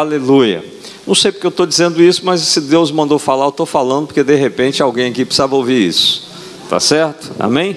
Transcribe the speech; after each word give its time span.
Aleluia. 0.00 0.64
Não 1.04 1.12
sei 1.12 1.32
porque 1.32 1.44
eu 1.44 1.50
estou 1.50 1.66
dizendo 1.66 2.00
isso, 2.00 2.24
mas 2.24 2.40
se 2.42 2.60
Deus 2.60 2.92
mandou 2.92 3.18
falar, 3.18 3.46
eu 3.46 3.48
estou 3.48 3.66
falando, 3.66 4.06
porque 4.06 4.22
de 4.22 4.36
repente 4.36 4.80
alguém 4.80 5.10
aqui 5.10 5.24
precisava 5.24 5.56
ouvir 5.56 5.88
isso. 5.88 6.30
Tá 6.70 6.78
certo? 6.78 7.32
Amém? 7.36 7.76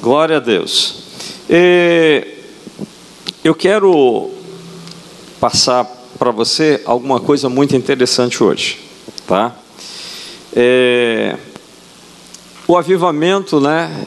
Glória 0.00 0.38
a 0.38 0.40
Deus. 0.40 1.04
E 1.48 2.26
eu 3.44 3.54
quero 3.54 4.28
passar 5.38 5.84
para 6.18 6.32
você 6.32 6.82
alguma 6.84 7.20
coisa 7.20 7.48
muito 7.48 7.76
interessante 7.76 8.42
hoje, 8.42 8.80
tá? 9.24 9.54
É, 10.52 11.36
o 12.66 12.76
avivamento, 12.76 13.60
né? 13.60 14.04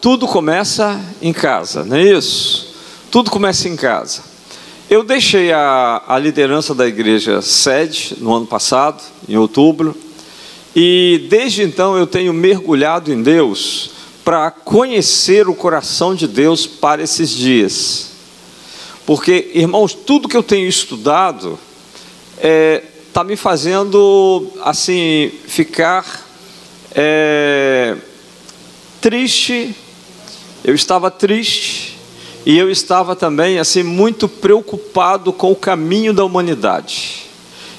tudo 0.00 0.26
começa 0.26 0.98
em 1.20 1.34
casa, 1.34 1.84
não 1.84 1.98
é 1.98 2.02
isso? 2.02 2.74
Tudo 3.10 3.30
começa 3.30 3.68
em 3.68 3.76
casa. 3.76 4.27
Eu 4.90 5.04
deixei 5.04 5.52
a, 5.52 6.02
a 6.08 6.18
liderança 6.18 6.74
da 6.74 6.86
igreja 6.86 7.42
sede 7.42 8.16
no 8.20 8.34
ano 8.34 8.46
passado, 8.46 9.02
em 9.28 9.36
outubro, 9.36 9.94
e 10.74 11.26
desde 11.28 11.62
então 11.62 11.98
eu 11.98 12.06
tenho 12.06 12.32
mergulhado 12.32 13.12
em 13.12 13.22
Deus 13.22 13.90
para 14.24 14.50
conhecer 14.50 15.46
o 15.46 15.54
coração 15.54 16.14
de 16.14 16.26
Deus 16.26 16.66
para 16.66 17.02
esses 17.02 17.28
dias. 17.28 18.12
Porque, 19.04 19.50
irmãos, 19.52 19.92
tudo 19.92 20.26
que 20.26 20.36
eu 20.36 20.42
tenho 20.42 20.66
estudado 20.66 21.58
está 22.36 22.48
é, 22.48 22.82
tá 23.12 23.22
me 23.22 23.36
fazendo 23.36 24.50
assim 24.62 25.30
ficar 25.46 26.26
é, 26.94 27.94
triste. 29.02 29.76
Eu 30.64 30.74
estava 30.74 31.10
triste 31.10 31.97
e 32.46 32.56
eu 32.56 32.70
estava 32.70 33.14
também 33.16 33.58
assim 33.58 33.82
muito 33.82 34.28
preocupado 34.28 35.32
com 35.32 35.52
o 35.52 35.56
caminho 35.56 36.12
da 36.12 36.24
humanidade. 36.24 37.26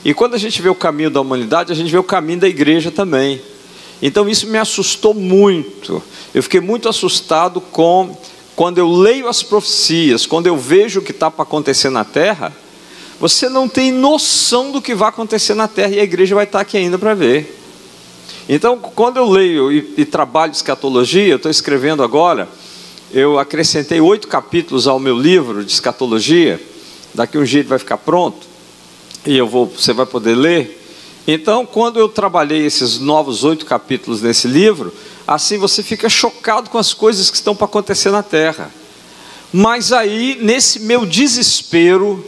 E 0.04 0.14
quando 0.14 0.36
a 0.36 0.38
gente 0.38 0.62
vê 0.62 0.70
o 0.70 0.76
caminho 0.76 1.10
da 1.10 1.20
humanidade, 1.20 1.72
a 1.72 1.76
gente 1.76 1.92
vê 1.92 1.98
o 1.98 2.04
caminho 2.04 2.40
da 2.40 2.48
igreja 2.48 2.92
também. 2.92 3.42
Então 4.02 4.30
isso 4.30 4.48
me 4.48 4.58
assustou 4.58 5.14
muito. 5.14 6.02
Eu 6.34 6.42
fiquei 6.42 6.62
muito 6.62 6.88
assustado 6.88 7.60
com 7.60 8.18
quando 8.56 8.78
eu 8.78 8.90
leio 8.90 9.28
as 9.28 9.42
profecias, 9.42 10.26
quando 10.26 10.48
eu 10.48 10.58
vejo 10.58 11.00
o 11.00 11.04
que 11.04 11.12
está 11.12 11.30
para 11.32 11.44
acontecer 11.44 11.90
na 11.90 12.04
terra. 12.04 12.54
Você 13.20 13.50
não 13.50 13.68
tem 13.68 13.92
noção 13.92 14.72
do 14.72 14.82
que 14.82 14.96
vai 14.96 15.10
acontecer 15.10 15.54
na 15.54 15.68
terra 15.68 15.96
e 15.96 16.00
a 16.00 16.04
igreja 16.04 16.36
vai 16.36 16.46
estar 16.46 16.62
aqui 16.62 16.78
ainda 16.78 16.98
para 16.98 17.14
ver. 17.14 17.58
Então, 18.48 18.78
quando 18.78 19.18
eu 19.18 19.30
leio 19.30 19.72
e, 19.72 19.94
e 19.98 20.06
trabalho 20.06 20.52
escatologia, 20.52 21.28
eu 21.28 21.36
estou 21.36 21.52
escrevendo 21.52 22.02
agora 22.02 22.48
eu 23.12 23.40
acrescentei 23.40 24.00
oito 24.00 24.28
capítulos 24.28 24.88
ao 24.88 25.00
meu 25.00 25.18
livro 25.18 25.64
de 25.64 25.72
escatologia. 25.72 26.62
Daqui 27.14 27.38
um 27.38 27.44
dia 27.44 27.62
ele 27.62 27.70
vai 27.70 27.80
ficar 27.80 27.98
pronto 27.98 28.48
e 29.26 29.38
eu 29.38 29.48
vou, 29.48 29.66
você 29.66 29.94
vai 29.94 30.06
poder 30.06 30.36
ler. 30.36 30.80
Então, 31.28 31.66
quando 31.66 32.00
eu 32.00 32.08
trabalhei 32.08 32.66
esses 32.66 33.00
novos 33.00 33.44
oito 33.44 33.66
capítulos 33.66 34.22
nesse 34.22 34.48
livro, 34.48 34.94
assim 35.28 35.58
você 35.58 35.84
fica 35.84 36.10
chocado 36.10 36.70
com 36.70 36.78
as 36.78 36.94
coisas 36.94 37.30
que 37.30 37.36
estão 37.36 37.56
para 37.56 37.66
acontecer 37.66 38.12
na 38.12 38.24
Terra. 38.24 38.72
Mas 39.52 39.92
aí, 39.92 40.38
nesse 40.42 40.80
meu 40.80 41.06
desespero, 41.06 42.24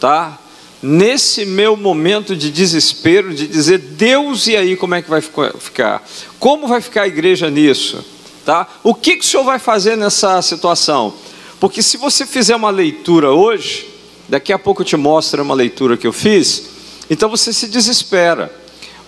tá? 0.00 0.38
Nesse 0.82 1.46
meu 1.46 1.76
momento 1.76 2.36
de 2.36 2.50
desespero, 2.50 3.32
de 3.32 3.46
dizer, 3.46 3.78
Deus, 3.78 4.46
e 4.48 4.56
aí 4.56 4.76
como 4.76 4.94
é 4.94 5.02
que 5.02 5.08
vai 5.08 5.20
ficar? 5.20 6.02
Como 6.38 6.68
vai 6.68 6.80
ficar 6.80 7.02
a 7.02 7.08
igreja 7.08 7.48
nisso? 7.48 8.04
Tá? 8.44 8.68
O 8.82 8.94
que, 8.94 9.16
que 9.16 9.24
o 9.24 9.26
senhor 9.26 9.44
vai 9.44 9.58
fazer 9.58 9.96
nessa 9.96 10.42
situação? 10.42 11.14
Porque 11.58 11.82
se 11.82 11.96
você 11.96 12.26
fizer 12.26 12.54
uma 12.54 12.68
leitura 12.68 13.30
hoje, 13.30 13.88
daqui 14.28 14.52
a 14.52 14.58
pouco 14.58 14.82
eu 14.82 14.86
te 14.86 14.96
mostro 14.96 15.42
uma 15.42 15.54
leitura 15.54 15.96
que 15.96 16.06
eu 16.06 16.12
fiz, 16.12 16.64
então 17.08 17.30
você 17.30 17.52
se 17.52 17.68
desespera. 17.68 18.52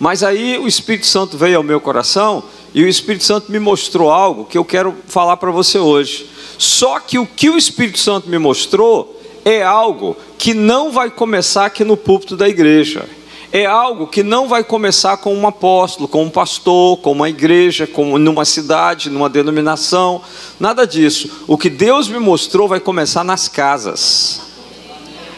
Mas 0.01 0.23
aí 0.23 0.59
o 0.59 0.67
Espírito 0.67 1.07
Santo 1.07 1.37
veio 1.37 1.59
ao 1.59 1.63
meu 1.63 1.81
coração 1.81 2.45
e 2.75 2.83
o 2.83 2.89
Espírito 2.89 3.25
Santo 3.25 3.53
me 3.53 3.59
mostrou 3.59 4.11
algo 4.11 4.45
que 4.45 4.57
eu 4.57 4.65
quero 4.65 4.95
falar 5.07 5.37
para 5.37 5.51
você 5.51 5.79
hoje. 5.79 6.31
Só 6.57 6.99
que 6.99 7.19
o 7.19 7.27
que 7.27 7.51
o 7.51 7.59
Espírito 7.59 7.99
Santo 7.99 8.31
me 8.31 8.39
mostrou 8.39 9.21
é 9.45 9.63
algo 9.63 10.17
que 10.39 10.55
não 10.55 10.91
vai 10.91 11.11
começar 11.11 11.67
aqui 11.67 11.85
no 11.85 11.97
púlpito 11.97 12.37
da 12.37 12.49
igreja 12.49 13.07
é 13.53 13.65
algo 13.65 14.07
que 14.07 14.23
não 14.23 14.49
vai 14.49 14.65
começar 14.65 15.17
com 15.19 15.35
um 15.35 15.47
apóstolo, 15.47 16.09
com 16.09 16.25
um 16.25 16.31
pastor, 16.31 16.99
com 16.99 17.13
uma 17.13 17.29
igreja, 17.29 17.87
com 17.87 18.19
numa 18.19 18.45
cidade, 18.45 19.11
numa 19.11 19.29
denominação, 19.29 20.21
nada 20.59 20.87
disso. 20.87 21.45
O 21.47 21.57
que 21.57 21.71
Deus 21.71 22.09
me 22.09 22.19
mostrou 22.19 22.69
vai 22.69 22.81
começar 22.81 23.25
nas 23.25 23.49
casas. 23.49 24.43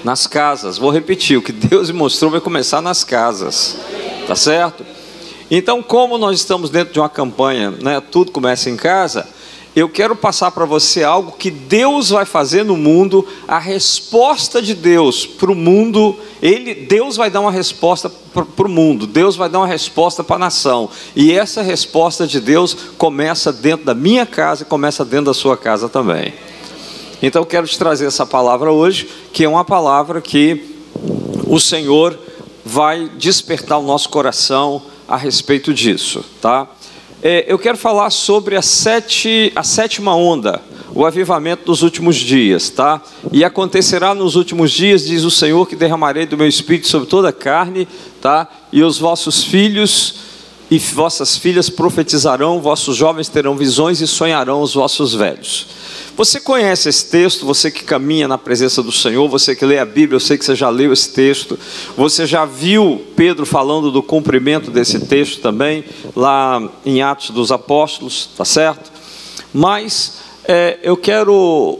Nas 0.02 0.26
casas, 0.26 0.78
vou 0.78 0.90
repetir, 0.90 1.36
o 1.36 1.42
que 1.42 1.52
Deus 1.52 1.90
me 1.90 1.98
mostrou 1.98 2.30
vai 2.30 2.40
começar 2.40 2.80
nas 2.80 3.04
casas. 3.04 3.76
Tá 4.26 4.36
certo? 4.36 4.84
Então, 5.50 5.82
como 5.82 6.18
nós 6.18 6.38
estamos 6.38 6.70
dentro 6.70 6.92
de 6.92 7.00
uma 7.00 7.08
campanha, 7.08 7.70
né, 7.70 8.00
tudo 8.00 8.30
começa 8.30 8.68
em 8.68 8.76
casa, 8.76 9.26
eu 9.76 9.88
quero 9.88 10.16
passar 10.16 10.50
para 10.50 10.64
você 10.64 11.04
algo 11.04 11.32
que 11.32 11.50
Deus 11.50 12.10
vai 12.10 12.24
fazer 12.24 12.64
no 12.64 12.76
mundo, 12.76 13.26
a 13.46 13.58
resposta 13.58 14.60
de 14.60 14.74
Deus 14.74 15.26
para 15.26 15.52
o 15.52 15.54
mundo, 15.54 16.16
ele, 16.42 16.74
Deus 16.74 17.16
vai 17.16 17.30
dar 17.30 17.40
uma 17.40 17.52
resposta 17.52 18.10
para 18.10 18.66
o 18.66 18.70
mundo, 18.70 19.06
Deus 19.06 19.36
vai 19.36 19.48
dar 19.48 19.58
uma 19.58 19.66
resposta 19.66 20.24
para 20.24 20.36
a 20.36 20.40
nação, 20.40 20.90
e 21.14 21.32
essa 21.32 21.62
resposta 21.62 22.26
de 22.26 22.40
Deus 22.40 22.76
começa 22.96 23.52
dentro 23.52 23.86
da 23.86 23.94
minha 23.94 24.26
casa 24.26 24.62
e 24.62 24.66
começa 24.66 25.04
dentro 25.04 25.26
da 25.26 25.34
sua 25.34 25.56
casa 25.56 25.88
também. 25.88 26.34
Então 27.22 27.42
eu 27.42 27.46
quero 27.46 27.66
te 27.66 27.78
trazer 27.78 28.06
essa 28.06 28.24
palavra 28.24 28.72
hoje, 28.72 29.08
que 29.32 29.44
é 29.44 29.48
uma 29.48 29.64
palavra 29.64 30.20
que 30.20 30.76
o 31.46 31.58
Senhor 31.58 32.18
vai 32.64 33.08
despertar 33.16 33.78
o 33.78 33.82
nosso 33.82 34.08
coração 34.08 34.82
a 35.08 35.16
respeito 35.16 35.72
disso, 35.72 36.24
tá? 36.40 36.68
É, 37.20 37.44
eu 37.48 37.58
quero 37.58 37.76
falar 37.76 38.10
sobre 38.10 38.54
a, 38.54 38.62
sete, 38.62 39.52
a 39.56 39.64
sétima 39.64 40.14
onda, 40.14 40.62
o 40.94 41.04
avivamento 41.04 41.64
dos 41.64 41.82
últimos 41.82 42.14
dias, 42.14 42.70
tá? 42.70 43.02
E 43.32 43.44
acontecerá 43.44 44.14
nos 44.14 44.36
últimos 44.36 44.70
dias, 44.70 45.04
diz 45.04 45.24
o 45.24 45.30
Senhor, 45.30 45.66
que 45.66 45.74
derramarei 45.74 46.26
do 46.26 46.36
meu 46.36 46.46
espírito 46.46 46.86
sobre 46.86 47.08
toda 47.08 47.30
a 47.30 47.32
carne, 47.32 47.88
tá? 48.20 48.46
E 48.72 48.84
os 48.84 48.98
vossos 48.98 49.42
filhos 49.42 50.27
e 50.70 50.78
vossas 50.78 51.36
filhas 51.36 51.70
profetizarão, 51.70 52.60
vossos 52.60 52.96
jovens 52.96 53.28
terão 53.28 53.56
visões 53.56 54.00
e 54.00 54.06
sonharão 54.06 54.60
os 54.60 54.74
vossos 54.74 55.14
velhos. 55.14 55.66
Você 56.16 56.40
conhece 56.40 56.88
esse 56.88 57.06
texto, 57.06 57.46
você 57.46 57.70
que 57.70 57.84
caminha 57.84 58.28
na 58.28 58.36
presença 58.36 58.82
do 58.82 58.92
Senhor, 58.92 59.28
você 59.28 59.54
que 59.54 59.64
lê 59.64 59.78
a 59.78 59.84
Bíblia, 59.84 60.16
eu 60.16 60.20
sei 60.20 60.36
que 60.36 60.44
você 60.44 60.54
já 60.54 60.68
leu 60.68 60.92
esse 60.92 61.10
texto, 61.10 61.58
você 61.96 62.26
já 62.26 62.44
viu 62.44 63.02
Pedro 63.16 63.46
falando 63.46 63.90
do 63.90 64.02
cumprimento 64.02 64.70
desse 64.70 64.98
texto 65.00 65.40
também, 65.40 65.84
lá 66.14 66.60
em 66.84 67.00
Atos 67.00 67.30
dos 67.30 67.50
Apóstolos, 67.50 68.28
tá 68.36 68.44
certo? 68.44 68.90
Mas 69.54 70.18
é, 70.44 70.78
eu 70.82 70.96
quero 70.96 71.78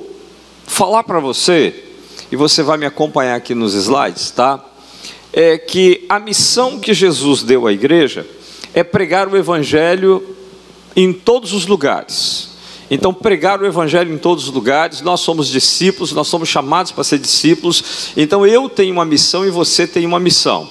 falar 0.67 1.03
para 1.03 1.19
você, 1.19 1.75
e 2.31 2.37
você 2.37 2.63
vai 2.63 2.79
me 2.79 2.87
acompanhar 2.87 3.35
aqui 3.35 3.55
nos 3.55 3.75
slides, 3.75 4.31
tá? 4.31 4.65
É 5.33 5.59
que 5.59 6.07
a 6.09 6.19
missão 6.19 6.79
que 6.79 6.95
Jesus 6.95 7.43
deu 7.43 7.67
à 7.67 7.73
igreja 7.73 8.27
é 8.79 8.85
pregar 8.85 9.27
o 9.27 9.37
Evangelho 9.37 10.37
em 10.95 11.13
todos 11.13 11.53
os 11.53 11.67
lugares. 11.67 12.51
Então, 12.89 13.13
pregar 13.13 13.61
o 13.61 13.67
Evangelho 13.67 14.15
em 14.15 14.19
todos 14.19 14.47
os 14.47 14.55
lugares, 14.55 15.01
nós 15.01 15.19
somos 15.19 15.49
discípulos, 15.49 16.13
nós 16.13 16.29
somos 16.29 16.49
chamados 16.49 16.93
para 16.93 17.03
ser 17.03 17.19
discípulos. 17.19 18.13
Então, 18.17 18.47
eu 18.47 18.69
tenho 18.69 18.93
uma 18.93 19.05
missão 19.05 19.45
e 19.45 19.51
você 19.51 19.85
tem 19.85 20.07
uma 20.07 20.21
missão. 20.21 20.71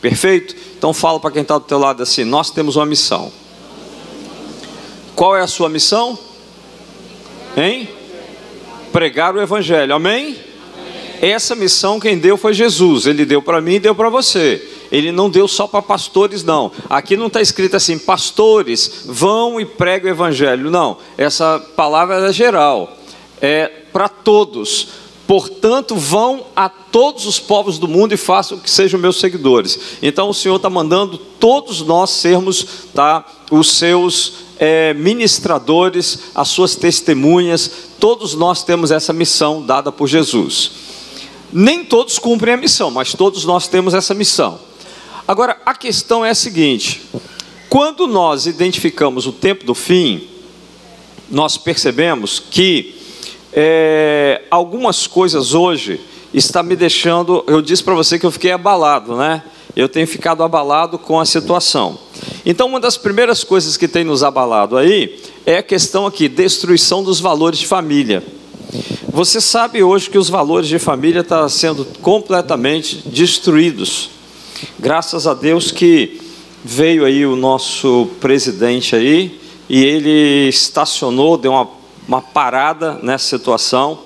Perfeito? 0.00 0.54
Então, 0.78 0.94
fala 0.94 1.18
para 1.18 1.32
quem 1.32 1.42
está 1.42 1.58
do 1.58 1.64
teu 1.64 1.80
lado 1.80 2.00
assim: 2.00 2.22
nós 2.22 2.52
temos 2.52 2.76
uma 2.76 2.86
missão. 2.86 3.32
Qual 5.16 5.36
é 5.36 5.40
a 5.40 5.48
sua 5.48 5.68
missão? 5.68 6.16
Hein? 7.56 7.88
Pregar 8.92 9.34
o 9.34 9.42
Evangelho. 9.42 9.96
Amém? 9.96 10.26
Amém. 10.26 11.32
Essa 11.32 11.56
missão 11.56 11.98
quem 11.98 12.18
deu 12.18 12.36
foi 12.36 12.54
Jesus. 12.54 13.04
Ele 13.04 13.24
deu 13.24 13.42
para 13.42 13.60
mim 13.60 13.74
e 13.74 13.80
deu 13.80 13.96
para 13.96 14.08
você 14.08 14.77
ele 14.90 15.12
não 15.12 15.28
deu 15.28 15.46
só 15.46 15.66
para 15.66 15.82
pastores, 15.82 16.42
não. 16.42 16.72
Aqui 16.88 17.16
não 17.16 17.26
está 17.26 17.40
escrito 17.40 17.76
assim, 17.76 17.98
pastores 17.98 19.02
vão 19.04 19.60
e 19.60 19.64
pregam 19.64 20.10
o 20.10 20.14
evangelho. 20.14 20.70
Não, 20.70 20.98
essa 21.16 21.58
palavra 21.76 22.28
é 22.28 22.32
geral, 22.32 22.96
é 23.40 23.66
para 23.92 24.08
todos. 24.08 24.88
Portanto, 25.26 25.94
vão 25.94 26.46
a 26.56 26.70
todos 26.70 27.26
os 27.26 27.38
povos 27.38 27.78
do 27.78 27.86
mundo 27.86 28.14
e 28.14 28.16
façam 28.16 28.58
que 28.58 28.70
sejam 28.70 28.98
meus 28.98 29.20
seguidores. 29.20 29.78
Então, 30.00 30.30
o 30.30 30.34
Senhor 30.34 30.56
está 30.56 30.70
mandando 30.70 31.18
todos 31.18 31.82
nós 31.82 32.08
sermos 32.08 32.66
tá, 32.94 33.26
os 33.50 33.72
seus 33.72 34.32
é, 34.58 34.94
ministradores, 34.94 36.30
as 36.34 36.48
suas 36.48 36.74
testemunhas. 36.74 37.70
Todos 38.00 38.32
nós 38.32 38.64
temos 38.64 38.90
essa 38.90 39.12
missão 39.12 39.62
dada 39.62 39.92
por 39.92 40.06
Jesus. 40.06 40.70
Nem 41.52 41.84
todos 41.84 42.18
cumprem 42.18 42.54
a 42.54 42.56
missão, 42.56 42.90
mas 42.90 43.12
todos 43.12 43.44
nós 43.44 43.68
temos 43.68 43.92
essa 43.92 44.14
missão. 44.14 44.58
Agora, 45.28 45.58
a 45.66 45.74
questão 45.74 46.24
é 46.24 46.30
a 46.30 46.34
seguinte: 46.34 47.02
quando 47.68 48.06
nós 48.06 48.46
identificamos 48.46 49.26
o 49.26 49.32
tempo 49.32 49.62
do 49.62 49.74
fim, 49.74 50.26
nós 51.30 51.58
percebemos 51.58 52.40
que 52.40 52.94
é, 53.52 54.40
algumas 54.50 55.06
coisas 55.06 55.52
hoje 55.52 56.00
está 56.32 56.62
me 56.62 56.74
deixando. 56.74 57.44
Eu 57.46 57.60
disse 57.60 57.84
para 57.84 57.94
você 57.94 58.18
que 58.18 58.24
eu 58.24 58.30
fiquei 58.30 58.52
abalado, 58.52 59.16
né? 59.16 59.42
Eu 59.76 59.86
tenho 59.86 60.06
ficado 60.06 60.42
abalado 60.42 60.98
com 60.98 61.20
a 61.20 61.26
situação. 61.26 61.98
Então, 62.46 62.66
uma 62.66 62.80
das 62.80 62.96
primeiras 62.96 63.44
coisas 63.44 63.76
que 63.76 63.86
tem 63.86 64.04
nos 64.04 64.22
abalado 64.22 64.78
aí 64.78 65.20
é 65.44 65.58
a 65.58 65.62
questão 65.62 66.06
aqui, 66.06 66.26
destruição 66.26 67.04
dos 67.04 67.20
valores 67.20 67.58
de 67.58 67.66
família. 67.66 68.24
Você 69.12 69.42
sabe 69.42 69.82
hoje 69.82 70.08
que 70.08 70.16
os 70.16 70.30
valores 70.30 70.68
de 70.68 70.78
família 70.78 71.20
estão 71.20 71.42
tá 71.42 71.48
sendo 71.50 71.84
completamente 72.00 73.02
destruídos. 73.06 74.16
Graças 74.78 75.26
a 75.26 75.34
Deus 75.34 75.70
que 75.70 76.20
veio 76.64 77.04
aí 77.04 77.24
o 77.24 77.36
nosso 77.36 78.08
presidente 78.20 78.94
aí 78.96 79.40
e 79.68 79.84
ele 79.84 80.48
estacionou, 80.48 81.36
deu 81.36 81.52
uma, 81.52 81.68
uma 82.06 82.22
parada 82.22 82.98
nessa 83.02 83.26
situação. 83.26 84.00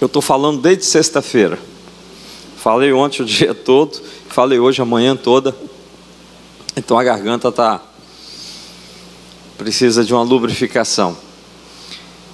Eu 0.00 0.06
estou 0.06 0.20
falando 0.20 0.60
desde 0.60 0.84
sexta-feira. 0.84 1.58
Falei 2.56 2.92
ontem 2.92 3.22
o 3.22 3.24
dia 3.26 3.54
todo, 3.54 4.00
falei 4.28 4.58
hoje 4.58 4.82
a 4.82 4.84
manhã 4.84 5.16
toda. 5.16 5.56
Então 6.76 6.98
a 6.98 7.04
garganta 7.04 7.48
está 7.48 7.80
precisa 9.56 10.04
de 10.04 10.12
uma 10.12 10.22
lubrificação. 10.22 11.16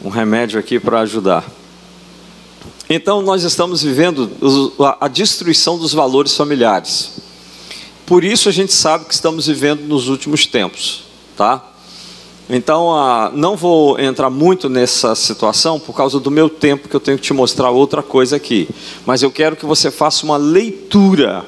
Um 0.03 0.09
remédio 0.09 0.59
aqui 0.59 0.81
para 0.81 1.01
ajudar. 1.01 1.45
Então 2.89 3.23
nós 3.23 3.45
estamos 3.45 3.83
vivendo 3.83 4.31
a 5.01 5.09
destruição 5.09 5.79
dos 5.79 5.93
valores 5.93 6.37
familiares. 6.37 7.13
Por 8.05 8.25
isso 8.25 8.49
a 8.49 8.53
gente 8.53 8.73
sabe 8.73 9.05
que 9.05 9.15
estamos 9.15 9.47
vivendo 9.47 9.83
nos 9.83 10.09
últimos 10.09 10.47
tempos, 10.47 11.05
tá? 11.37 11.71
Então, 12.53 12.91
não 13.33 13.57
vou 13.57 13.97
entrar 14.01 14.29
muito 14.29 14.69
nessa 14.69 15.15
situação 15.15 15.79
por 15.79 15.95
causa 15.95 16.19
do 16.19 16.33
meu 16.33 16.49
tempo, 16.49 16.89
que 16.89 16.97
eu 16.97 16.99
tenho 16.99 17.17
que 17.17 17.23
te 17.23 17.33
mostrar 17.33 17.71
outra 17.71 18.03
coisa 18.03 18.35
aqui. 18.35 18.69
Mas 19.07 19.23
eu 19.23 19.31
quero 19.31 19.55
que 19.55 19.65
você 19.65 19.89
faça 19.89 20.25
uma 20.25 20.37
leitura 20.37 21.47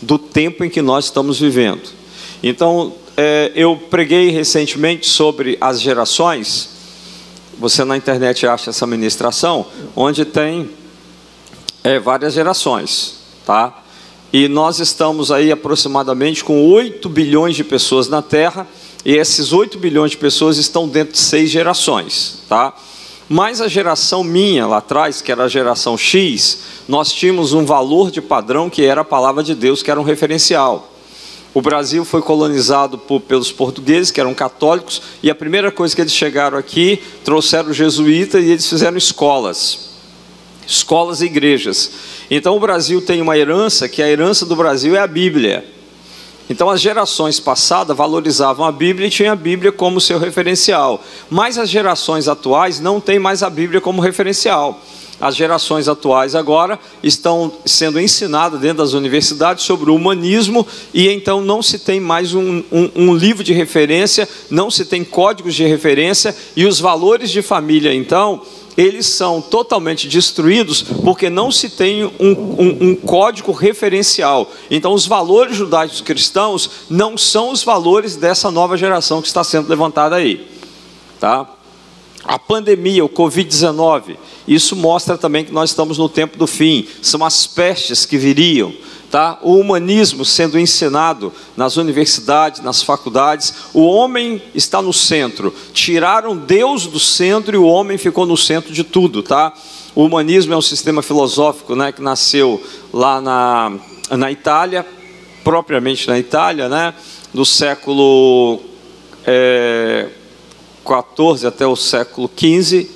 do 0.00 0.18
tempo 0.18 0.64
em 0.64 0.68
que 0.68 0.82
nós 0.82 1.04
estamos 1.04 1.38
vivendo. 1.38 1.88
Então, 2.42 2.92
é, 3.16 3.52
eu 3.54 3.76
preguei 3.88 4.30
recentemente 4.30 5.06
sobre 5.06 5.56
as 5.60 5.80
gerações. 5.80 6.70
Você 7.58 7.84
na 7.84 7.96
internet 7.96 8.46
acha 8.46 8.70
essa 8.70 8.86
ministração, 8.86 9.66
onde 9.94 10.24
tem 10.24 10.70
é, 11.84 11.98
várias 11.98 12.34
gerações, 12.34 13.18
tá? 13.44 13.82
E 14.32 14.48
nós 14.48 14.78
estamos 14.78 15.30
aí 15.30 15.52
aproximadamente 15.52 16.42
com 16.42 16.70
8 16.72 17.08
bilhões 17.08 17.54
de 17.54 17.62
pessoas 17.62 18.08
na 18.08 18.22
Terra, 18.22 18.66
e 19.04 19.14
esses 19.14 19.52
8 19.52 19.78
bilhões 19.78 20.12
de 20.12 20.16
pessoas 20.16 20.56
estão 20.56 20.88
dentro 20.88 21.12
de 21.12 21.18
seis 21.18 21.50
gerações, 21.50 22.38
tá? 22.48 22.72
Mas 23.28 23.60
a 23.60 23.68
geração 23.68 24.22
minha 24.22 24.66
lá 24.66 24.78
atrás, 24.78 25.22
que 25.22 25.32
era 25.32 25.44
a 25.44 25.48
geração 25.48 25.96
X, 25.96 26.58
nós 26.88 27.12
tínhamos 27.12 27.52
um 27.52 27.64
valor 27.64 28.10
de 28.10 28.20
padrão 28.20 28.68
que 28.68 28.84
era 28.84 29.00
a 29.00 29.04
palavra 29.04 29.42
de 29.42 29.54
Deus, 29.54 29.82
que 29.82 29.90
era 29.90 30.00
um 30.00 30.04
referencial. 30.04 30.91
O 31.54 31.60
Brasil 31.60 32.04
foi 32.04 32.22
colonizado 32.22 32.96
por, 32.96 33.20
pelos 33.20 33.52
portugueses, 33.52 34.10
que 34.10 34.20
eram 34.20 34.32
católicos, 34.32 35.02
e 35.22 35.30
a 35.30 35.34
primeira 35.34 35.70
coisa 35.70 35.94
que 35.94 36.00
eles 36.00 36.14
chegaram 36.14 36.56
aqui, 36.56 37.02
trouxeram 37.24 37.72
jesuíta 37.72 38.40
e 38.40 38.50
eles 38.50 38.66
fizeram 38.66 38.96
escolas. 38.96 39.90
Escolas 40.66 41.20
e 41.20 41.26
igrejas. 41.26 41.90
Então 42.30 42.56
o 42.56 42.60
Brasil 42.60 43.02
tem 43.02 43.20
uma 43.20 43.36
herança, 43.36 43.88
que 43.88 44.02
a 44.02 44.08
herança 44.08 44.46
do 44.46 44.56
Brasil 44.56 44.96
é 44.96 45.00
a 45.00 45.06
Bíblia. 45.06 45.64
Então 46.48 46.70
as 46.70 46.80
gerações 46.80 47.38
passadas 47.38 47.96
valorizavam 47.96 48.64
a 48.64 48.72
Bíblia 48.72 49.08
e 49.08 49.10
tinham 49.10 49.32
a 49.32 49.36
Bíblia 49.36 49.70
como 49.70 50.00
seu 50.00 50.18
referencial. 50.18 51.04
Mas 51.28 51.58
as 51.58 51.68
gerações 51.68 52.28
atuais 52.28 52.80
não 52.80 52.98
têm 52.98 53.18
mais 53.18 53.42
a 53.42 53.50
Bíblia 53.50 53.80
como 53.80 54.00
referencial 54.00 54.80
as 55.22 55.36
gerações 55.36 55.86
atuais 55.86 56.34
agora 56.34 56.80
estão 57.00 57.52
sendo 57.64 58.00
ensinadas 58.00 58.60
dentro 58.60 58.78
das 58.78 58.92
universidades 58.92 59.64
sobre 59.64 59.88
o 59.88 59.94
humanismo 59.94 60.66
e 60.92 61.08
então 61.08 61.40
não 61.40 61.62
se 61.62 61.78
tem 61.78 62.00
mais 62.00 62.34
um, 62.34 62.60
um, 62.72 62.90
um 62.96 63.14
livro 63.14 63.44
de 63.44 63.52
referência, 63.52 64.28
não 64.50 64.68
se 64.68 64.84
tem 64.84 65.04
códigos 65.04 65.54
de 65.54 65.64
referência 65.64 66.34
e 66.56 66.66
os 66.66 66.80
valores 66.80 67.30
de 67.30 67.40
família 67.40 67.94
então 67.94 68.42
eles 68.76 69.06
são 69.06 69.40
totalmente 69.40 70.08
destruídos 70.08 70.82
porque 70.82 71.30
não 71.30 71.52
se 71.52 71.70
tem 71.70 72.04
um, 72.04 72.10
um, 72.18 72.78
um, 72.80 72.94
código 72.96 73.52
referencial. 73.52 74.50
Então, 74.70 74.94
os 74.94 75.06
valores 75.06 75.54
judaicos 75.54 76.00
cristãos 76.00 76.70
não 76.88 77.18
são 77.18 77.50
os 77.52 77.62
valores 77.62 78.16
dessa 78.16 78.50
nova 78.50 78.74
geração 78.78 79.20
que 79.20 79.28
está 79.28 79.44
sendo 79.44 79.68
levantada 79.68 80.16
aí. 80.16 80.48
Tá? 81.20 81.46
A 82.24 82.38
pandemia, 82.38 83.04
o 83.04 83.10
Covid-19, 83.10 84.16
isso 84.46 84.74
mostra 84.74 85.16
também 85.16 85.44
que 85.44 85.52
nós 85.52 85.70
estamos 85.70 85.98
no 85.98 86.08
tempo 86.08 86.36
do 86.36 86.46
fim. 86.46 86.86
São 87.00 87.24
as 87.24 87.46
pestes 87.46 88.04
que 88.04 88.18
viriam, 88.18 88.72
tá? 89.10 89.38
O 89.42 89.56
humanismo 89.56 90.24
sendo 90.24 90.58
ensinado 90.58 91.32
nas 91.56 91.76
universidades, 91.76 92.60
nas 92.60 92.82
faculdades. 92.82 93.54
O 93.72 93.82
homem 93.82 94.42
está 94.54 94.82
no 94.82 94.92
centro. 94.92 95.54
Tiraram 95.72 96.36
Deus 96.36 96.86
do 96.86 96.98
centro 96.98 97.54
e 97.54 97.58
o 97.58 97.66
homem 97.66 97.98
ficou 97.98 98.26
no 98.26 98.36
centro 98.36 98.72
de 98.72 98.82
tudo, 98.82 99.22
tá? 99.22 99.52
O 99.94 100.04
humanismo 100.04 100.54
é 100.54 100.56
um 100.56 100.62
sistema 100.62 101.02
filosófico, 101.02 101.76
né, 101.76 101.92
que 101.92 102.00
nasceu 102.00 102.62
lá 102.92 103.20
na, 103.20 103.72
na 104.10 104.32
Itália, 104.32 104.86
propriamente 105.44 106.08
na 106.08 106.18
Itália, 106.18 106.66
né, 106.66 106.94
do 107.34 107.44
século 107.44 108.58
é, 109.26 110.08
14 110.82 111.46
até 111.46 111.66
o 111.66 111.76
século 111.76 112.26
15, 112.26 112.90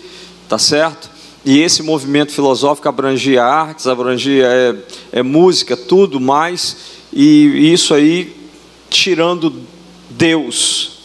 tá 0.49 0.59
certo? 0.59 1.16
E 1.47 1.61
esse 1.61 1.81
movimento 1.81 2.33
filosófico 2.33 2.89
abrangia 2.89 3.45
artes, 3.45 3.87
abrangia 3.87 4.47
é, 4.47 4.75
é 5.13 5.23
música, 5.23 5.77
tudo 5.77 6.19
mais, 6.19 6.77
e 7.13 7.73
isso 7.73 7.95
aí 7.95 8.35
tirando 8.91 9.55
Deus 10.11 10.99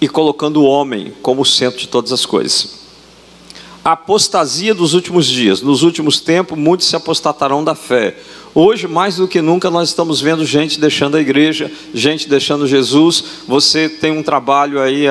e 0.00 0.08
colocando 0.08 0.60
o 0.62 0.64
homem 0.64 1.12
como 1.22 1.44
centro 1.44 1.78
de 1.78 1.86
todas 1.86 2.10
as 2.10 2.26
coisas. 2.26 2.78
A 3.84 3.92
apostasia 3.92 4.74
dos 4.74 4.94
últimos 4.94 5.26
dias, 5.26 5.62
nos 5.62 5.84
últimos 5.84 6.18
tempos, 6.18 6.58
muitos 6.58 6.88
se 6.88 6.96
apostatarão 6.96 7.62
da 7.62 7.76
fé. 7.76 8.16
Hoje, 8.52 8.88
mais 8.88 9.14
do 9.14 9.28
que 9.28 9.40
nunca, 9.40 9.70
nós 9.70 9.90
estamos 9.90 10.20
vendo 10.20 10.44
gente 10.44 10.80
deixando 10.80 11.16
a 11.16 11.20
igreja, 11.20 11.70
gente 11.94 12.28
deixando 12.28 12.66
Jesus. 12.66 13.22
Você 13.46 13.88
tem 13.88 14.10
um 14.10 14.24
trabalho 14.24 14.80
aí, 14.80 15.04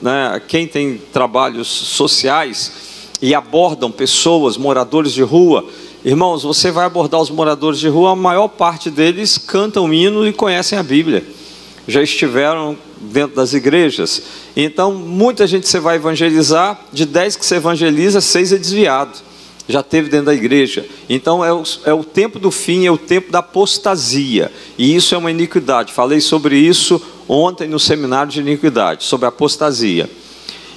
né, 0.00 0.40
quem 0.48 0.66
tem 0.66 0.96
trabalhos 1.12 1.68
sociais 1.68 2.93
e 3.20 3.34
abordam 3.34 3.90
pessoas, 3.90 4.56
moradores 4.56 5.12
de 5.12 5.22
rua. 5.22 5.64
Irmãos, 6.04 6.42
você 6.42 6.70
vai 6.70 6.84
abordar 6.84 7.20
os 7.20 7.30
moradores 7.30 7.78
de 7.78 7.88
rua, 7.88 8.12
a 8.12 8.16
maior 8.16 8.48
parte 8.48 8.90
deles 8.90 9.38
cantam 9.38 9.92
hino 9.92 10.26
e 10.26 10.32
conhecem 10.32 10.78
a 10.78 10.82
Bíblia. 10.82 11.24
Já 11.86 12.02
estiveram 12.02 12.76
dentro 13.00 13.36
das 13.36 13.52
igrejas. 13.52 14.22
Então, 14.56 14.94
muita 14.94 15.46
gente 15.46 15.68
você 15.68 15.80
vai 15.80 15.96
evangelizar, 15.96 16.80
de 16.92 17.04
dez 17.04 17.36
que 17.36 17.44
você 17.44 17.56
evangeliza, 17.56 18.20
seis 18.20 18.52
é 18.52 18.58
desviado 18.58 19.18
já 19.68 19.82
teve 19.82 20.08
dentro 20.08 20.26
da 20.26 20.34
igreja. 20.34 20.86
Então 21.08 21.44
é 21.44 21.52
o, 21.52 21.62
é 21.84 21.92
o 21.92 22.04
tempo 22.04 22.38
do 22.38 22.50
fim, 22.50 22.86
é 22.86 22.90
o 22.90 22.98
tempo 22.98 23.32
da 23.32 23.38
apostasia. 23.38 24.52
E 24.76 24.94
isso 24.94 25.14
é 25.14 25.18
uma 25.18 25.30
iniquidade. 25.30 25.92
Falei 25.92 26.20
sobre 26.20 26.56
isso 26.56 27.00
ontem 27.28 27.68
no 27.68 27.80
seminário 27.80 28.30
de 28.30 28.40
iniquidade, 28.40 29.04
sobre 29.04 29.26
apostasia. 29.26 30.08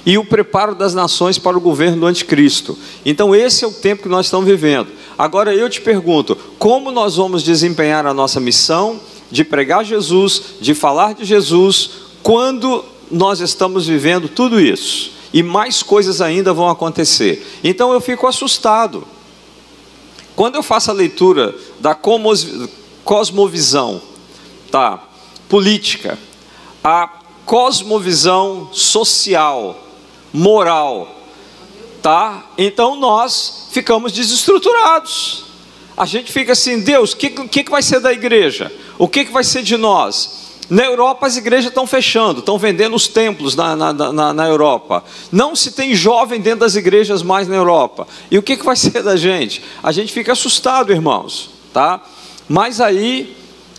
E 0.08 0.16
o 0.16 0.24
preparo 0.24 0.74
das 0.74 0.94
nações 0.94 1.38
para 1.38 1.56
o 1.56 1.60
governo 1.60 2.00
do 2.00 2.06
anticristo. 2.06 2.78
Então 3.04 3.34
esse 3.34 3.64
é 3.64 3.68
o 3.68 3.72
tempo 3.72 4.04
que 4.04 4.08
nós 4.08 4.26
estamos 4.26 4.46
vivendo. 4.46 4.88
Agora 5.18 5.54
eu 5.54 5.68
te 5.68 5.80
pergunto, 5.80 6.34
como 6.58 6.90
nós 6.90 7.16
vamos 7.16 7.42
desempenhar 7.42 8.06
a 8.06 8.14
nossa 8.14 8.40
missão 8.40 8.98
de 9.30 9.44
pregar 9.44 9.84
Jesus, 9.84 10.42
de 10.60 10.74
falar 10.74 11.12
de 11.12 11.26
Jesus, 11.26 11.90
quando 12.22 12.82
nós 13.10 13.40
estamos 13.40 13.86
vivendo 13.86 14.28
tudo 14.28 14.58
isso? 14.58 15.18
e 15.32 15.42
mais 15.42 15.82
coisas 15.82 16.20
ainda 16.20 16.52
vão 16.52 16.68
acontecer. 16.68 17.60
Então 17.62 17.92
eu 17.92 18.00
fico 18.00 18.26
assustado. 18.26 19.06
Quando 20.34 20.54
eu 20.54 20.62
faço 20.62 20.90
a 20.90 20.94
leitura 20.94 21.54
da 21.80 21.96
cosmovisão, 23.04 24.00
tá, 24.70 25.02
política, 25.48 26.18
a 26.82 27.10
cosmovisão 27.44 28.68
social, 28.72 29.87
moral, 30.32 31.08
tá? 32.02 32.50
Então 32.56 32.96
nós 32.96 33.68
ficamos 33.70 34.12
desestruturados. 34.12 35.44
A 35.96 36.06
gente 36.06 36.30
fica 36.30 36.52
assim, 36.52 36.80
Deus, 36.80 37.12
o 37.12 37.16
que, 37.16 37.30
que, 37.30 37.70
vai 37.70 37.82
ser 37.82 37.98
da 37.98 38.12
igreja? 38.12 38.72
O 38.96 39.08
que, 39.08 39.24
que 39.24 39.32
vai 39.32 39.42
ser 39.42 39.62
de 39.62 39.76
nós? 39.76 40.46
Na 40.70 40.84
Europa, 40.84 41.26
as 41.26 41.36
igrejas 41.36 41.70
estão 41.70 41.86
fechando, 41.86 42.40
estão 42.40 42.58
vendendo 42.58 42.94
os 42.94 43.08
templos 43.08 43.56
na, 43.56 43.74
na, 43.74 43.92
na, 43.92 44.32
na, 44.34 44.46
Europa. 44.46 45.02
Não 45.32 45.56
se 45.56 45.72
tem 45.72 45.94
jovem 45.94 46.40
dentro 46.40 46.60
das 46.60 46.76
igrejas 46.76 47.22
mais 47.22 47.48
na 47.48 47.56
Europa. 47.56 48.06
E 48.30 48.36
o 48.36 48.42
que, 48.42 48.56
que 48.56 48.64
vai 48.64 48.76
ser 48.76 49.02
da 49.02 49.16
gente? 49.16 49.62
A 49.82 49.90
gente 49.90 50.12
fica 50.12 50.32
assustado, 50.32 50.92
irmãos. 50.92 51.50
Tá? 51.72 52.00
Mas 52.48 52.80
aí, 52.80 53.36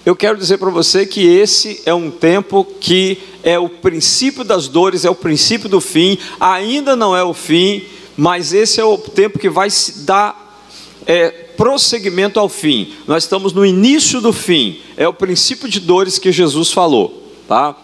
eu 0.09 0.15
quero 0.15 0.39
dizer 0.39 0.57
para 0.57 0.71
você 0.71 1.05
que 1.05 1.23
esse 1.23 1.83
é 1.85 1.93
um 1.93 2.09
tempo 2.09 2.65
que 2.79 3.19
é 3.43 3.59
o 3.59 3.69
princípio 3.69 4.43
das 4.43 4.67
dores, 4.67 5.05
é 5.05 5.09
o 5.09 5.13
princípio 5.13 5.69
do 5.69 5.79
fim, 5.79 6.17
ainda 6.39 6.95
não 6.95 7.15
é 7.15 7.23
o 7.23 7.31
fim, 7.31 7.83
mas 8.17 8.51
esse 8.51 8.81
é 8.81 8.83
o 8.83 8.97
tempo 8.97 9.37
que 9.37 9.51
vai 9.51 9.67
dar 9.97 10.65
é, 11.05 11.29
prosseguimento 11.29 12.39
ao 12.39 12.49
fim. 12.49 12.91
Nós 13.05 13.21
estamos 13.21 13.53
no 13.53 13.63
início 13.63 14.19
do 14.19 14.33
fim. 14.33 14.79
É 14.97 15.07
o 15.07 15.13
princípio 15.13 15.69
de 15.69 15.79
dores 15.79 16.17
que 16.17 16.31
Jesus 16.31 16.71
falou, 16.71 17.31
tá? 17.47 17.75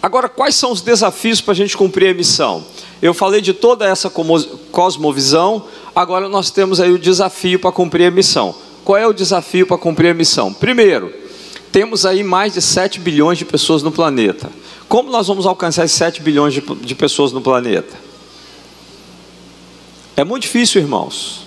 Agora, 0.00 0.28
quais 0.28 0.54
são 0.54 0.70
os 0.70 0.80
desafios 0.80 1.40
para 1.40 1.50
a 1.50 1.56
gente 1.56 1.76
cumprir 1.76 2.10
a 2.10 2.14
missão? 2.14 2.64
Eu 3.02 3.12
falei 3.12 3.40
de 3.40 3.52
toda 3.52 3.84
essa 3.84 4.08
cosmovisão, 4.70 5.64
agora 5.92 6.28
nós 6.28 6.52
temos 6.52 6.78
aí 6.78 6.92
o 6.92 6.98
desafio 7.00 7.58
para 7.58 7.72
cumprir 7.72 8.06
a 8.06 8.12
missão. 8.12 8.54
Qual 8.84 8.98
é 8.98 9.06
o 9.06 9.12
desafio 9.12 9.66
para 9.66 9.78
cumprir 9.78 10.10
a 10.10 10.14
missão? 10.14 10.52
Primeiro, 10.52 11.12
temos 11.72 12.04
aí 12.04 12.22
mais 12.22 12.52
de 12.52 12.60
7 12.60 13.00
bilhões 13.00 13.38
de 13.38 13.44
pessoas 13.44 13.82
no 13.82 13.90
planeta. 13.90 14.50
Como 14.88 15.10
nós 15.10 15.26
vamos 15.26 15.46
alcançar 15.46 15.84
esses 15.84 15.96
7 15.96 16.20
bilhões 16.20 16.52
de, 16.52 16.60
de 16.60 16.94
pessoas 16.94 17.32
no 17.32 17.40
planeta? 17.40 17.98
É 20.16 20.22
muito 20.22 20.42
difícil, 20.42 20.82
irmãos. 20.82 21.46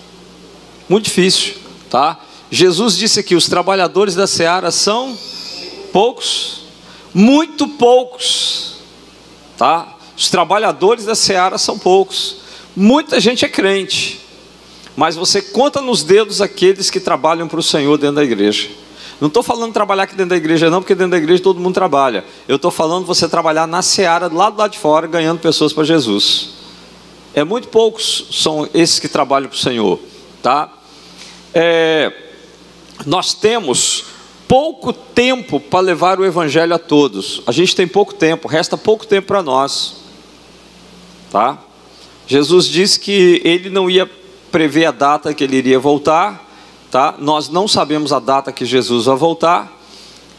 Muito 0.88 1.04
difícil, 1.04 1.54
tá? 1.88 2.18
Jesus 2.50 2.96
disse 2.96 3.22
que 3.22 3.34
os 3.34 3.46
trabalhadores 3.46 4.14
da 4.14 4.26
seara 4.26 4.70
são 4.70 5.16
poucos, 5.92 6.62
muito 7.14 7.68
poucos, 7.68 8.76
tá? 9.56 9.96
Os 10.16 10.28
trabalhadores 10.28 11.04
da 11.04 11.14
seara 11.14 11.56
são 11.56 11.78
poucos. 11.78 12.38
Muita 12.74 13.20
gente 13.20 13.44
é 13.44 13.48
crente, 13.48 14.20
mas 14.98 15.14
você 15.14 15.40
conta 15.40 15.80
nos 15.80 16.02
dedos 16.02 16.40
aqueles 16.42 16.90
que 16.90 16.98
trabalham 16.98 17.46
para 17.46 17.60
o 17.60 17.62
Senhor 17.62 17.96
dentro 17.96 18.16
da 18.16 18.24
igreja. 18.24 18.68
Não 19.20 19.28
estou 19.28 19.44
falando 19.44 19.72
trabalhar 19.72 20.02
aqui 20.02 20.16
dentro 20.16 20.30
da 20.30 20.36
igreja, 20.36 20.68
não, 20.68 20.80
porque 20.80 20.92
dentro 20.92 21.12
da 21.12 21.18
igreja 21.18 21.40
todo 21.40 21.60
mundo 21.60 21.72
trabalha. 21.72 22.24
Eu 22.48 22.56
estou 22.56 22.72
falando 22.72 23.06
você 23.06 23.28
trabalhar 23.28 23.64
na 23.68 23.80
seara, 23.80 24.26
lá 24.26 24.50
do 24.50 24.58
lado 24.58 24.72
de 24.72 24.78
fora, 24.80 25.06
ganhando 25.06 25.38
pessoas 25.38 25.72
para 25.72 25.84
Jesus. 25.84 26.48
É 27.32 27.44
muito 27.44 27.68
poucos 27.68 28.26
são 28.32 28.68
esses 28.74 28.98
que 28.98 29.06
trabalham 29.06 29.48
para 29.48 29.54
o 29.54 29.60
Senhor, 29.60 30.00
tá? 30.42 30.68
É, 31.54 32.12
nós 33.06 33.34
temos 33.34 34.04
pouco 34.48 34.92
tempo 34.92 35.60
para 35.60 35.78
levar 35.78 36.18
o 36.18 36.24
evangelho 36.24 36.74
a 36.74 36.78
todos. 36.78 37.40
A 37.46 37.52
gente 37.52 37.76
tem 37.76 37.86
pouco 37.86 38.12
tempo, 38.14 38.48
resta 38.48 38.76
pouco 38.76 39.06
tempo 39.06 39.28
para 39.28 39.44
nós, 39.44 39.98
tá? 41.30 41.56
Jesus 42.26 42.66
disse 42.66 42.98
que 42.98 43.40
ele 43.44 43.70
não 43.70 43.88
ia 43.88 44.18
prevê 44.50 44.84
a 44.86 44.90
data 44.90 45.32
que 45.34 45.44
ele 45.44 45.56
iria 45.56 45.78
voltar, 45.78 46.44
tá? 46.90 47.14
Nós 47.18 47.48
não 47.48 47.68
sabemos 47.68 48.12
a 48.12 48.18
data 48.18 48.52
que 48.52 48.64
Jesus 48.64 49.06
vai 49.06 49.16
voltar. 49.16 49.78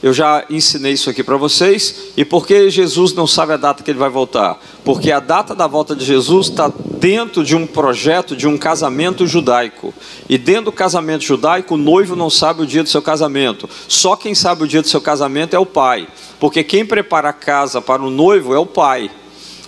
Eu 0.01 0.13
já 0.13 0.45
ensinei 0.49 0.93
isso 0.93 1.09
aqui 1.09 1.21
para 1.21 1.35
vocês. 1.35 2.13
E 2.15 2.23
por 2.23 2.47
que 2.47 2.69
Jesus 2.69 3.13
não 3.13 3.27
sabe 3.27 3.53
a 3.53 3.57
data 3.57 3.83
que 3.83 3.91
ele 3.91 3.99
vai 3.99 4.09
voltar? 4.09 4.57
Porque 4.85 5.11
a 5.11 5.19
data 5.19 5.53
da 5.53 5.67
volta 5.67 5.93
de 5.93 6.05
Jesus 6.05 6.47
está 6.47 6.71
dentro 6.99 7.43
de 7.43 7.53
um 7.53 7.67
projeto 7.67 8.33
de 8.33 8.47
um 8.47 8.57
casamento 8.57 9.27
judaico. 9.27 9.93
E 10.29 10.37
dentro 10.37 10.65
do 10.65 10.71
casamento 10.71 11.25
judaico, 11.25 11.73
o 11.73 11.77
noivo 11.77 12.15
não 12.15 12.29
sabe 12.29 12.61
o 12.61 12.65
dia 12.65 12.81
do 12.81 12.87
seu 12.87 13.01
casamento. 13.01 13.69
Só 13.89 14.15
quem 14.15 14.33
sabe 14.33 14.63
o 14.63 14.67
dia 14.67 14.81
do 14.81 14.87
seu 14.87 15.01
casamento 15.01 15.53
é 15.53 15.59
o 15.59 15.65
pai. 15.65 16.07
Porque 16.39 16.63
quem 16.63 16.85
prepara 16.85 17.29
a 17.29 17.33
casa 17.33 17.81
para 17.81 18.01
o 18.01 18.09
noivo 18.09 18.53
é 18.53 18.59
o 18.59 18.65
pai. 18.65 19.11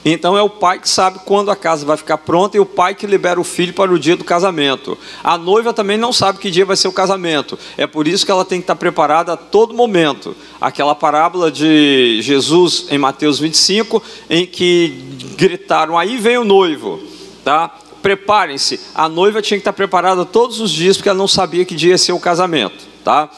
Então 0.04 0.36
é 0.36 0.42
o 0.42 0.50
pai 0.50 0.80
que 0.80 0.90
sabe 0.90 1.20
quando 1.26 1.52
a 1.52 1.56
casa 1.56 1.86
vai 1.86 1.96
ficar 1.96 2.18
pronta 2.18 2.58
e 2.58 2.60
o 2.60 2.66
pai 2.66 2.96
que 2.96 3.06
libera 3.06 3.40
o 3.40 3.44
filho 3.44 3.74
para 3.74 3.92
o 3.92 4.00
dia 4.00 4.16
do 4.16 4.24
casamento. 4.24 4.98
A 5.24 5.38
noiva 5.38 5.74
também 5.74 5.98
não 5.98 6.12
sabe 6.12 6.40
que 6.40 6.50
dia 6.50 6.66
vai 6.66 6.76
ser 6.76 6.88
o 6.88 6.92
casamento. 6.92 7.58
É 7.78 7.86
por 7.86 8.08
isso 8.08 8.26
que 8.26 8.32
ela 8.32 8.44
tem 8.44 8.60
que 8.60 8.64
estar 8.64 8.76
preparada 8.76 9.34
a 9.34 9.38
todo 9.38 9.74
momento. 9.74 10.36
Aquela 10.60 10.96
parábola 10.96 11.52
de 11.52 12.20
Jesus 12.22 12.88
em 12.90 12.98
Mateus 12.98 13.38
25, 13.40 14.02
em 14.30 14.46
que 14.46 15.04
gritaram: 15.38 15.98
"Aí 15.98 16.18
vem 16.18 16.38
o 16.38 16.44
noivo", 16.44 17.00
tá? 17.44 17.76
Preparem-se. 18.02 18.80
A 18.96 19.08
noiva 19.08 19.42
tinha 19.42 19.58
que 19.58 19.62
estar 19.62 19.74
preparada 19.74 20.26
todos 20.26 20.60
os 20.60 20.72
dias 20.72 20.98
porque 20.98 21.10
ela 21.10 21.18
não 21.18 21.28
sabia 21.28 21.64
que 21.64 21.76
dia 21.76 21.92
ia 21.92 21.98
ser 21.98 22.14
o 22.14 22.20
casamento, 22.20 22.88
tá? 23.04 23.30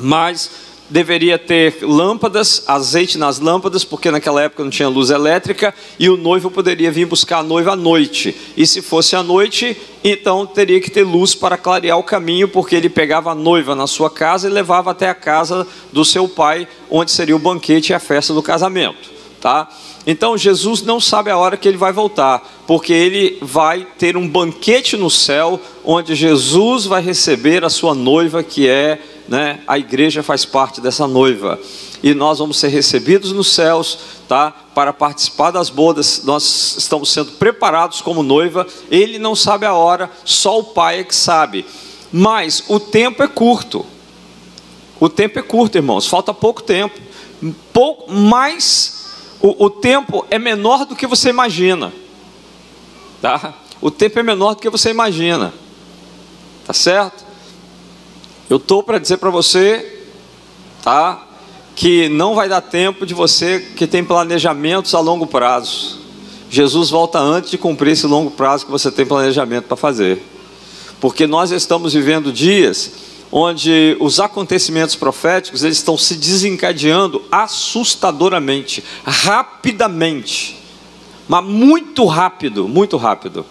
Mas 0.00 0.63
deveria 0.88 1.38
ter 1.38 1.78
lâmpadas, 1.82 2.64
azeite 2.66 3.16
nas 3.16 3.38
lâmpadas, 3.38 3.84
porque 3.84 4.10
naquela 4.10 4.42
época 4.42 4.62
não 4.62 4.70
tinha 4.70 4.88
luz 4.88 5.10
elétrica, 5.10 5.74
e 5.98 6.08
o 6.08 6.16
noivo 6.16 6.50
poderia 6.50 6.90
vir 6.90 7.06
buscar 7.06 7.38
a 7.38 7.42
noiva 7.42 7.72
à 7.72 7.76
noite. 7.76 8.36
E 8.56 8.66
se 8.66 8.82
fosse 8.82 9.16
à 9.16 9.22
noite, 9.22 9.76
então 10.02 10.46
teria 10.46 10.80
que 10.80 10.90
ter 10.90 11.02
luz 11.02 11.34
para 11.34 11.56
clarear 11.56 11.98
o 11.98 12.02
caminho, 12.02 12.48
porque 12.48 12.76
ele 12.76 12.88
pegava 12.88 13.30
a 13.30 13.34
noiva 13.34 13.74
na 13.74 13.86
sua 13.86 14.10
casa 14.10 14.48
e 14.48 14.52
levava 14.52 14.90
até 14.90 15.08
a 15.08 15.14
casa 15.14 15.66
do 15.92 16.04
seu 16.04 16.28
pai, 16.28 16.68
onde 16.90 17.10
seria 17.10 17.36
o 17.36 17.38
banquete 17.38 17.90
e 17.90 17.94
a 17.94 18.00
festa 18.00 18.34
do 18.34 18.42
casamento, 18.42 19.13
tá? 19.44 19.68
Então 20.06 20.38
Jesus 20.38 20.80
não 20.80 20.98
sabe 20.98 21.30
a 21.30 21.36
hora 21.36 21.58
que 21.58 21.68
ele 21.68 21.76
vai 21.76 21.92
voltar, 21.92 22.42
porque 22.66 22.94
ele 22.94 23.36
vai 23.42 23.86
ter 23.98 24.16
um 24.16 24.26
banquete 24.26 24.96
no 24.96 25.10
céu, 25.10 25.60
onde 25.84 26.14
Jesus 26.14 26.86
vai 26.86 27.02
receber 27.02 27.62
a 27.62 27.68
sua 27.68 27.94
noiva, 27.94 28.42
que 28.42 28.66
é 28.66 28.98
né, 29.28 29.60
a 29.66 29.78
igreja 29.78 30.22
faz 30.22 30.46
parte 30.46 30.80
dessa 30.80 31.06
noiva. 31.06 31.60
E 32.02 32.14
nós 32.14 32.38
vamos 32.38 32.56
ser 32.56 32.68
recebidos 32.68 33.32
nos 33.32 33.48
céus, 33.48 33.98
tá? 34.26 34.50
Para 34.74 34.94
participar 34.94 35.50
das 35.50 35.68
bodas, 35.68 36.22
nós 36.24 36.76
estamos 36.78 37.12
sendo 37.12 37.32
preparados 37.32 38.00
como 38.00 38.22
noiva. 38.22 38.66
Ele 38.90 39.18
não 39.18 39.36
sabe 39.36 39.66
a 39.66 39.74
hora, 39.74 40.10
só 40.24 40.58
o 40.58 40.64
Pai 40.64 41.00
é 41.00 41.04
que 41.04 41.14
sabe. 41.14 41.66
Mas 42.10 42.64
o 42.66 42.80
tempo 42.80 43.22
é 43.22 43.28
curto. 43.28 43.84
O 44.98 45.10
tempo 45.10 45.38
é 45.38 45.42
curto, 45.42 45.76
irmãos. 45.76 46.06
Falta 46.06 46.32
pouco 46.32 46.62
tempo. 46.62 46.98
Pouco, 47.74 48.10
mas 48.10 49.03
o, 49.40 49.64
o 49.66 49.70
tempo 49.70 50.26
é 50.30 50.38
menor 50.38 50.84
do 50.84 50.96
que 50.96 51.06
você 51.06 51.28
imagina. 51.28 51.92
Tá? 53.20 53.54
O 53.80 53.90
tempo 53.90 54.18
é 54.18 54.22
menor 54.22 54.54
do 54.54 54.60
que 54.60 54.70
você 54.70 54.90
imagina. 54.90 55.52
Tá 56.66 56.72
certo? 56.72 57.24
Eu 58.48 58.56
estou 58.58 58.82
para 58.82 58.98
dizer 58.98 59.18
para 59.18 59.30
você, 59.30 60.04
tá? 60.82 61.26
Que 61.74 62.08
não 62.08 62.34
vai 62.34 62.48
dar 62.48 62.60
tempo 62.60 63.04
de 63.04 63.14
você 63.14 63.60
que 63.60 63.86
tem 63.86 64.04
planejamentos 64.04 64.94
a 64.94 65.00
longo 65.00 65.26
prazo. 65.26 66.00
Jesus 66.50 66.90
volta 66.90 67.18
antes 67.18 67.50
de 67.50 67.58
cumprir 67.58 67.92
esse 67.92 68.06
longo 68.06 68.30
prazo 68.30 68.66
que 68.66 68.70
você 68.70 68.90
tem 68.90 69.04
planejamento 69.04 69.64
para 69.64 69.76
fazer. 69.76 70.22
Porque 71.00 71.26
nós 71.26 71.50
estamos 71.50 71.92
vivendo 71.92 72.32
dias 72.32 72.92
onde 73.36 73.96
os 73.98 74.20
acontecimentos 74.20 74.94
proféticos 74.94 75.64
eles 75.64 75.78
estão 75.78 75.98
se 75.98 76.14
desencadeando 76.14 77.20
assustadoramente, 77.32 78.84
rapidamente, 79.04 80.56
mas 81.26 81.44
muito 81.44 82.04
rápido, 82.04 82.68
muito 82.68 82.96
rápido. 82.96 83.44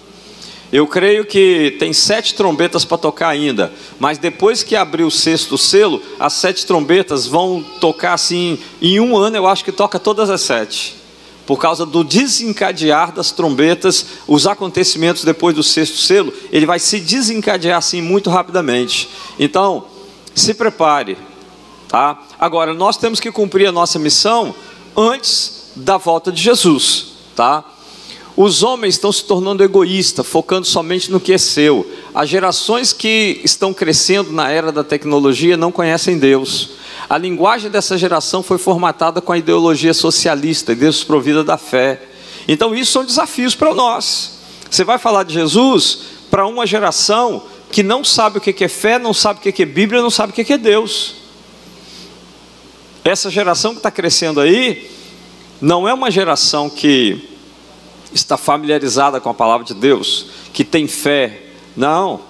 Eu 0.72 0.88
creio 0.88 1.25
que 1.25 1.75
tem 1.80 1.92
sete 1.92 2.34
trombetas 2.34 2.86
para 2.86 2.98
tocar 2.98 3.28
ainda, 3.28 3.74
mas 4.00 4.18
depois 4.18 4.63
que 4.63 4.74
abrir 4.74 5.04
o 5.04 5.12
sexto 5.12 5.58
selo, 5.58 6.02
as 6.18 6.32
sete 6.32 6.66
trombetas 6.66 7.28
vão 7.28 7.62
tocar 7.82 8.13
assim, 8.13 8.58
em 8.82 9.02
um 9.02 9.18
ano 9.18 9.36
eu 9.36 9.46
acho 9.46 9.66
que 9.66 9.72
toca 9.74 10.00
todas 10.00 10.30
as 10.30 10.40
sete. 10.40 11.03
Por 11.46 11.60
causa 11.60 11.86
do 11.86 12.04
desencadear 12.04 13.12
das 13.12 13.32
trombetas, 13.32 14.06
os 14.28 14.48
acontecimentos 14.48 15.24
depois 15.24 15.56
do 15.56 15.62
sexto 15.62 15.98
selo, 15.98 16.34
ele 16.52 16.66
vai 16.66 16.80
se 16.80 17.00
desencadear 17.00 17.78
assim 17.78 18.02
muito 18.02 18.30
rapidamente. 18.30 19.10
Então, 19.38 19.86
se 20.34 20.54
prepare, 20.54 21.18
tá? 21.90 22.22
Agora, 22.40 22.74
nós 22.74 22.96
temos 22.96 23.20
que 23.20 23.32
cumprir 23.32 23.68
a 23.68 23.72
nossa 23.72 24.00
missão 24.00 24.56
antes 24.96 25.72
da 25.76 25.98
volta 25.98 26.32
de 26.32 26.42
Jesus, 26.42 27.08
tá? 27.36 27.66
Os 28.36 28.64
homens 28.64 28.96
estão 28.96 29.12
se 29.12 29.24
tornando 29.26 29.64
egoístas, 29.64 30.26
focando 30.26 30.66
somente 30.66 31.12
no 31.12 31.20
que 31.20 31.34
é 31.34 31.38
seu. 31.38 31.86
As 32.16 32.28
gerações 32.28 32.92
que 32.92 33.40
estão 33.44 33.74
crescendo 33.74 34.32
na 34.32 34.50
era 34.50 34.72
da 34.72 34.84
tecnologia 34.84 35.56
não 35.56 35.72
conhecem 35.72 36.18
Deus. 36.18 36.72
A 37.10 37.18
linguagem 37.18 37.70
dessa 37.70 37.98
geração 37.98 38.42
foi 38.42 38.58
formatada 38.58 39.22
com 39.22 39.32
a 39.32 39.38
ideologia 39.38 39.94
socialista 39.94 40.72
e 40.72 40.76
desprovida 40.76 41.44
da 41.44 41.58
fé. 41.58 42.02
Então, 42.48 42.74
isso 42.74 42.92
são 42.92 43.06
desafios 43.06 43.56
para 43.56 43.74
nós. 43.74 44.40
Você 44.70 44.84
vai 44.84 44.98
falar 44.98 45.24
de 45.24 45.34
Jesus 45.34 46.00
para 46.32 46.48
uma 46.48 46.66
geração 46.66 47.44
que 47.72 47.84
não 47.84 48.04
sabe 48.04 48.38
o 48.38 48.42
que 48.42 48.64
é 48.64 48.68
fé, 48.68 48.98
não 48.98 49.14
sabe 49.14 49.40
o 49.40 49.54
que 49.54 49.64
é 49.64 49.66
Bíblia, 49.66 50.02
não 50.02 50.10
sabe 50.10 50.32
o 50.32 50.36
que 50.36 50.54
é 50.54 50.58
Deus. 50.58 51.16
Essa 53.04 53.30
geração 53.30 53.72
que 53.72 53.80
está 53.80 53.92
crescendo 53.92 54.40
aí, 54.40 54.90
não 55.60 55.88
é 55.88 55.94
uma 55.94 56.10
geração 56.10 56.70
que 56.70 57.30
está 58.14 58.38
familiarizada 58.38 59.20
com 59.20 59.30
a 59.30 59.34
palavra 59.34 59.66
de 59.66 59.74
Deus, 59.74 60.28
que 60.54 60.64
tem 60.64 60.88
fé. 60.88 61.42
Não. 61.76 62.22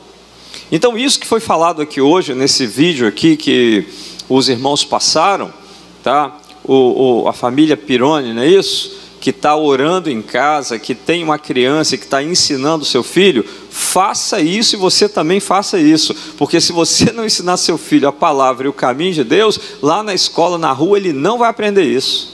Então, 0.72 0.98
isso 0.98 1.20
que 1.20 1.27
foi 1.27 1.39
falado 1.39 1.82
aqui 1.82 2.01
hoje, 2.01 2.34
nesse 2.34 2.65
vídeo 2.65 3.08
aqui 3.08 3.36
que 3.38 3.86
os 4.35 4.49
irmãos 4.49 4.83
passaram, 4.83 5.53
tá? 6.01 6.37
O, 6.63 7.23
o 7.23 7.27
a 7.27 7.33
família 7.33 7.77
Pirone, 7.77 8.33
não 8.33 8.41
é 8.41 8.47
isso? 8.47 9.03
Que 9.19 9.29
está 9.29 9.55
orando 9.55 10.09
em 10.09 10.21
casa, 10.21 10.79
que 10.79 10.95
tem 10.95 11.23
uma 11.23 11.37
criança 11.37 11.97
que 11.97 12.03
está 12.03 12.21
ensinando 12.23 12.83
seu 12.83 13.03
filho, 13.03 13.45
faça 13.69 14.41
isso 14.41 14.75
e 14.75 14.79
você 14.79 15.07
também 15.07 15.39
faça 15.39 15.79
isso, 15.79 16.15
porque 16.37 16.59
se 16.59 16.71
você 16.71 17.11
não 17.11 17.25
ensinar 17.25 17.57
seu 17.57 17.77
filho 17.77 18.07
a 18.07 18.11
palavra 18.11 18.65
e 18.65 18.69
o 18.69 18.73
caminho 18.73 19.13
de 19.13 19.23
Deus, 19.23 19.59
lá 19.81 20.01
na 20.01 20.13
escola, 20.13 20.57
na 20.57 20.71
rua, 20.71 20.97
ele 20.97 21.13
não 21.13 21.37
vai 21.37 21.49
aprender 21.49 21.83
isso. 21.83 22.33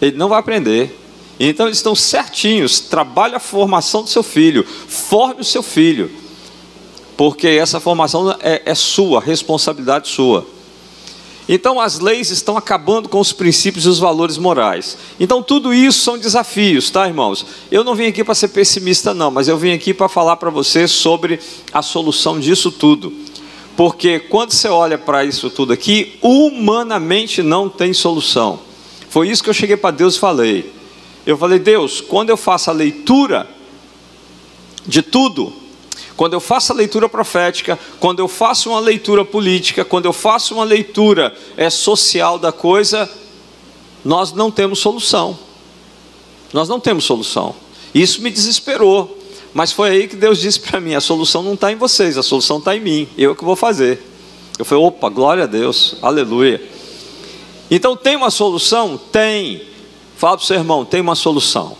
Ele 0.00 0.16
não 0.16 0.28
vai 0.28 0.38
aprender. 0.38 0.96
Então 1.38 1.66
eles 1.66 1.78
estão 1.78 1.94
certinhos. 1.94 2.80
Trabalhe 2.80 3.34
a 3.34 3.40
formação 3.40 4.02
do 4.02 4.08
seu 4.08 4.22
filho, 4.22 4.64
forme 4.66 5.40
o 5.40 5.44
seu 5.44 5.62
filho, 5.62 6.10
porque 7.16 7.48
essa 7.48 7.80
formação 7.80 8.30
é, 8.40 8.62
é 8.64 8.74
sua, 8.74 9.20
responsabilidade 9.20 10.08
sua. 10.08 10.46
Então 11.48 11.80
as 11.80 11.98
leis 11.98 12.30
estão 12.30 12.56
acabando 12.56 13.08
com 13.08 13.18
os 13.18 13.32
princípios 13.32 13.84
e 13.84 13.88
os 13.88 13.98
valores 13.98 14.38
morais. 14.38 14.96
Então 15.18 15.42
tudo 15.42 15.74
isso 15.74 16.00
são 16.00 16.18
desafios, 16.18 16.90
tá, 16.90 17.06
irmãos? 17.06 17.44
Eu 17.70 17.82
não 17.82 17.94
vim 17.94 18.06
aqui 18.06 18.22
para 18.22 18.34
ser 18.34 18.48
pessimista, 18.48 19.12
não, 19.12 19.30
mas 19.30 19.48
eu 19.48 19.58
vim 19.58 19.72
aqui 19.72 19.92
para 19.92 20.08
falar 20.08 20.36
para 20.36 20.50
você 20.50 20.86
sobre 20.86 21.40
a 21.72 21.82
solução 21.82 22.38
disso 22.38 22.70
tudo. 22.70 23.12
Porque 23.76 24.18
quando 24.18 24.52
você 24.52 24.68
olha 24.68 24.98
para 24.98 25.24
isso 25.24 25.48
tudo 25.50 25.72
aqui, 25.72 26.18
humanamente 26.20 27.42
não 27.42 27.68
tem 27.68 27.92
solução. 27.92 28.60
Foi 29.08 29.28
isso 29.28 29.42
que 29.42 29.50
eu 29.50 29.54
cheguei 29.54 29.76
para 29.76 29.90
Deus 29.90 30.16
e 30.16 30.20
falei. 30.20 30.72
Eu 31.26 31.36
falei, 31.36 31.58
Deus, 31.58 32.00
quando 32.00 32.30
eu 32.30 32.36
faço 32.36 32.70
a 32.70 32.72
leitura 32.72 33.48
de 34.86 35.02
tudo, 35.02 35.52
quando 36.16 36.34
eu 36.34 36.40
faço 36.40 36.72
a 36.72 36.76
leitura 36.76 37.08
profética, 37.08 37.78
quando 37.98 38.20
eu 38.20 38.28
faço 38.28 38.70
uma 38.70 38.80
leitura 38.80 39.24
política, 39.24 39.84
quando 39.84 40.06
eu 40.06 40.12
faço 40.12 40.54
uma 40.54 40.64
leitura 40.64 41.34
é, 41.56 41.70
social 41.70 42.38
da 42.38 42.52
coisa, 42.52 43.10
nós 44.04 44.32
não 44.32 44.50
temos 44.50 44.78
solução. 44.78 45.38
Nós 46.52 46.68
não 46.68 46.80
temos 46.80 47.04
solução. 47.04 47.54
Isso 47.94 48.22
me 48.22 48.30
desesperou. 48.30 49.18
Mas 49.52 49.72
foi 49.72 49.90
aí 49.90 50.08
que 50.08 50.16
Deus 50.16 50.38
disse 50.38 50.60
para 50.60 50.80
mim: 50.80 50.94
a 50.94 51.00
solução 51.00 51.42
não 51.42 51.54
está 51.54 51.72
em 51.72 51.76
vocês, 51.76 52.16
a 52.16 52.22
solução 52.22 52.58
está 52.58 52.76
em 52.76 52.80
mim. 52.80 53.08
Eu 53.16 53.34
que 53.34 53.44
vou 53.44 53.56
fazer. 53.56 54.00
Eu 54.58 54.64
falei: 54.64 54.84
opa, 54.84 55.08
glória 55.08 55.44
a 55.44 55.46
Deus, 55.46 55.96
aleluia. 56.00 56.62
Então 57.70 57.96
tem 57.96 58.16
uma 58.16 58.30
solução? 58.30 58.98
Tem. 59.10 59.62
Fala 60.16 60.36
para 60.36 60.44
o 60.44 60.46
seu 60.46 60.56
irmão: 60.56 60.84
tem 60.84 61.00
uma 61.00 61.14
solução. 61.14 61.76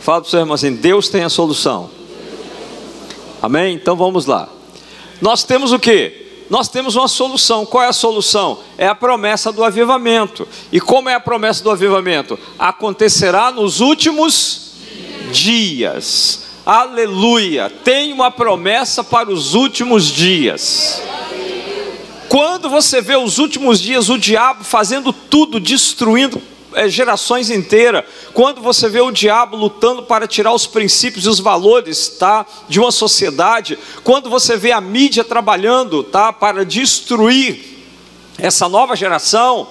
Fala 0.00 0.20
para 0.20 0.28
o 0.28 0.30
seu 0.30 0.40
irmão 0.40 0.54
assim: 0.54 0.74
Deus 0.74 1.08
tem 1.08 1.22
a 1.22 1.28
solução. 1.28 1.90
Amém? 3.42 3.74
Então 3.74 3.96
vamos 3.96 4.26
lá. 4.26 4.48
Nós 5.20 5.44
temos 5.44 5.72
o 5.72 5.78
que? 5.78 6.26
Nós 6.48 6.68
temos 6.68 6.94
uma 6.94 7.08
solução. 7.08 7.66
Qual 7.66 7.82
é 7.82 7.88
a 7.88 7.92
solução? 7.92 8.58
É 8.78 8.86
a 8.86 8.94
promessa 8.94 9.50
do 9.50 9.64
avivamento. 9.64 10.46
E 10.70 10.80
como 10.80 11.08
é 11.08 11.14
a 11.14 11.20
promessa 11.20 11.62
do 11.62 11.70
avivamento? 11.70 12.38
Acontecerá 12.58 13.50
nos 13.50 13.80
últimos 13.80 14.72
dias. 15.32 16.44
Aleluia! 16.64 17.70
Tem 17.70 18.12
uma 18.12 18.30
promessa 18.30 19.04
para 19.04 19.30
os 19.30 19.54
últimos 19.54 20.06
dias. 20.06 21.00
Quando 22.28 22.68
você 22.68 23.00
vê 23.00 23.16
os 23.16 23.38
últimos 23.38 23.80
dias 23.80 24.08
o 24.08 24.18
diabo 24.18 24.64
fazendo 24.64 25.12
tudo, 25.12 25.60
destruindo 25.60 26.42
é, 26.76 26.88
gerações 26.90 27.50
inteiras. 27.50 28.04
Quando 28.34 28.60
você 28.60 28.86
vê 28.88 29.00
o 29.00 29.10
diabo 29.10 29.56
lutando 29.56 30.02
para 30.02 30.28
tirar 30.28 30.52
os 30.52 30.66
princípios 30.66 31.24
e 31.24 31.28
os 31.28 31.40
valores, 31.40 32.08
tá, 32.08 32.44
de 32.68 32.78
uma 32.78 32.92
sociedade, 32.92 33.78
quando 34.04 34.28
você 34.28 34.58
vê 34.58 34.70
a 34.72 34.80
mídia 34.80 35.24
trabalhando, 35.24 36.04
tá, 36.04 36.32
para 36.34 36.66
destruir 36.66 37.74
essa 38.38 38.68
nova 38.68 38.94
geração, 38.94 39.66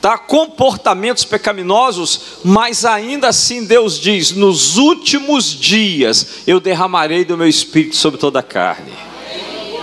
tá, 0.00 0.16
comportamentos 0.16 1.22
pecaminosos, 1.22 2.20
mas 2.42 2.86
ainda 2.86 3.28
assim 3.28 3.66
Deus 3.66 4.00
diz: 4.00 4.32
nos 4.32 4.78
últimos 4.78 5.52
dias 5.52 6.26
eu 6.46 6.58
derramarei 6.58 7.26
do 7.26 7.36
meu 7.36 7.46
espírito 7.46 7.94
sobre 7.94 8.18
toda 8.18 8.40
a 8.40 8.42
carne 8.42 9.07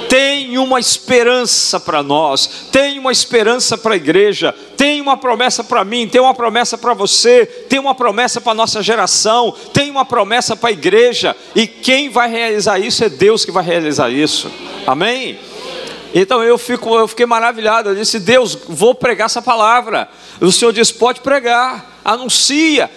tem 0.09 0.57
uma 0.57 0.79
esperança 0.79 1.79
para 1.79 2.01
nós, 2.03 2.67
tem 2.71 2.99
uma 2.99 3.11
esperança 3.11 3.77
para 3.77 3.93
a 3.93 3.97
igreja, 3.97 4.53
tem 4.75 5.01
uma 5.01 5.17
promessa 5.17 5.63
para 5.63 5.83
mim, 5.83 6.07
tem 6.07 6.21
uma 6.21 6.33
promessa 6.33 6.77
para 6.77 6.93
você, 6.93 7.45
tem 7.45 7.79
uma 7.79 7.95
promessa 7.95 8.39
para 8.41 8.51
a 8.51 8.55
nossa 8.55 8.81
geração, 8.81 9.53
tem 9.73 9.89
uma 9.89 10.05
promessa 10.05 10.55
para 10.55 10.69
a 10.69 10.73
igreja, 10.73 11.35
e 11.55 11.67
quem 11.67 12.09
vai 12.09 12.29
realizar 12.29 12.79
isso 12.79 13.03
é 13.03 13.09
Deus 13.09 13.45
que 13.45 13.51
vai 13.51 13.63
realizar 13.63 14.09
isso, 14.09 14.51
amém? 14.85 15.39
Então 16.17 16.41
eu, 16.41 16.57
fico, 16.57 16.95
eu 16.95 17.09
fiquei 17.09 17.25
maravilhado. 17.25 17.89
Eu 17.89 17.95
disse: 17.95 18.21
Deus, 18.21 18.57
vou 18.69 18.95
pregar 18.95 19.25
essa 19.25 19.41
palavra. 19.41 20.09
O 20.39 20.49
Senhor 20.49 20.71
disse: 20.71 20.93
pode 20.93 21.19
pregar, 21.19 21.99
anuncia, 22.05 22.89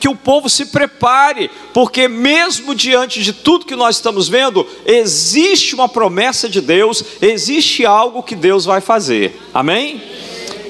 que 0.00 0.08
o 0.08 0.16
povo 0.16 0.48
se 0.48 0.64
prepare, 0.66 1.50
porque 1.74 2.08
mesmo 2.08 2.74
diante 2.74 3.22
de 3.22 3.34
tudo 3.34 3.66
que 3.66 3.76
nós 3.76 3.96
estamos 3.96 4.26
vendo, 4.26 4.66
existe 4.86 5.74
uma 5.74 5.86
promessa 5.86 6.48
de 6.48 6.62
Deus, 6.62 7.04
existe 7.20 7.84
algo 7.84 8.22
que 8.22 8.34
Deus 8.34 8.64
vai 8.64 8.80
fazer. 8.80 9.38
Amém? 9.52 10.02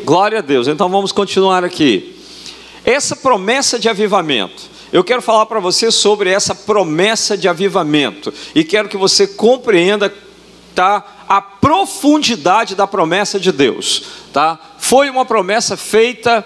Glória 0.05 0.41
a 0.41 0.43
Deus. 0.43 0.67
Então 0.67 0.89
vamos 0.89 1.13
continuar 1.13 1.65
aqui. 1.65 2.17
Essa 2.85 3.15
promessa 3.15 3.79
de 3.79 3.89
avivamento. 3.89 4.75
Eu 4.93 5.05
quero 5.05 5.23
falar 5.23 5.47
para 5.47 5.61
você 5.61 5.93
sobre 5.93 6.31
essa 6.31 6.55
promessa 6.55 7.37
de 7.37 7.49
avivamento 7.49 8.33
e 8.55 8.65
quero 8.65 8.89
que 8.89 8.97
você 8.97 9.27
compreenda 9.27 10.13
tá? 10.77 11.16
A 11.29 11.41
profundidade 11.41 12.75
da 12.75 12.87
promessa 12.87 13.41
de 13.41 13.51
Deus, 13.51 14.05
tá? 14.33 14.59
Foi 14.79 15.11
uma 15.11 15.25
promessa 15.25 15.77
feita 15.77 16.45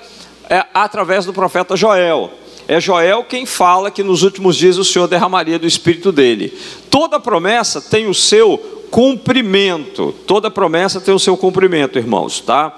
é, 0.49 0.65
através 0.73 1.25
do 1.25 1.33
profeta 1.33 1.77
Joel. 1.77 2.31
É 2.67 2.81
Joel 2.81 3.25
quem 3.25 3.45
fala 3.45 3.91
que 3.91 4.03
nos 4.03 4.23
últimos 4.23 4.57
dias 4.57 4.79
o 4.79 4.85
Senhor 4.85 5.07
derramaria 5.07 5.59
do 5.59 5.67
espírito 5.67 6.13
dele. 6.13 6.57
Toda 6.89 7.21
promessa 7.21 7.81
tem 7.81 8.07
o 8.07 8.15
seu 8.15 8.59
cumprimento. 8.91 10.15
Toda 10.27 10.51
promessa 10.51 11.01
tem 11.01 11.15
o 11.15 11.19
seu 11.19 11.37
cumprimento, 11.37 11.99
irmãos, 11.99 12.41
tá? 12.41 12.77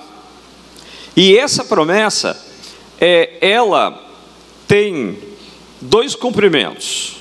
E 1.17 1.37
essa 1.37 1.65
promessa 1.65 2.41
é 3.01 3.37
ela 3.41 4.03
tem 4.67 5.19
dois 5.81 6.15
cumprimentos. 6.15 7.17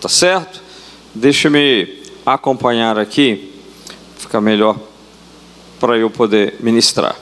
Tá 0.00 0.08
certo? 0.08 0.60
Deixa-me 1.14 2.02
acompanhar 2.26 2.98
aqui 2.98 3.51
fica 4.22 4.40
melhor 4.40 4.76
para 5.78 5.98
eu 5.98 6.08
poder 6.08 6.56
ministrar. 6.60 7.16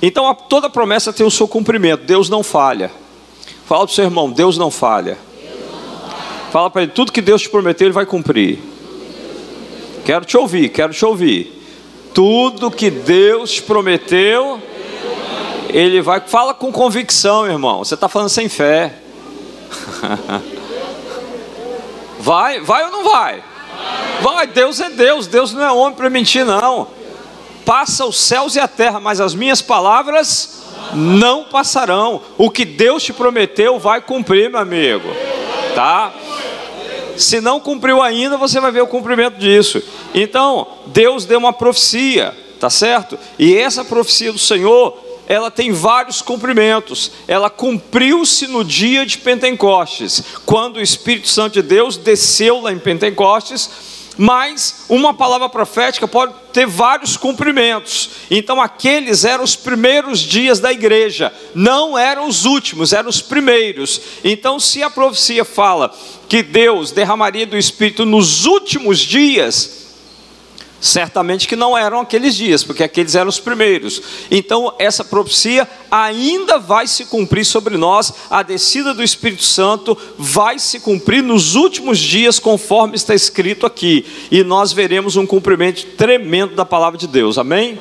Então, 0.00 0.28
a, 0.28 0.34
toda 0.34 0.68
promessa 0.68 1.12
tem 1.12 1.26
o 1.26 1.30
seu 1.30 1.48
cumprimento, 1.48 2.04
Deus 2.04 2.28
não 2.28 2.42
falha. 2.42 2.90
Fala 3.66 3.86
para 3.86 3.92
o 3.92 3.94
seu 3.94 4.04
irmão, 4.04 4.30
Deus 4.30 4.58
não 4.58 4.70
falha. 4.70 5.18
Fala 6.52 6.70
para 6.70 6.82
ele, 6.82 6.92
tudo 6.92 7.10
que 7.10 7.22
Deus 7.22 7.42
te 7.42 7.50
prometeu, 7.50 7.86
Ele 7.86 7.94
vai 7.94 8.06
cumprir. 8.06 8.58
Quero 10.04 10.24
te 10.24 10.36
ouvir, 10.36 10.68
quero 10.68 10.92
te 10.92 11.04
ouvir. 11.04 11.62
Tudo 12.12 12.70
que 12.70 12.90
Deus 12.90 13.52
te 13.52 13.62
prometeu, 13.62 14.62
Ele 15.68 16.00
vai. 16.00 16.20
Fala 16.20 16.54
com 16.54 16.70
convicção, 16.70 17.46
irmão. 17.46 17.78
Você 17.78 17.94
está 17.94 18.08
falando 18.08 18.28
sem 18.28 18.48
fé. 18.48 19.00
Vai, 22.24 22.58
vai 22.60 22.84
ou 22.84 22.90
não 22.90 23.04
vai? 23.04 23.44
Vai, 24.24 24.46
Deus 24.46 24.80
é 24.80 24.88
Deus, 24.88 25.26
Deus 25.26 25.52
não 25.52 25.62
é 25.62 25.70
homem 25.70 25.96
para 25.96 26.08
mentir, 26.08 26.46
não. 26.46 26.88
Passa 27.66 28.06
os 28.06 28.18
céus 28.18 28.56
e 28.56 28.58
a 28.58 28.66
terra, 28.66 28.98
mas 28.98 29.20
as 29.20 29.34
minhas 29.34 29.60
palavras 29.60 30.62
não 30.94 31.44
passarão. 31.44 32.22
O 32.38 32.48
que 32.48 32.64
Deus 32.64 33.02
te 33.02 33.12
prometeu 33.12 33.78
vai 33.78 34.00
cumprir, 34.00 34.48
meu 34.48 34.60
amigo. 34.60 35.10
Tá? 35.74 36.10
Se 37.18 37.38
não 37.38 37.60
cumpriu 37.60 38.00
ainda, 38.00 38.38
você 38.38 38.58
vai 38.60 38.72
ver 38.72 38.80
o 38.80 38.86
cumprimento 38.86 39.36
disso. 39.36 39.82
Então, 40.14 40.68
Deus 40.86 41.26
deu 41.26 41.38
uma 41.38 41.52
profecia, 41.52 42.34
tá 42.58 42.70
certo? 42.70 43.18
E 43.38 43.54
essa 43.54 43.84
profecia 43.84 44.32
do 44.32 44.38
Senhor, 44.38 44.96
ela 45.28 45.50
tem 45.50 45.70
vários 45.70 46.22
cumprimentos. 46.22 47.12
Ela 47.28 47.50
cumpriu-se 47.50 48.46
no 48.46 48.64
dia 48.64 49.04
de 49.04 49.18
Pentecostes, 49.18 50.24
quando 50.46 50.76
o 50.76 50.82
Espírito 50.82 51.28
Santo 51.28 51.52
de 51.52 51.62
Deus 51.62 51.98
desceu 51.98 52.62
lá 52.62 52.72
em 52.72 52.78
Pentecostes 52.78 53.92
mas 54.16 54.84
uma 54.88 55.12
palavra 55.12 55.48
profética 55.48 56.06
pode 56.06 56.34
ter 56.52 56.66
vários 56.66 57.16
cumprimentos. 57.16 58.10
Então, 58.30 58.60
aqueles 58.60 59.24
eram 59.24 59.44
os 59.44 59.56
primeiros 59.56 60.20
dias 60.20 60.60
da 60.60 60.72
igreja, 60.72 61.32
não 61.54 61.98
eram 61.98 62.28
os 62.28 62.44
últimos, 62.44 62.92
eram 62.92 63.08
os 63.08 63.20
primeiros. 63.20 64.00
Então, 64.22 64.60
se 64.60 64.82
a 64.82 64.90
profecia 64.90 65.44
fala 65.44 65.94
que 66.28 66.42
Deus 66.42 66.90
derramaria 66.90 67.46
do 67.46 67.56
Espírito 67.56 68.04
nos 68.06 68.46
últimos 68.46 68.98
dias, 68.98 69.83
Certamente 70.84 71.48
que 71.48 71.56
não 71.56 71.78
eram 71.78 72.00
aqueles 72.00 72.34
dias, 72.34 72.62
porque 72.62 72.82
aqueles 72.82 73.14
eram 73.14 73.30
os 73.30 73.40
primeiros. 73.40 74.02
Então, 74.30 74.74
essa 74.78 75.02
profecia 75.02 75.66
ainda 75.90 76.58
vai 76.58 76.86
se 76.86 77.06
cumprir 77.06 77.46
sobre 77.46 77.78
nós, 77.78 78.12
a 78.28 78.42
descida 78.42 78.92
do 78.92 79.02
Espírito 79.02 79.44
Santo 79.44 79.96
vai 80.18 80.58
se 80.58 80.78
cumprir 80.80 81.22
nos 81.22 81.54
últimos 81.54 81.98
dias, 81.98 82.38
conforme 82.38 82.96
está 82.96 83.14
escrito 83.14 83.64
aqui, 83.64 84.04
e 84.30 84.44
nós 84.44 84.74
veremos 84.74 85.16
um 85.16 85.24
cumprimento 85.24 85.86
tremendo 85.96 86.54
da 86.54 86.66
palavra 86.66 86.98
de 86.98 87.06
Deus, 87.06 87.38
amém? 87.38 87.80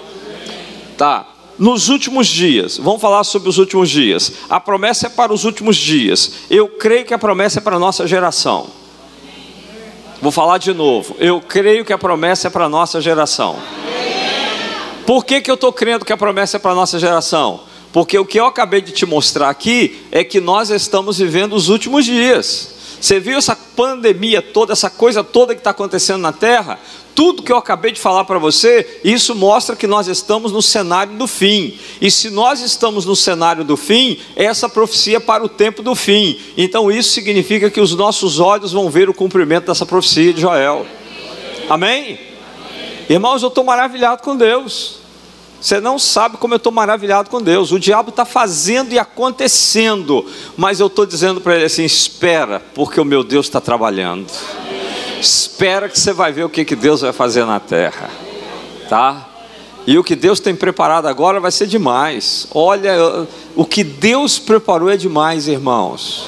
Tá. 0.97 1.27
Nos 1.59 1.89
últimos 1.89 2.25
dias, 2.25 2.77
vamos 2.77 3.01
falar 3.01 3.25
sobre 3.25 3.49
os 3.49 3.57
últimos 3.57 3.89
dias. 3.89 4.31
A 4.49 4.61
promessa 4.61 5.07
é 5.07 5.09
para 5.09 5.33
os 5.33 5.43
últimos 5.43 5.75
dias. 5.75 6.31
Eu 6.49 6.69
creio 6.69 7.03
que 7.03 7.13
a 7.13 7.19
promessa 7.19 7.59
é 7.59 7.61
para 7.61 7.75
a 7.75 7.79
nossa 7.79 8.07
geração. 8.07 8.82
Vou 10.23 10.31
falar 10.31 10.57
de 10.57 10.73
novo. 10.73 11.17
Eu 11.19 11.41
creio 11.41 11.83
que 11.83 11.91
a 11.91 11.97
promessa 11.97 12.47
é 12.47 12.49
para 12.49 12.63
a 12.63 12.69
nossa 12.69 13.01
geração. 13.01 13.57
Por 15.05 15.25
que, 15.25 15.41
que 15.41 15.51
eu 15.51 15.55
estou 15.55 15.73
crendo 15.73 16.05
que 16.05 16.13
a 16.13 16.17
promessa 16.17 16.55
é 16.55 16.59
para 16.61 16.71
a 16.71 16.75
nossa 16.75 16.97
geração? 16.97 17.59
Porque 17.91 18.17
o 18.17 18.25
que 18.25 18.39
eu 18.39 18.45
acabei 18.45 18.79
de 18.79 18.93
te 18.93 19.05
mostrar 19.05 19.49
aqui 19.49 20.01
é 20.13 20.23
que 20.23 20.39
nós 20.39 20.69
estamos 20.69 21.17
vivendo 21.17 21.51
os 21.51 21.67
últimos 21.67 22.05
dias. 22.05 22.73
Você 23.01 23.19
viu 23.19 23.37
essa 23.37 23.53
pandemia 23.53 24.41
toda, 24.41 24.71
essa 24.71 24.89
coisa 24.89 25.25
toda 25.25 25.53
que 25.53 25.59
está 25.59 25.71
acontecendo 25.71 26.21
na 26.21 26.31
Terra? 26.31 26.79
Tudo 27.15 27.43
que 27.43 27.51
eu 27.51 27.57
acabei 27.57 27.91
de 27.91 27.99
falar 27.99 28.25
para 28.25 28.39
você, 28.39 28.99
isso 29.03 29.35
mostra 29.35 29.75
que 29.75 29.85
nós 29.85 30.07
estamos 30.07 30.51
no 30.51 30.61
cenário 30.61 31.15
do 31.15 31.27
fim. 31.27 31.77
E 32.01 32.09
se 32.09 32.29
nós 32.29 32.59
estamos 32.61 33.05
no 33.05 33.15
cenário 33.15 33.63
do 33.63 33.77
fim, 33.77 34.17
essa 34.35 34.67
profecia 34.67 35.17
é 35.17 35.19
para 35.19 35.43
o 35.43 35.49
tempo 35.49 35.83
do 35.83 35.93
fim. 35.93 36.39
Então 36.57 36.91
isso 36.91 37.11
significa 37.11 37.69
que 37.69 37.79
os 37.79 37.93
nossos 37.95 38.39
olhos 38.39 38.71
vão 38.71 38.89
ver 38.89 39.09
o 39.09 39.13
cumprimento 39.13 39.67
dessa 39.67 39.85
profecia 39.85 40.33
de 40.33 40.41
Joel. 40.41 40.87
Amém? 41.69 42.19
Irmãos, 43.09 43.43
eu 43.43 43.49
estou 43.49 43.63
maravilhado 43.63 44.23
com 44.23 44.35
Deus. 44.35 45.03
Você 45.63 45.79
não 45.79 45.97
sabe 45.97 46.35
como 46.37 46.53
eu 46.53 46.57
estou 46.57 46.73
maravilhado 46.73 47.29
com 47.29 47.41
Deus. 47.41 47.71
O 47.71 47.79
diabo 47.79 48.09
está 48.09 48.25
fazendo 48.25 48.91
e 48.91 48.99
acontecendo, 48.99 50.25
mas 50.57 50.81
eu 50.81 50.87
estou 50.87 51.05
dizendo 51.05 51.39
para 51.39 51.55
ele 51.55 51.65
assim: 51.65 51.85
espera, 51.85 52.59
porque 52.73 52.99
o 52.99 53.05
meu 53.05 53.23
Deus 53.23 53.45
está 53.45 53.61
trabalhando. 53.61 54.27
Espera 55.23 55.87
que 55.87 55.97
você 55.97 56.11
vai 56.11 56.33
ver 56.33 56.43
o 56.43 56.49
que, 56.49 56.65
que 56.65 56.75
Deus 56.75 56.99
vai 56.99 57.13
fazer 57.13 57.45
na 57.45 57.57
terra, 57.57 58.09
tá? 58.89 59.25
E 59.87 59.97
o 59.97 60.03
que 60.03 60.17
Deus 60.17 60.41
tem 60.41 60.53
preparado 60.53 61.07
agora 61.07 61.39
vai 61.39 61.49
ser 61.49 61.65
demais. 61.65 62.45
Olha, 62.53 62.93
o 63.55 63.63
que 63.63 63.85
Deus 63.85 64.37
preparou 64.37 64.89
é 64.89 64.97
demais, 64.97 65.47
irmãos. 65.47 66.27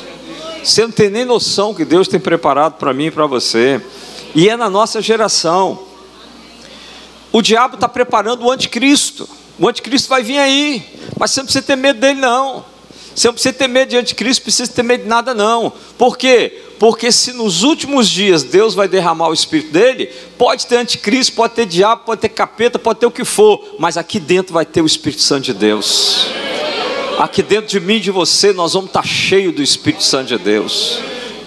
Você 0.64 0.84
não 0.84 0.92
tem 0.92 1.10
nem 1.10 1.26
noção 1.26 1.74
que 1.74 1.84
Deus 1.84 2.08
tem 2.08 2.22
preparado 2.22 2.76
para 2.76 2.94
mim 2.94 3.08
e 3.08 3.12
para 3.12 3.28
você. 3.28 3.82
E 4.34 4.48
é 4.48 4.56
na 4.56 4.70
nossa 4.70 5.02
geração. 5.02 5.78
O 7.34 7.42
diabo 7.42 7.76
está 7.76 7.90
preparando 7.90 8.46
o 8.46 8.52
anticristo. 8.52 9.28
O 9.60 9.68
anticristo 9.68 10.08
vai 10.08 10.24
vir 10.24 10.38
aí, 10.38 10.82
mas 11.20 11.32
você 11.32 11.42
não 11.42 11.46
precisa 11.48 11.66
ter 11.66 11.76
medo 11.76 12.00
dele, 12.00 12.22
não. 12.22 12.64
Você 13.14 13.28
não 13.28 13.34
precisa 13.34 13.54
ter 13.54 13.68
medo 13.68 13.90
de 13.90 13.98
anticristo, 13.98 14.42
precisa 14.42 14.72
ter 14.72 14.84
medo 14.84 15.04
de 15.04 15.10
nada, 15.10 15.34
não. 15.34 15.74
Por 15.98 16.18
quê? 16.18 16.62
Porque 16.80 17.12
se 17.12 17.34
nos 17.34 17.64
últimos 17.64 18.10
dias 18.10 18.44
Deus 18.44 18.74
vai 18.74 18.88
derramar 18.88 19.30
o 19.30 19.34
Espírito 19.34 19.72
dele, 19.72 20.08
pode 20.38 20.68
ter 20.68 20.78
anticristo, 20.78 21.34
pode 21.34 21.54
ter 21.54 21.66
diabo, 21.66 22.04
pode 22.06 22.22
ter 22.22 22.30
capeta, 22.30 22.78
pode 22.78 23.00
ter 23.00 23.06
o 23.06 23.12
que 23.12 23.24
for, 23.24 23.76
mas 23.80 23.98
aqui 23.98 24.20
dentro 24.20 24.54
vai 24.54 24.66
ter 24.66 24.82
o 24.82 24.86
Espírito 24.86 25.22
Santo 25.22 25.46
de 25.46 25.54
Deus. 25.54 26.28
Aqui 27.18 27.42
dentro 27.42 27.68
de 27.68 27.80
mim 27.80 27.96
e 27.96 28.02
de 28.02 28.12
você, 28.12 28.52
nós 28.52 28.74
vamos 28.74 28.90
estar 28.90 29.06
cheios 29.06 29.56
do 29.56 29.64
Espírito 29.64 30.04
Santo 30.04 30.28
de 30.28 30.38
Deus. 30.38 31.00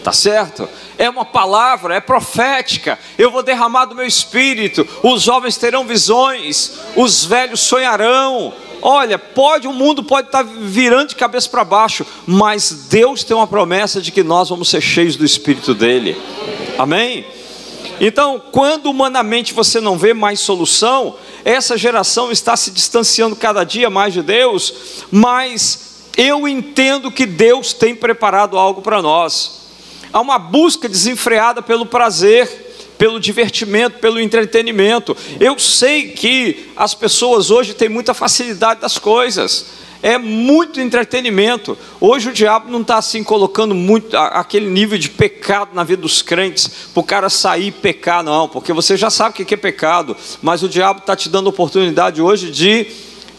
Tá 0.02 0.12
certo? 0.12 0.68
é 0.98 1.08
uma 1.08 1.24
palavra, 1.24 1.94
é 1.94 2.00
profética. 2.00 2.98
Eu 3.16 3.30
vou 3.30 3.42
derramar 3.42 3.86
do 3.86 3.94
meu 3.94 4.04
espírito, 4.04 4.86
os 5.02 5.22
jovens 5.22 5.56
terão 5.56 5.86
visões, 5.86 6.72
os 6.96 7.24
velhos 7.24 7.60
sonharão. 7.60 8.52
Olha, 8.80 9.18
pode 9.18 9.66
o 9.66 9.72
mundo 9.72 10.02
pode 10.02 10.28
estar 10.28 10.42
virando 10.42 11.08
de 11.08 11.16
cabeça 11.16 11.48
para 11.48 11.64
baixo, 11.64 12.06
mas 12.26 12.86
Deus 12.88 13.24
tem 13.24 13.36
uma 13.36 13.46
promessa 13.46 14.00
de 14.00 14.12
que 14.12 14.22
nós 14.22 14.48
vamos 14.48 14.68
ser 14.68 14.80
cheios 14.80 15.16
do 15.16 15.24
espírito 15.24 15.74
dele. 15.74 16.16
Amém? 16.78 17.26
Então, 18.00 18.40
quando 18.52 18.86
humanamente 18.86 19.52
você 19.52 19.80
não 19.80 19.98
vê 19.98 20.14
mais 20.14 20.40
solução, 20.40 21.16
essa 21.44 21.76
geração 21.76 22.30
está 22.30 22.56
se 22.56 22.70
distanciando 22.70 23.34
cada 23.34 23.64
dia 23.64 23.90
mais 23.90 24.12
de 24.12 24.22
Deus, 24.22 24.72
mas 25.10 25.96
eu 26.16 26.46
entendo 26.46 27.10
que 27.10 27.26
Deus 27.26 27.72
tem 27.72 27.94
preparado 27.94 28.56
algo 28.56 28.82
para 28.82 29.02
nós 29.02 29.58
há 30.12 30.20
uma 30.20 30.38
busca 30.38 30.88
desenfreada 30.88 31.62
pelo 31.62 31.86
prazer, 31.86 32.67
pelo 32.98 33.20
divertimento, 33.20 34.00
pelo 34.00 34.20
entretenimento. 34.20 35.16
Eu 35.38 35.58
sei 35.58 36.08
que 36.08 36.70
as 36.76 36.94
pessoas 36.94 37.50
hoje 37.50 37.72
têm 37.72 37.88
muita 37.88 38.12
facilidade 38.12 38.80
das 38.80 38.98
coisas. 38.98 39.78
É 40.02 40.16
muito 40.18 40.80
entretenimento. 40.80 41.76
Hoje 42.00 42.28
o 42.28 42.32
diabo 42.32 42.70
não 42.70 42.82
está 42.82 42.98
assim 42.98 43.24
colocando 43.24 43.74
muito 43.74 44.16
aquele 44.16 44.68
nível 44.68 44.98
de 44.98 45.08
pecado 45.08 45.70
na 45.74 45.82
vida 45.82 46.02
dos 46.02 46.22
crentes 46.22 46.68
para 46.92 47.00
o 47.00 47.04
cara 47.04 47.30
sair 47.30 47.68
e 47.68 47.72
pecar, 47.72 48.22
não, 48.22 48.48
porque 48.48 48.72
você 48.72 48.96
já 48.96 49.10
sabe 49.10 49.42
o 49.42 49.46
que 49.46 49.54
é 49.54 49.56
pecado, 49.56 50.16
mas 50.40 50.62
o 50.62 50.68
diabo 50.68 51.00
está 51.00 51.16
te 51.16 51.28
dando 51.28 51.48
oportunidade 51.48 52.22
hoje 52.22 52.50
de 52.50 52.86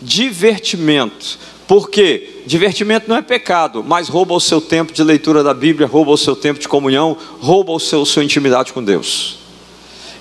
divertimento. 0.01 1.39
Por 1.65 1.89
quê? 1.89 2.41
Divertimento 2.45 3.07
não 3.07 3.15
é 3.15 3.21
pecado, 3.21 3.83
mas 3.87 4.09
rouba 4.09 4.33
o 4.33 4.39
seu 4.39 4.59
tempo 4.59 4.91
de 4.91 5.03
leitura 5.03 5.43
da 5.43 5.53
Bíblia, 5.53 5.87
rouba 5.87 6.11
o 6.11 6.17
seu 6.17 6.35
tempo 6.35 6.59
de 6.59 6.67
comunhão, 6.67 7.15
rouba 7.39 7.71
o 7.71 7.79
seu 7.79 8.03
sua 8.05 8.23
intimidade 8.23 8.73
com 8.73 8.83
Deus. 8.83 9.38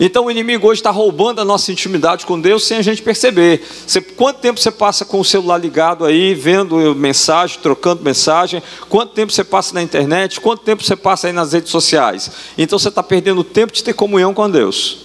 Então 0.00 0.26
o 0.26 0.30
inimigo 0.30 0.68
hoje 0.68 0.80
está 0.80 0.90
roubando 0.90 1.40
a 1.40 1.44
nossa 1.44 1.72
intimidade 1.72 2.24
com 2.24 2.40
Deus 2.40 2.66
sem 2.66 2.78
a 2.78 2.82
gente 2.82 3.02
perceber. 3.02 3.66
Você, 3.86 4.00
quanto 4.00 4.38
tempo 4.38 4.60
você 4.60 4.70
passa 4.70 5.04
com 5.04 5.18
o 5.18 5.24
celular 5.24 5.58
ligado 5.58 6.04
aí, 6.04 6.34
vendo 6.34 6.94
mensagem, 6.94 7.58
trocando 7.60 8.02
mensagem? 8.02 8.62
Quanto 8.88 9.12
tempo 9.12 9.32
você 9.32 9.42
passa 9.42 9.74
na 9.74 9.82
internet? 9.82 10.40
Quanto 10.40 10.62
tempo 10.62 10.84
você 10.84 10.94
passa 10.94 11.26
aí 11.26 11.32
nas 11.32 11.52
redes 11.52 11.70
sociais? 11.70 12.30
Então 12.56 12.78
você 12.78 12.88
está 12.88 13.02
perdendo 13.02 13.40
o 13.40 13.44
tempo 13.44 13.72
de 13.72 13.82
ter 13.82 13.92
comunhão 13.92 14.32
com 14.32 14.48
Deus. 14.48 14.98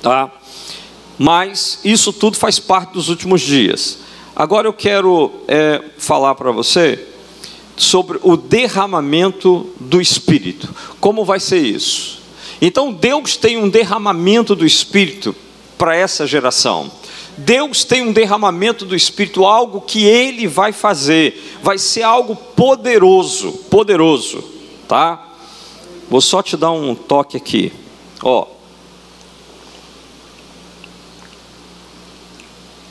Tá? 0.00 0.30
Mas 1.18 1.80
isso 1.84 2.12
tudo 2.12 2.36
faz 2.36 2.60
parte 2.60 2.92
dos 2.92 3.08
últimos 3.08 3.40
dias. 3.40 3.98
Agora 4.34 4.66
eu 4.66 4.72
quero 4.72 5.30
é, 5.48 5.82
falar 5.98 6.34
para 6.36 6.52
você 6.52 7.08
sobre 7.76 8.18
o 8.22 8.36
derramamento 8.36 9.70
do 9.80 10.00
Espírito. 10.00 10.72
Como 11.00 11.24
vai 11.24 11.40
ser 11.40 11.58
isso? 11.58 12.21
Então 12.64 12.92
Deus 12.92 13.36
tem 13.36 13.56
um 13.56 13.68
derramamento 13.68 14.54
do 14.54 14.64
Espírito 14.64 15.34
para 15.76 15.96
essa 15.96 16.28
geração. 16.28 16.88
Deus 17.36 17.82
tem 17.82 18.02
um 18.02 18.12
derramamento 18.12 18.86
do 18.86 18.94
Espírito, 18.94 19.44
algo 19.44 19.80
que 19.80 20.04
Ele 20.04 20.46
vai 20.46 20.72
fazer, 20.72 21.58
vai 21.60 21.76
ser 21.76 22.02
algo 22.02 22.36
poderoso, 22.36 23.52
poderoso, 23.68 24.44
tá? 24.86 25.28
Vou 26.08 26.20
só 26.20 26.40
te 26.40 26.56
dar 26.56 26.70
um 26.70 26.94
toque 26.94 27.36
aqui, 27.36 27.72
ó. 28.22 28.46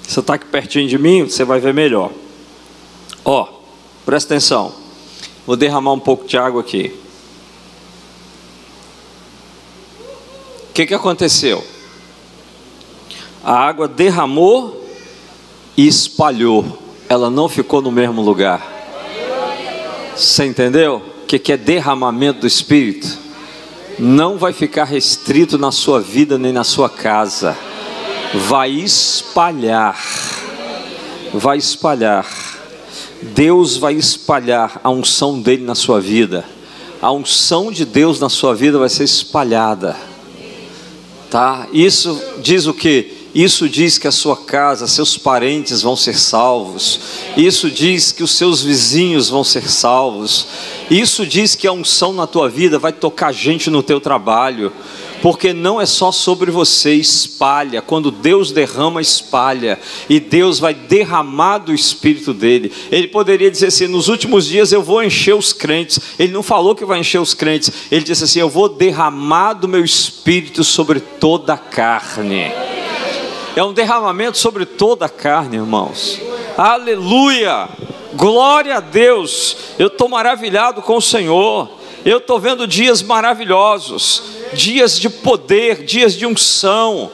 Você 0.05 0.19
está 0.19 0.33
aqui 0.33 0.47
pertinho 0.47 0.89
de 0.89 0.97
mim, 0.97 1.23
você 1.23 1.45
vai 1.45 1.61
ver 1.61 1.73
melhor. 1.73 2.11
Ó, 3.23 3.47
presta 4.05 4.33
atenção. 4.33 4.73
Vou 5.47 5.55
derramar 5.55 5.93
um 5.93 5.99
pouco 5.99 6.27
de 6.27 6.37
água 6.37 6.59
aqui. 6.59 6.93
O 10.71 10.73
que, 10.73 10.87
que 10.87 10.93
aconteceu? 10.93 11.63
A 13.43 13.53
água 13.53 13.87
derramou 13.87 14.83
e 15.77 15.85
espalhou. 15.85 16.79
Ela 17.07 17.29
não 17.29 17.47
ficou 17.47 17.81
no 17.81 17.91
mesmo 17.91 18.23
lugar. 18.23 18.65
Você 20.15 20.45
entendeu? 20.45 21.03
O 21.23 21.25
que, 21.27 21.37
que 21.37 21.51
é 21.51 21.57
derramamento 21.57 22.39
do 22.39 22.47
Espírito? 22.47 23.19
Não 23.99 24.37
vai 24.37 24.53
ficar 24.53 24.85
restrito 24.85 25.59
na 25.59 25.71
sua 25.71 25.99
vida 25.99 26.37
nem 26.39 26.51
na 26.51 26.63
sua 26.63 26.89
casa 26.89 27.55
vai 28.33 28.71
espalhar, 28.71 29.99
vai 31.33 31.57
espalhar. 31.57 32.25
Deus 33.21 33.77
vai 33.77 33.93
espalhar 33.93 34.79
a 34.83 34.89
unção 34.89 35.39
dele 35.39 35.63
na 35.63 35.75
sua 35.75 36.01
vida. 36.01 36.43
A 37.01 37.11
unção 37.11 37.71
de 37.71 37.85
Deus 37.85 38.19
na 38.19 38.29
sua 38.29 38.55
vida 38.55 38.79
vai 38.79 38.89
ser 38.89 39.03
espalhada. 39.03 39.95
Tá? 41.31 41.65
Isso 41.71 42.21
diz 42.43 42.67
o 42.67 42.73
que? 42.73 43.21
Isso 43.33 43.69
diz 43.69 43.97
que 43.97 44.05
a 44.05 44.11
sua 44.11 44.35
casa, 44.35 44.85
seus 44.85 45.17
parentes 45.17 45.81
vão 45.81 45.95
ser 45.95 46.19
salvos. 46.19 46.99
Isso 47.37 47.71
diz 47.71 48.11
que 48.11 48.21
os 48.21 48.31
seus 48.31 48.61
vizinhos 48.61 49.29
vão 49.29 49.41
ser 49.41 49.69
salvos. 49.69 50.45
Isso 50.89 51.25
diz 51.25 51.55
que 51.55 51.65
a 51.65 51.71
unção 51.71 52.11
na 52.11 52.27
tua 52.27 52.49
vida 52.49 52.77
vai 52.77 52.91
tocar 52.91 53.31
gente 53.31 53.69
no 53.69 53.81
teu 53.81 54.01
trabalho 54.01 54.73
porque 55.21 55.53
não 55.53 55.79
é 55.79 55.85
só 55.85 56.11
sobre 56.11 56.49
você, 56.49 56.95
espalha. 56.95 57.81
Quando 57.81 58.09
Deus 58.09 58.51
derrama, 58.51 59.01
espalha, 59.01 59.79
e 60.09 60.19
Deus 60.19 60.59
vai 60.59 60.73
derramar 60.73 61.59
do 61.59 61.73
Espírito 61.73 62.33
dele. 62.33 62.71
Ele 62.91 63.07
poderia 63.07 63.51
dizer 63.51 63.67
assim: 63.67 63.87
nos 63.87 64.07
últimos 64.07 64.47
dias 64.47 64.71
eu 64.71 64.81
vou 64.81 65.03
encher 65.03 65.35
os 65.35 65.53
crentes. 65.53 65.99
Ele 66.17 66.33
não 66.33 66.41
falou 66.41 66.75
que 66.75 66.85
vai 66.85 66.99
encher 66.99 67.19
os 67.19 67.33
crentes, 67.33 67.71
ele 67.91 68.03
disse 68.03 68.23
assim: 68.23 68.39
eu 68.39 68.49
vou 68.49 68.67
derramar 68.67 69.53
do 69.53 69.67
meu 69.67 69.85
Espírito 69.85 70.63
sobre 70.63 70.99
toda 70.99 71.53
a 71.53 71.57
carne. 71.57 72.51
É 73.55 73.63
um 73.63 73.73
derramamento 73.73 74.37
sobre 74.37 74.65
toda 74.65 75.05
a 75.05 75.09
carne, 75.09 75.57
irmãos. 75.57 76.19
Aleluia! 76.57 77.69
Glória 78.13 78.77
a 78.77 78.79
Deus! 78.79 79.55
Eu 79.77 79.87
estou 79.87 80.07
maravilhado 80.07 80.81
com 80.81 80.97
o 80.97 81.01
Senhor. 81.01 81.80
Eu 82.03 82.17
estou 82.17 82.39
vendo 82.39 82.67
dias 82.67 83.01
maravilhosos 83.01 84.41
dias 84.53 84.99
de 84.99 85.09
poder, 85.09 85.83
dias 85.83 86.13
de 86.13 86.25
unção, 86.25 87.11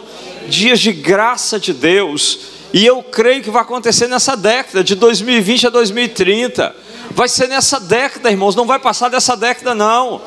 dias 0.48 0.80
de 0.80 0.92
graça 0.92 1.60
de 1.60 1.74
Deus. 1.74 2.40
E 2.74 2.86
eu 2.86 3.02
creio 3.02 3.42
que 3.42 3.50
vai 3.50 3.62
acontecer 3.62 4.08
nessa 4.08 4.36
década, 4.36 4.84
de 4.84 4.96
2020 4.96 5.68
a 5.68 5.70
2030. 5.70 6.76
Vai 7.12 7.30
ser 7.30 7.48
nessa 7.48 7.80
década, 7.80 8.30
irmãos, 8.30 8.56
não 8.56 8.66
vai 8.66 8.80
passar 8.80 9.10
dessa 9.10 9.36
década, 9.36 9.74
não. 9.74 10.22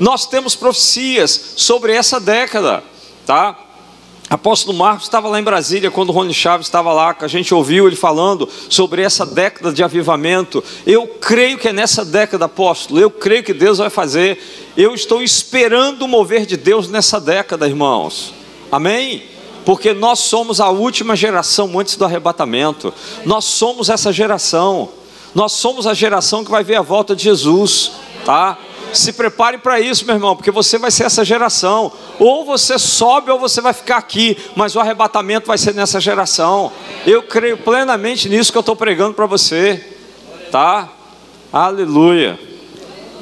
Nós 0.00 0.26
temos 0.26 0.54
profecias 0.54 1.52
sobre 1.56 1.92
essa 1.92 2.18
década, 2.18 2.82
tá? 3.26 3.56
Apóstolo 4.28 4.76
Marcos 4.76 5.04
estava 5.04 5.28
lá 5.28 5.38
em 5.38 5.44
Brasília 5.44 5.88
quando 5.88 6.08
o 6.08 6.12
Rony 6.12 6.34
Chaves 6.34 6.66
estava 6.66 6.92
lá, 6.92 7.14
que 7.14 7.24
a 7.24 7.28
gente 7.28 7.54
ouviu 7.54 7.86
ele 7.86 7.94
falando 7.94 8.48
sobre 8.68 9.02
essa 9.02 9.24
década 9.24 9.72
de 9.72 9.84
avivamento. 9.84 10.64
Eu 10.84 11.06
creio 11.06 11.56
que 11.58 11.68
é 11.68 11.72
nessa 11.72 12.04
década, 12.04 12.46
apóstolo. 12.46 12.98
Eu 12.98 13.08
creio 13.08 13.44
que 13.44 13.54
Deus 13.54 13.78
vai 13.78 13.88
fazer. 13.88 14.42
Eu 14.76 14.94
estou 14.94 15.22
esperando 15.22 16.02
o 16.02 16.08
mover 16.08 16.44
de 16.44 16.56
Deus 16.56 16.88
nessa 16.88 17.20
década, 17.20 17.68
irmãos. 17.68 18.34
Amém? 18.70 19.22
Porque 19.64 19.94
nós 19.94 20.18
somos 20.18 20.60
a 20.60 20.70
última 20.70 21.14
geração 21.14 21.78
antes 21.78 21.94
do 21.94 22.04
arrebatamento. 22.04 22.92
Nós 23.24 23.44
somos 23.44 23.88
essa 23.88 24.12
geração. 24.12 24.88
Nós 25.36 25.52
somos 25.52 25.86
a 25.86 25.94
geração 25.94 26.44
que 26.44 26.50
vai 26.50 26.64
ver 26.64 26.76
a 26.76 26.82
volta 26.82 27.14
de 27.14 27.22
Jesus, 27.22 27.92
tá? 28.24 28.58
Se 28.96 29.12
prepare 29.12 29.58
para 29.58 29.78
isso, 29.78 30.06
meu 30.06 30.14
irmão, 30.14 30.34
porque 30.34 30.50
você 30.50 30.78
vai 30.78 30.90
ser 30.90 31.04
essa 31.04 31.22
geração. 31.22 31.92
Ou 32.18 32.46
você 32.46 32.78
sobe 32.78 33.30
ou 33.30 33.38
você 33.38 33.60
vai 33.60 33.74
ficar 33.74 33.98
aqui, 33.98 34.38
mas 34.56 34.74
o 34.74 34.80
arrebatamento 34.80 35.46
vai 35.46 35.58
ser 35.58 35.74
nessa 35.74 36.00
geração. 36.00 36.72
Eu 37.06 37.22
creio 37.22 37.58
plenamente 37.58 38.26
nisso 38.26 38.50
que 38.50 38.56
eu 38.56 38.60
estou 38.60 38.74
pregando 38.74 39.12
para 39.12 39.26
você, 39.26 39.84
tá? 40.50 40.88
Aleluia. 41.52 42.40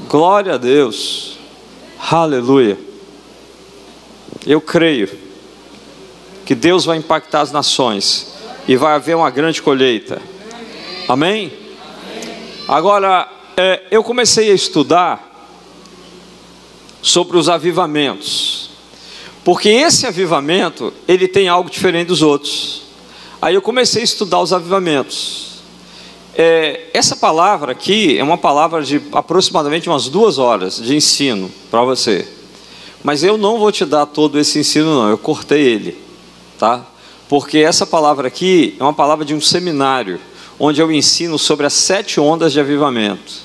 Glória 0.08 0.54
a 0.54 0.56
Deus. 0.56 1.38
Aleluia. 1.98 2.78
Eu 4.46 4.60
creio 4.60 5.10
que 6.46 6.54
Deus 6.54 6.84
vai 6.84 6.98
impactar 6.98 7.40
as 7.40 7.50
nações 7.50 8.32
e 8.68 8.76
vai 8.76 8.94
haver 8.94 9.16
uma 9.16 9.30
grande 9.30 9.60
colheita. 9.60 10.22
Amém? 11.08 11.52
Agora, 12.68 13.28
é, 13.56 13.82
eu 13.90 14.04
comecei 14.04 14.52
a 14.52 14.54
estudar 14.54 15.33
sobre 17.04 17.36
os 17.36 17.50
avivamentos. 17.50 18.70
Porque 19.44 19.68
esse 19.68 20.06
avivamento, 20.06 20.90
ele 21.06 21.28
tem 21.28 21.48
algo 21.48 21.68
diferente 21.68 22.08
dos 22.08 22.22
outros. 22.22 22.84
Aí 23.42 23.54
eu 23.54 23.60
comecei 23.60 24.00
a 24.00 24.04
estudar 24.04 24.40
os 24.40 24.54
avivamentos. 24.54 25.58
É, 26.34 26.86
essa 26.94 27.14
palavra 27.14 27.72
aqui 27.72 28.18
é 28.18 28.24
uma 28.24 28.38
palavra 28.38 28.82
de 28.82 29.02
aproximadamente 29.12 29.86
umas 29.86 30.08
duas 30.08 30.38
horas 30.38 30.82
de 30.82 30.96
ensino 30.96 31.50
para 31.70 31.84
você. 31.84 32.26
Mas 33.02 33.22
eu 33.22 33.36
não 33.36 33.58
vou 33.58 33.70
te 33.70 33.84
dar 33.84 34.06
todo 34.06 34.38
esse 34.38 34.58
ensino, 34.58 34.94
não. 34.94 35.10
Eu 35.10 35.18
cortei 35.18 35.60
ele, 35.60 35.98
tá? 36.58 36.86
Porque 37.28 37.58
essa 37.58 37.84
palavra 37.84 38.28
aqui 38.28 38.74
é 38.80 38.82
uma 38.82 38.94
palavra 38.94 39.26
de 39.26 39.34
um 39.34 39.42
seminário, 39.42 40.18
onde 40.58 40.80
eu 40.80 40.90
ensino 40.90 41.38
sobre 41.38 41.66
as 41.66 41.74
sete 41.74 42.18
ondas 42.18 42.50
de 42.50 42.60
avivamento. 42.60 43.44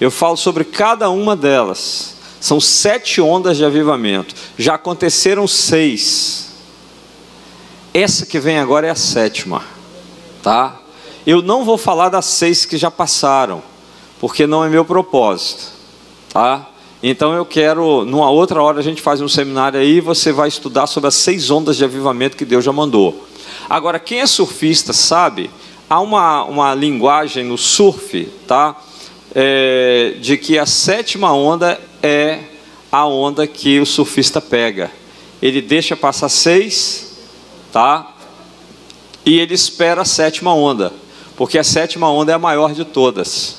Eu 0.00 0.10
falo 0.10 0.36
sobre 0.38 0.64
cada 0.64 1.10
uma 1.10 1.36
delas. 1.36 2.15
São 2.46 2.60
sete 2.60 3.20
ondas 3.20 3.56
de 3.56 3.64
avivamento. 3.64 4.32
Já 4.56 4.76
aconteceram 4.76 5.48
seis. 5.48 6.52
Essa 7.92 8.24
que 8.24 8.38
vem 8.38 8.56
agora 8.56 8.86
é 8.86 8.90
a 8.90 8.94
sétima, 8.94 9.64
tá? 10.44 10.78
Eu 11.26 11.42
não 11.42 11.64
vou 11.64 11.76
falar 11.76 12.08
das 12.08 12.24
seis 12.26 12.64
que 12.64 12.76
já 12.76 12.88
passaram, 12.88 13.64
porque 14.20 14.46
não 14.46 14.64
é 14.64 14.68
meu 14.68 14.84
propósito, 14.84 15.72
tá? 16.32 16.70
Então 17.02 17.32
eu 17.32 17.44
quero, 17.44 18.04
numa 18.04 18.30
outra 18.30 18.62
hora 18.62 18.78
a 18.78 18.82
gente 18.82 19.02
faz 19.02 19.20
um 19.20 19.26
seminário 19.26 19.80
aí, 19.80 20.00
você 20.00 20.30
vai 20.30 20.46
estudar 20.46 20.86
sobre 20.86 21.08
as 21.08 21.16
seis 21.16 21.50
ondas 21.50 21.76
de 21.76 21.82
avivamento 21.84 22.36
que 22.36 22.44
Deus 22.44 22.64
já 22.64 22.72
mandou. 22.72 23.26
Agora, 23.68 23.98
quem 23.98 24.20
é 24.20 24.26
surfista 24.28 24.92
sabe, 24.92 25.50
há 25.90 25.98
uma, 25.98 26.44
uma 26.44 26.72
linguagem 26.76 27.42
no 27.42 27.58
surf, 27.58 28.24
tá? 28.46 28.76
É, 29.34 30.14
de 30.20 30.38
que 30.38 30.56
a 30.56 30.64
sétima 30.64 31.32
onda 31.32 31.78
é 32.06 32.40
a 32.90 33.04
onda 33.04 33.46
que 33.46 33.80
o 33.80 33.86
surfista 33.86 34.40
pega. 34.40 34.90
Ele 35.42 35.60
deixa 35.60 35.96
passar 35.96 36.28
seis, 36.28 37.18
tá? 37.72 38.14
E 39.24 39.38
ele 39.38 39.54
espera 39.54 40.02
a 40.02 40.04
sétima 40.04 40.54
onda, 40.54 40.92
porque 41.36 41.58
a 41.58 41.64
sétima 41.64 42.10
onda 42.10 42.32
é 42.32 42.34
a 42.34 42.38
maior 42.38 42.72
de 42.72 42.84
todas. 42.84 43.56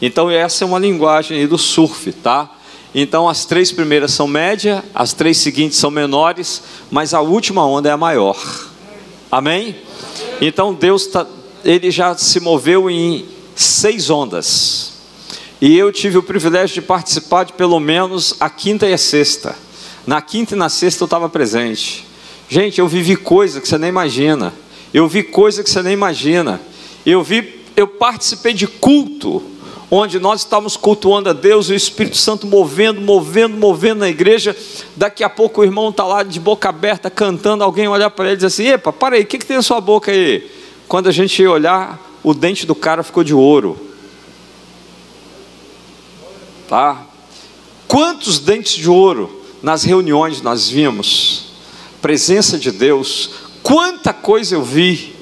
Então 0.00 0.30
essa 0.30 0.64
é 0.64 0.66
uma 0.66 0.78
linguagem 0.78 1.46
do 1.46 1.58
surf, 1.58 2.12
tá? 2.12 2.48
Então 2.94 3.28
as 3.28 3.44
três 3.44 3.70
primeiras 3.70 4.12
são 4.12 4.26
média, 4.26 4.84
as 4.94 5.12
três 5.12 5.36
seguintes 5.38 5.78
são 5.78 5.90
menores, 5.90 6.62
mas 6.90 7.12
a 7.12 7.20
última 7.20 7.66
onda 7.66 7.88
é 7.88 7.92
a 7.92 7.96
maior. 7.96 8.36
Amém? 9.30 9.76
Então 10.40 10.72
Deus 10.72 11.06
tá, 11.06 11.26
ele 11.64 11.90
já 11.90 12.16
se 12.16 12.40
moveu 12.40 12.88
em 12.88 13.26
seis 13.54 14.08
ondas. 14.10 14.99
E 15.60 15.76
eu 15.76 15.92
tive 15.92 16.16
o 16.16 16.22
privilégio 16.22 16.74
de 16.74 16.82
participar 16.82 17.44
de 17.44 17.52
pelo 17.52 17.78
menos 17.78 18.34
a 18.40 18.48
quinta 18.48 18.86
e 18.86 18.94
a 18.94 18.98
sexta. 18.98 19.54
Na 20.06 20.22
quinta 20.22 20.54
e 20.54 20.58
na 20.58 20.70
sexta 20.70 21.02
eu 21.02 21.06
estava 21.06 21.28
presente. 21.28 22.06
Gente, 22.48 22.80
eu 22.80 22.88
vivi 22.88 23.14
coisa 23.14 23.60
que 23.60 23.68
você 23.68 23.76
nem 23.76 23.90
imagina. 23.90 24.54
Eu 24.92 25.06
vi 25.06 25.22
coisa 25.22 25.62
que 25.62 25.68
você 25.68 25.82
nem 25.82 25.92
imagina. 25.92 26.60
Eu 27.04 27.22
vi, 27.22 27.60
eu 27.76 27.86
participei 27.86 28.54
de 28.54 28.66
culto 28.66 29.42
onde 29.90 30.18
nós 30.18 30.40
estávamos 30.40 30.76
cultuando 30.76 31.28
a 31.28 31.32
Deus, 31.32 31.68
o 31.68 31.74
Espírito 31.74 32.16
Santo 32.16 32.46
movendo, 32.46 33.00
movendo, 33.00 33.56
movendo 33.56 33.98
na 33.98 34.08
igreja. 34.08 34.56
Daqui 34.96 35.24
a 35.24 35.28
pouco 35.28 35.60
o 35.60 35.64
irmão 35.64 35.90
está 35.90 36.04
lá 36.04 36.22
de 36.22 36.38
boca 36.38 36.68
aberta 36.68 37.10
cantando, 37.10 37.64
alguém 37.64 37.88
olhar 37.88 38.08
para 38.10 38.26
ele 38.26 38.34
e 38.34 38.36
diz 38.36 38.44
assim: 38.44 38.68
Epa, 38.68 38.92
para 38.92 39.16
aí, 39.16 39.22
o 39.22 39.26
que, 39.26 39.38
que 39.38 39.46
tem 39.46 39.56
na 39.56 39.62
sua 39.62 39.80
boca 39.80 40.10
aí? 40.10 40.48
Quando 40.86 41.08
a 41.08 41.12
gente 41.12 41.42
ia 41.42 41.50
olhar, 41.50 42.00
o 42.22 42.32
dente 42.32 42.66
do 42.66 42.74
cara 42.74 43.02
ficou 43.02 43.24
de 43.24 43.34
ouro. 43.34 43.89
Tá? 46.70 47.04
Quantos 47.88 48.38
dentes 48.38 48.74
de 48.74 48.88
ouro 48.88 49.42
nas 49.60 49.82
reuniões 49.82 50.40
nós 50.40 50.68
vimos? 50.68 51.46
Presença 52.00 52.56
de 52.56 52.70
Deus, 52.70 53.30
quanta 53.60 54.12
coisa 54.12 54.54
eu 54.54 54.62
vi, 54.62 55.16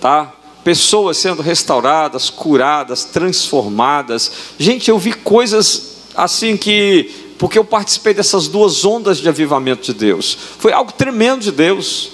tá? 0.00 0.32
Pessoas 0.62 1.16
sendo 1.16 1.42
restauradas, 1.42 2.30
curadas, 2.30 3.02
transformadas. 3.02 4.30
Gente, 4.60 4.88
eu 4.88 4.96
vi 4.96 5.12
coisas 5.12 6.04
assim 6.14 6.56
que 6.56 7.32
porque 7.36 7.58
eu 7.58 7.64
participei 7.64 8.14
dessas 8.14 8.46
duas 8.46 8.84
ondas 8.84 9.18
de 9.18 9.28
avivamento 9.28 9.82
de 9.82 9.92
Deus. 9.92 10.38
Foi 10.60 10.72
algo 10.72 10.92
tremendo 10.92 11.40
de 11.40 11.50
Deus. 11.50 12.12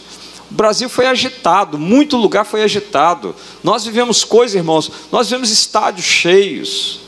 O 0.51 0.55
Brasil 0.55 0.89
foi 0.89 1.07
agitado, 1.07 1.79
muito 1.79 2.17
lugar 2.17 2.47
foi 2.47 2.63
agitado. 2.63 3.37
Nós 3.63 3.85
vivemos 3.85 4.25
coisas, 4.25 4.57
irmãos, 4.57 4.91
nós 5.13 5.29
vivemos 5.29 5.51
estádios 5.51 6.07
cheios 6.07 7.03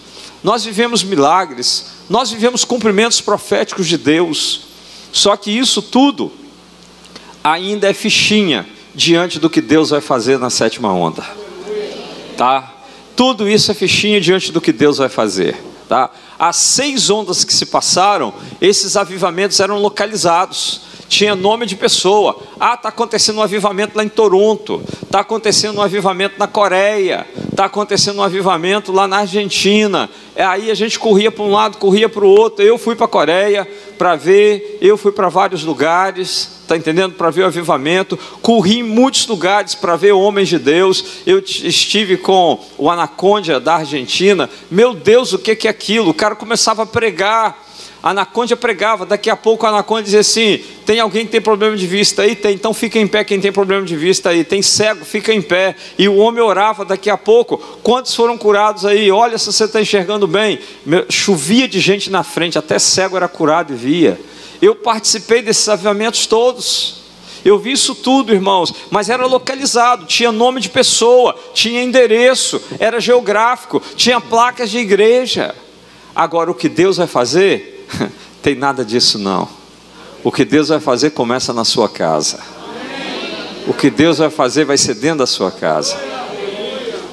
nós 0.45 0.63
vivemos 0.63 1.03
milagres, 1.03 1.87
nós 2.09 2.31
vivemos 2.31 2.67
cumprimentos 2.67 3.19
proféticos 3.19 3.89
de 3.89 3.97
Deus, 3.97 4.61
só 5.11 5.39
que 5.39 5.51
isso 5.51 5.81
tudo 5.81 6.31
ainda 7.43 7.89
é 7.89 7.95
fichinha 7.95 8.69
diante 8.95 9.39
do 9.39 9.49
que 9.49 9.63
Deus 9.63 9.89
vai 9.89 10.03
fazer 10.03 10.39
na 10.39 10.51
sétima 10.51 10.93
onda, 10.93 11.25
tá? 12.37 12.75
Tudo 13.17 13.49
isso 13.49 13.71
é 13.71 13.75
fichinha 13.75 14.21
diante 14.21 14.53
do 14.53 14.61
que 14.61 14.71
Deus 14.71 14.99
vai 14.99 15.09
fazer, 15.09 15.57
tá? 15.89 16.11
As 16.39 16.57
seis 16.57 17.09
ondas 17.09 17.43
que 17.43 17.55
se 17.55 17.65
passaram, 17.65 18.35
esses 18.61 18.99
avivamentos 18.99 19.59
eram 19.61 19.79
localizados 19.79 20.83
tinha 21.09 21.35
nome 21.35 21.67
de 21.67 21.77
pessoa. 21.77 22.41
Ah, 22.59 22.75
está 22.75 22.89
acontecendo 22.89 23.39
um 23.39 23.43
avivamento 23.43 23.97
lá 23.97 24.05
em 24.05 24.09
Toronto, 24.09 24.83
está 25.03 25.21
acontecendo 25.21 25.79
um 25.79 25.83
avivamento 25.83 26.37
na 26.39 26.47
Coreia, 26.47 27.27
está 27.51 27.67
acontecendo 27.67 28.19
um 28.19 28.23
avivamento 28.23 28.93
lá 28.93 29.07
na 29.07 29.19
Argentina. 29.19 30.11
É, 30.37 30.45
aí 30.45 30.71
a 30.71 30.75
gente 30.75 30.99
corria 30.99 31.31
para 31.31 31.45
um 31.45 31.53
lado, 31.53 31.79
corria 31.79 32.09
para 32.09 32.25
o 32.25 32.29
outro. 32.29 32.65
Eu 32.65 32.77
fui 32.77 32.97
para 32.97 33.07
a 33.07 33.09
Coreia 33.09 33.69
para 33.97 34.17
ver, 34.17 34.79
eu 34.81 34.97
fui 34.97 35.13
para 35.13 35.29
vários 35.29 35.63
lugares, 35.63 36.59
está 36.63 36.77
entendendo? 36.77 37.15
Para 37.15 37.31
ver 37.31 37.43
o 37.43 37.47
avivamento. 37.47 38.19
Corri 38.43 38.81
em 38.81 38.83
muitos 38.83 39.27
lugares 39.27 39.75
para 39.75 39.95
ver 39.97 40.13
homens 40.13 40.49
de 40.49 40.59
Deus. 40.59 41.23
Eu 41.25 41.39
estive 41.39 42.17
com 42.17 42.59
o 42.77 42.91
Anaconda 42.91 43.61
da 43.61 43.77
Argentina. 43.77 44.51
Meu 44.71 44.93
Deus, 44.93 45.33
o 45.33 45.39
que 45.39 45.69
é 45.69 45.71
aquilo? 45.71 46.11
O 46.11 46.15
cara 46.15 46.35
começava 46.35 46.83
a 46.83 46.87
pregar 46.87 47.64
a 48.05 48.11
Anaconda 48.11 48.55
pregava, 48.55 49.07
daqui 49.07 49.31
a 49.31 49.37
pouco 49.37 49.65
a 49.65 49.71
Anaconda 49.71 50.03
dizia 50.03 50.21
assim: 50.21 50.63
tem 50.85 51.01
alguém 51.01 51.25
que 51.25 51.33
tem 51.33 51.41
problema 51.41 51.75
de 51.75 51.87
vista 51.87 52.21
aí? 52.21 52.37
Tem, 52.37 52.53
então 52.53 52.75
fica 52.75 52.99
em 52.99 53.07
pé 53.07 53.25
quem 53.25 53.41
tem 53.41 53.51
problema 53.51 53.87
de 53.87 53.97
vista 53.97 54.29
aí. 54.29 54.45
Tem 54.45 54.61
cego, 54.61 55.07
fica 55.07 55.33
em 55.33 55.41
pé. 55.41 55.75
E 55.99 56.07
o 56.07 56.17
homem 56.17 56.43
orava 56.43 56.85
daqui 56.85 57.09
a 57.09 57.17
pouco. 57.17 57.57
Quantos 57.83 58.15
foram 58.15 58.37
curados 58.37 58.85
aí? 58.85 59.11
Olha 59.11 59.39
se 59.39 59.47
você 59.47 59.65
está 59.65 59.81
enxergando 59.81 60.27
bem. 60.27 60.59
Chovia 61.09 61.67
de 61.67 61.81
gente 61.81 62.11
na 62.11 62.23
frente, 62.23 62.59
até 62.59 62.79
cego 62.79 63.17
era 63.17 63.27
curado 63.27 63.73
e 63.73 63.77
via. 63.77 64.21
Eu 64.61 64.75
participei 64.75 65.41
desses 65.41 65.67
avivamentos 65.67 66.27
todos. 66.27 66.97
Eu 67.43 67.59
vi 67.59 67.73
isso 67.73 67.95
tudo, 67.95 68.35
irmãos, 68.35 68.71
mas 68.91 69.09
era 69.09 69.25
localizado, 69.25 70.05
tinha 70.05 70.31
nome 70.31 70.61
de 70.61 70.69
pessoa, 70.69 71.35
tinha 71.55 71.83
endereço, 71.83 72.61
era 72.79 73.01
geográfico, 73.01 73.81
tinha 73.97 74.21
placas 74.21 74.71
de 74.71 74.77
igreja. 74.77 75.55
Agora, 76.15 76.51
o 76.51 76.55
que 76.55 76.69
Deus 76.69 76.99
vai 76.99 77.07
fazer? 77.07 77.74
Tem 78.43 78.55
nada 78.55 78.85
disso 78.85 79.19
não. 79.19 79.49
O 80.23 80.33
que 80.33 80.45
Deus 80.45 80.69
vai 80.69 80.81
fazer 80.81 81.11
começa 81.11 81.53
na 81.53 81.65
sua 81.65 81.89
casa. 81.89 82.39
O 83.67 83.73
que 83.73 83.91
Deus 83.91 84.19
vai 84.19 84.31
fazer 84.31 84.65
vai 84.65 84.77
ser 84.77 84.95
dentro 84.95 85.19
da 85.19 85.27
sua 85.27 85.51
casa. 85.51 85.97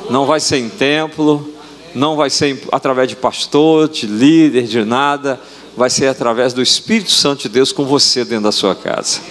Não 0.10 0.26
vai 0.26 0.40
ser 0.40 0.58
em 0.58 0.70
templo, 0.70 1.50
não 1.96 2.16
vai 2.16 2.30
ser 2.30 2.62
através 2.72 3.08
de 3.08 3.16
pastor, 3.16 3.88
de 3.88 4.08
líder, 4.08 4.64
de 4.64 4.84
nada. 4.84 5.40
Vai 5.76 5.90
ser 5.90 6.08
através 6.08 6.54
do 6.54 6.62
Espírito 6.62 7.12
Santo 7.12 7.44
de 7.44 7.50
Deus 7.50 7.72
com 7.72 7.86
você 7.86 8.26
dentro 8.26 8.44
da 8.44 8.52
sua 8.52 8.76
casa. 8.76 9.22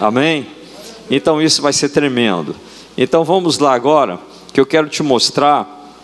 Amém? 0.00 0.48
Então 1.10 1.40
isso 1.40 1.62
vai 1.62 1.72
ser 1.72 1.88
tremendo. 1.88 2.54
Então 2.98 3.24
vamos 3.24 3.58
lá 3.58 3.74
agora, 3.74 4.18
que 4.52 4.60
eu 4.60 4.66
quero 4.66 4.88
te 4.88 5.02
mostrar 5.02 5.94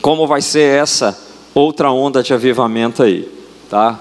como 0.00 0.26
vai 0.26 0.42
ser 0.42 0.78
essa 0.78 1.18
outra 1.54 1.90
onda 1.90 2.22
de 2.22 2.34
avivamento 2.34 3.02
aí, 3.02 3.28
tá? 3.68 4.00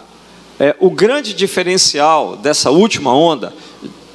É, 0.59 0.75
o 0.79 0.89
grande 0.89 1.33
diferencial 1.33 2.35
dessa 2.35 2.69
última 2.69 3.13
onda, 3.13 3.53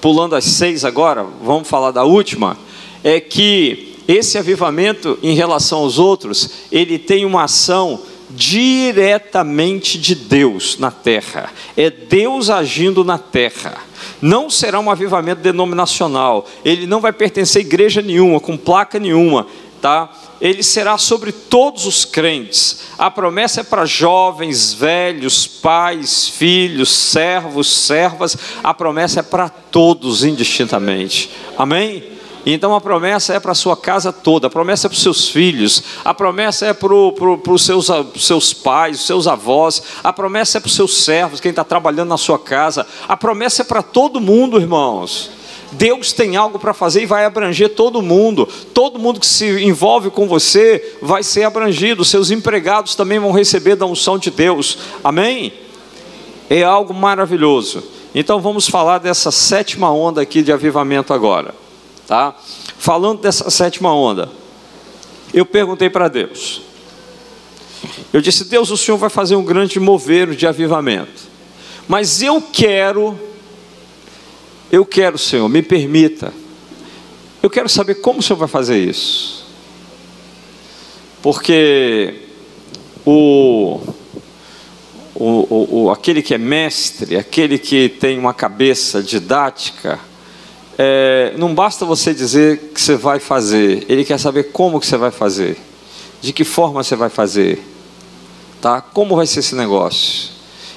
pulando 0.01 0.37
as 0.37 0.45
seis 0.45 0.85
agora, 0.85 1.27
vamos 1.43 1.69
falar 1.69 1.91
da 1.91 2.05
última, 2.05 2.57
é 3.03 3.21
que 3.21 3.97
esse 4.07 4.39
avivamento 4.39 5.19
em 5.23 5.35
relação 5.35 5.81
aos 5.81 5.99
outros, 5.99 6.51
ele 6.73 6.99
tem 6.99 7.25
uma 7.25 7.45
ação 7.45 8.01
diretamente 8.31 9.99
de 9.99 10.15
Deus 10.15 10.79
na 10.79 10.91
terra. 10.91 11.51
É 11.77 11.91
Deus 11.91 12.51
agindo 12.51 13.05
na 13.05 13.19
terra. 13.19 13.77
Não 14.21 14.49
será 14.49 14.81
um 14.81 14.91
avivamento 14.91 15.41
denominacional. 15.41 16.47
Ele 16.65 16.87
não 16.87 17.01
vai 17.01 17.13
pertencer 17.13 17.63
a 17.63 17.65
igreja 17.65 18.01
nenhuma, 18.03 18.41
com 18.41 18.57
placa 18.57 18.99
nenhuma, 18.99 19.47
tá? 19.81 20.11
Ele 20.41 20.63
será 20.63 20.97
sobre 20.97 21.33
todos 21.33 21.85
os 21.87 22.05
crentes. 22.05 22.81
A 22.97 23.11
promessa 23.11 23.61
é 23.61 23.65
para 23.65 23.85
jovens, 23.85 24.73
velhos, 24.73 25.47
pais, 25.47 26.29
filhos, 26.29 26.91
servos, 26.91 27.69
servas. 27.69 28.37
A 28.63 28.73
promessa 28.73 29.21
é 29.21 29.23
para 29.23 29.49
todos 29.49 30.25
indistintamente. 30.25 31.31
Amém? 31.57 32.19
Então 32.47 32.75
a 32.75 32.81
promessa 32.81 33.35
é 33.35 33.41
para 33.41 33.53
a 33.53 33.55
sua 33.55 33.77
casa 33.77 34.13
toda, 34.13 34.47
a 34.47 34.51
promessa 34.51 34.87
é 34.87 34.89
para 34.89 34.97
os 34.97 35.03
seus 35.03 35.29
filhos, 35.29 35.83
a 36.05 36.15
promessa 36.15 36.67
é 36.67 36.73
para, 36.73 36.95
os 36.95 37.63
seus, 37.63 37.89
seus 38.17 38.55
pais, 38.55 39.01
os 39.01 39.07
seus 39.07 39.27
avós, 39.27 39.83
a 40.03 40.13
promessa 40.13 40.57
é 40.57 40.61
para 40.61 40.69
os 40.69 40.75
seus 40.75 41.05
servos, 41.05 41.41
quem 41.41 41.51
está 41.51 41.63
trabalhando 41.63 42.09
na 42.09 42.17
sua 42.17 42.39
casa, 42.39 42.87
a 43.07 43.17
promessa 43.17 43.63
é 43.63 43.65
para 43.65 43.83
todo 43.83 44.21
mundo, 44.21 44.59
irmãos. 44.59 45.38
Deus 45.73 46.13
tem 46.13 46.37
algo 46.37 46.59
para 46.59 46.73
fazer 46.73 47.03
e 47.03 47.07
vai 47.07 47.25
abranger 47.25 47.71
todo 47.71 48.03
mundo. 48.03 48.49
Todo 48.73 48.99
mundo 48.99 49.21
que 49.21 49.27
se 49.27 49.63
envolve 49.63 50.11
com 50.11 50.27
você 50.27 50.97
vai 51.03 51.23
ser 51.23 51.45
abrangido. 51.45 52.05
Seus 52.05 52.31
empregados 52.31 52.95
também 52.95 53.19
vão 53.19 53.33
receber 53.33 53.77
da 53.77 53.87
unção 53.87 54.19
de 54.19 54.31
Deus. 54.31 54.79
Amém? 55.05 55.53
É 56.49 56.63
algo 56.63 56.95
maravilhoso. 56.95 57.83
Então 58.15 58.41
vamos 58.41 58.69
falar 58.69 58.99
dessa 58.99 59.31
sétima 59.31 59.93
onda 59.93 60.23
aqui 60.23 60.43
de 60.43 60.51
avivamento 60.51 61.13
agora. 61.13 61.55
Tá? 62.07 62.35
Falando 62.79 63.21
dessa 63.21 63.51
sétima 63.51 63.95
onda, 63.95 64.31
eu 65.35 65.45
perguntei 65.45 65.91
para 65.91 66.09
Deus. 66.09 66.63
Eu 68.13 68.21
disse: 68.21 68.45
Deus, 68.45 68.71
o 68.71 68.77
Senhor 68.77 68.97
vai 68.97 69.11
fazer 69.11 69.37
um 69.37 69.45
grande 69.45 69.79
mover 69.79 70.35
de 70.35 70.47
avivamento. 70.47 71.29
Mas 71.87 72.23
eu 72.23 72.41
quero, 72.41 73.19
eu 74.71 74.85
quero, 74.85 75.17
Senhor, 75.17 75.49
me 75.49 75.63
permita. 75.63 76.33
Eu 77.43 77.49
quero 77.49 77.69
saber 77.69 77.97
como 77.97 78.21
o 78.21 78.23
Senhor 78.23 78.39
vai 78.39 78.49
fazer 78.49 78.79
isso. 78.79 79.47
Porque 81.23 82.15
o, 83.05 83.81
o, 85.15 85.85
o, 85.85 85.91
aquele 85.91 86.23
que 86.23 86.35
é 86.35 86.39
mestre, 86.39 87.17
aquele 87.17 87.59
que 87.59 87.89
tem 87.89 88.19
uma 88.19 88.35
cabeça 88.35 89.03
didática, 89.03 89.99
é, 90.77 91.35
não 91.37 91.55
basta 91.55 91.85
você 91.85 92.15
dizer 92.15 92.71
que 92.73 92.81
você 92.81 92.95
vai 92.95 93.19
fazer, 93.19 93.85
ele 93.89 94.05
quer 94.05 94.19
saber 94.19 94.45
como 94.45 94.79
que 94.79 94.87
você 94.87 94.97
vai 94.97 95.11
fazer, 95.11 95.57
de 96.21 96.33
que 96.33 96.45
forma 96.45 96.85
você 96.85 96.95
vai 96.95 97.09
fazer, 97.09 97.61
tá? 98.61 98.81
Como 98.81 99.17
vai 99.17 99.27
ser 99.27 99.41
esse 99.41 99.57
negócio? 99.57 100.31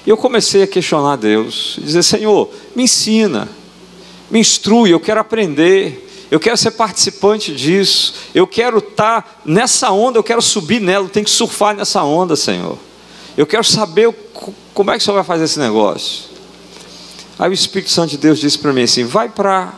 E 0.05 0.09
eu 0.09 0.17
comecei 0.17 0.63
a 0.63 0.67
questionar 0.67 1.17
Deus, 1.17 1.77
dizer 1.79 2.01
Senhor, 2.01 2.49
me 2.75 2.83
ensina, 2.83 3.47
me 4.31 4.39
instrui, 4.39 4.93
eu 4.93 4.99
quero 4.99 5.19
aprender, 5.19 6.07
eu 6.31 6.39
quero 6.39 6.55
ser 6.55 6.71
participante 6.71 7.53
disso, 7.53 8.13
eu 8.33 8.47
quero 8.47 8.77
estar 8.77 9.21
tá 9.21 9.35
nessa 9.45 9.91
onda, 9.91 10.17
eu 10.17 10.23
quero 10.23 10.41
subir 10.41 10.79
nela, 10.79 11.05
eu 11.05 11.09
tenho 11.09 11.25
que 11.25 11.31
surfar 11.31 11.75
nessa 11.75 12.01
onda, 12.03 12.37
Senhor. 12.37 12.77
Eu 13.35 13.45
quero 13.45 13.63
saber 13.63 14.13
como 14.73 14.91
é 14.91 14.93
que 14.93 15.01
o 15.01 15.03
Senhor 15.03 15.15
vai 15.15 15.23
fazer 15.25 15.43
esse 15.43 15.59
negócio. 15.59 16.31
Aí 17.37 17.49
o 17.49 17.53
Espírito 17.53 17.91
Santo 17.91 18.11
de 18.11 18.17
Deus 18.17 18.39
disse 18.39 18.57
para 18.57 18.71
mim 18.71 18.83
assim: 18.83 19.03
vai 19.03 19.27
para 19.27 19.73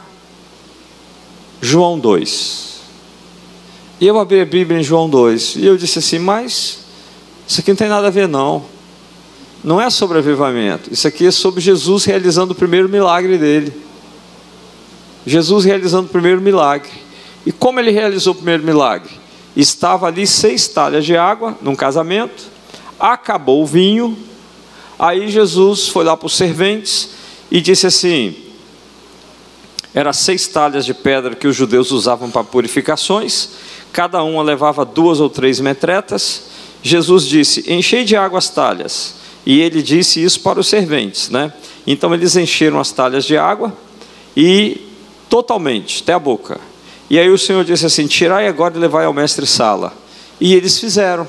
João 1.60 1.98
2. 1.98 2.74
E 4.00 4.08
eu 4.08 4.20
abri 4.20 4.42
a 4.42 4.46
Bíblia 4.46 4.80
em 4.80 4.84
João 4.84 5.10
2. 5.10 5.56
E 5.56 5.66
eu 5.66 5.78
disse 5.78 6.00
assim: 6.00 6.20
Mas 6.20 6.80
isso 7.48 7.62
aqui 7.62 7.72
não 7.72 7.78
tem 7.78 7.88
nada 7.88 8.08
a 8.08 8.12
ver, 8.12 8.28
não. 8.28 8.66
Não 9.64 9.80
é 9.80 9.90
sobre 9.90 10.18
avivamento. 10.18 10.92
Isso 10.94 11.08
aqui 11.08 11.26
é 11.26 11.32
sobre 11.32 11.62
Jesus 11.62 12.04
realizando 12.04 12.52
o 12.52 12.56
primeiro 12.56 12.90
milagre 12.90 13.38
dele. 13.38 13.74
Jesus 15.26 15.66
realizando 15.66 16.08
o 16.08 16.12
primeiro 16.12 16.42
milagre. 16.42 16.92
E 17.46 17.52
como 17.52 17.80
ele 17.80 17.92
realizou 17.92 18.34
o 18.34 18.36
primeiro 18.36 18.64
milagre? 18.64 19.12
Estava 19.56 20.08
ali 20.08 20.26
seis 20.26 20.68
talhas 20.68 21.06
de 21.06 21.16
água 21.16 21.58
num 21.62 21.76
casamento, 21.76 22.44
acabou 23.00 23.62
o 23.62 23.66
vinho. 23.66 24.18
Aí 24.98 25.30
Jesus 25.30 25.88
foi 25.88 26.04
lá 26.04 26.16
para 26.16 26.28
os 26.28 26.36
serventes 26.36 27.10
e 27.52 27.62
disse 27.62 27.86
assim: 27.86 28.36
eram 29.94 30.12
seis 30.12 30.48
talhas 30.48 30.86
de 30.86 30.94
pedra 30.94 31.36
que 31.36 31.48
os 31.48 31.56
judeus 31.56 31.92
usavam 31.92 32.32
para 32.32 32.44
purificações, 32.44 33.50
cada 33.92 34.24
uma 34.24 34.42
levava 34.42 34.84
duas 34.84 35.20
ou 35.20 35.30
três 35.30 35.60
metretas. 35.60 36.46
Jesus 36.82 37.26
disse: 37.26 37.72
Enchei 37.72 38.04
de 38.04 38.16
água 38.16 38.40
as 38.40 38.50
talhas. 38.50 39.16
E 39.46 39.62
ele 39.62 39.82
disse 39.84 40.24
isso 40.24 40.40
para 40.40 40.60
os 40.60 40.68
serventes, 40.68 41.30
né? 41.30 41.54
Então 41.86 42.14
eles 42.14 42.36
encheram 42.36 42.80
as 42.80 42.92
talhas 42.92 43.26
de 43.26 43.38
água 43.38 43.74
e 44.36 44.93
totalmente, 45.30 46.02
até 46.04 46.14
a 46.14 46.20
boca. 46.20 46.60
E 47.10 47.20
aí 47.20 47.30
o 47.30 47.38
Senhor 47.38 47.64
disse 47.64 47.86
assim: 47.86 48.08
Tirai 48.08 48.48
agora 48.48 48.76
e 48.76 48.80
levai 48.80 49.06
ao 49.06 49.14
mestre 49.14 49.46
Sala. 49.46 49.94
E 50.40 50.54
eles 50.56 50.80
fizeram. 50.80 51.28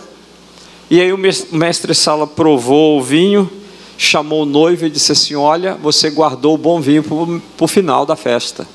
E 0.91 1.01
aí 1.01 1.13
o 1.13 1.19
mestre 1.19 1.95
Sala 1.95 2.27
provou 2.27 2.99
o 2.99 3.03
vinho 3.03 3.51
chamou 3.97 4.43
o 4.43 4.47
noivo 4.47 4.87
e 4.87 4.91
disse 4.91 5.13
assim: 5.13 5.35
Olha, 5.35 5.75
você 5.75 6.11
guardou 6.11 6.55
o 6.55 6.59
bom 6.59 6.81
vinho 6.81 7.03
para 7.03 7.65
o 7.65 7.69
final 7.69 8.05
da 8.05 8.17
festa. 8.17 8.67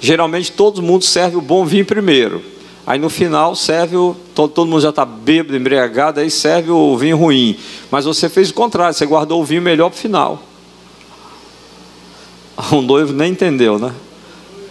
Geralmente 0.00 0.52
todo 0.52 0.82
mundo 0.82 1.04
serve 1.04 1.36
o 1.36 1.40
bom 1.40 1.64
vinho 1.64 1.84
primeiro. 1.84 2.42
Aí 2.86 2.98
no 2.98 3.08
final 3.08 3.54
serve 3.54 3.96
o. 3.96 4.16
Todo, 4.34 4.52
todo 4.52 4.68
mundo 4.68 4.80
já 4.80 4.90
está 4.90 5.04
bêbado, 5.04 5.56
embriagado, 5.56 6.20
aí 6.20 6.30
serve 6.30 6.70
o 6.70 6.96
vinho 6.96 7.16
ruim. 7.16 7.56
Mas 7.90 8.04
você 8.04 8.28
fez 8.28 8.50
o 8.50 8.54
contrário, 8.54 8.94
você 8.94 9.06
guardou 9.06 9.40
o 9.40 9.44
vinho 9.44 9.62
melhor 9.62 9.90
para 9.90 9.98
o 9.98 10.00
final. 10.00 10.42
O 12.70 12.82
noivo 12.82 13.14
nem 13.14 13.32
entendeu, 13.32 13.78
né? 13.78 13.92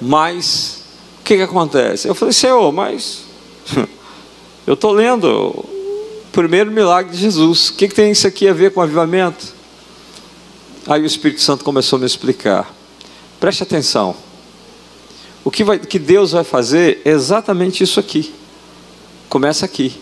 Mas 0.02 0.84
o 1.20 1.24
que, 1.24 1.38
que 1.38 1.44
acontece? 1.44 2.08
Eu 2.08 2.16
falei, 2.16 2.34
Senhor, 2.34 2.72
mas 2.72 3.24
eu 4.66 4.74
estou 4.74 4.92
lendo 4.92 5.64
primeiro 6.32 6.72
milagre 6.72 7.12
de 7.12 7.18
Jesus. 7.18 7.70
O 7.70 7.74
que, 7.74 7.88
que 7.88 7.94
tem 7.94 8.12
isso 8.12 8.26
aqui 8.26 8.48
a 8.48 8.54
ver 8.54 8.74
com 8.74 8.82
avivamento? 8.82 9.54
Aí 10.88 11.02
o 11.02 11.06
Espírito 11.06 11.42
Santo 11.42 11.64
começou 11.64 11.98
a 11.98 12.00
me 12.00 12.06
explicar. 12.06 12.74
Preste 13.40 13.62
atenção. 13.62 14.16
O 15.44 15.52
que, 15.52 15.64
vai, 15.64 15.78
que 15.78 16.00
Deus 16.00 16.32
vai 16.32 16.44
fazer 16.44 17.02
é 17.06 17.10
exatamente 17.10 17.84
isso 17.84 18.00
aqui. 18.00 18.34
Começa 19.30 19.66
aqui, 19.66 20.00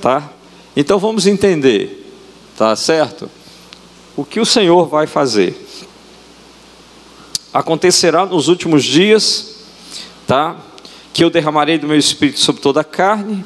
tá? 0.00 0.30
Então 0.76 0.98
vamos 0.98 1.26
entender, 1.26 2.10
tá 2.56 2.74
certo? 2.74 3.30
O 4.16 4.24
que 4.24 4.40
o 4.40 4.46
Senhor 4.46 4.86
vai 4.86 5.06
fazer? 5.06 5.63
Acontecerá 7.54 8.26
nos 8.26 8.48
últimos 8.48 8.84
dias, 8.84 9.54
tá? 10.26 10.56
Que 11.14 11.24
eu 11.24 11.30
derramarei 11.30 11.78
do 11.78 11.86
meu 11.86 11.98
espírito 11.98 12.40
sobre 12.40 12.60
toda 12.60 12.82
a 12.82 12.84
carne 12.84 13.42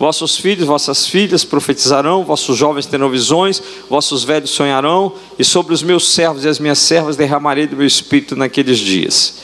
Vossos 0.00 0.38
filhos, 0.38 0.66
vossas 0.66 1.06
filhas 1.06 1.44
profetizarão, 1.44 2.24
vossos 2.24 2.56
jovens 2.56 2.86
terão 2.86 3.10
visões, 3.10 3.62
vossos 3.86 4.24
velhos 4.24 4.48
sonharão, 4.48 5.12
e 5.38 5.44
sobre 5.44 5.74
os 5.74 5.82
meus 5.82 6.10
servos 6.10 6.42
e 6.42 6.48
as 6.48 6.58
minhas 6.58 6.78
servas 6.78 7.18
derramarei 7.18 7.66
do 7.66 7.76
meu 7.76 7.86
espírito 7.86 8.34
naqueles 8.34 8.78
dias. 8.78 9.34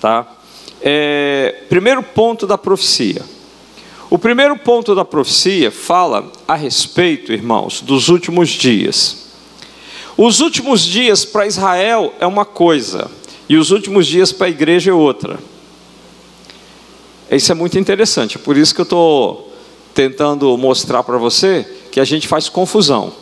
Tá? 0.00 0.24
É, 0.80 1.62
primeiro 1.68 2.00
ponto 2.00 2.46
da 2.46 2.56
profecia. 2.56 3.22
O 4.08 4.16
primeiro 4.16 4.56
ponto 4.56 4.94
da 4.94 5.04
profecia 5.04 5.72
fala 5.72 6.30
a 6.46 6.54
respeito, 6.54 7.32
irmãos, 7.32 7.80
dos 7.80 8.08
últimos 8.08 8.50
dias. 8.50 9.30
Os 10.16 10.38
últimos 10.38 10.84
dias 10.84 11.24
para 11.24 11.44
Israel 11.44 12.14
é 12.20 12.26
uma 12.26 12.44
coisa, 12.44 13.10
e 13.48 13.56
os 13.56 13.70
últimos 13.70 14.06
dias 14.06 14.32
para 14.32 14.46
a 14.46 14.50
igreja 14.50 14.90
é 14.90 14.94
outra. 14.94 15.38
Isso 17.30 17.50
é 17.50 17.54
muito 17.54 17.78
interessante, 17.78 18.38
por 18.38 18.56
isso 18.56 18.74
que 18.74 18.80
eu 18.80 18.84
estou 18.84 19.52
tentando 19.94 20.56
mostrar 20.58 21.02
para 21.02 21.16
você 21.16 21.66
que 21.90 22.00
a 22.00 22.04
gente 22.04 22.28
faz 22.28 22.48
confusão, 22.48 23.12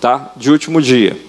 tá? 0.00 0.32
De 0.36 0.50
último 0.50 0.80
dia. 0.80 1.20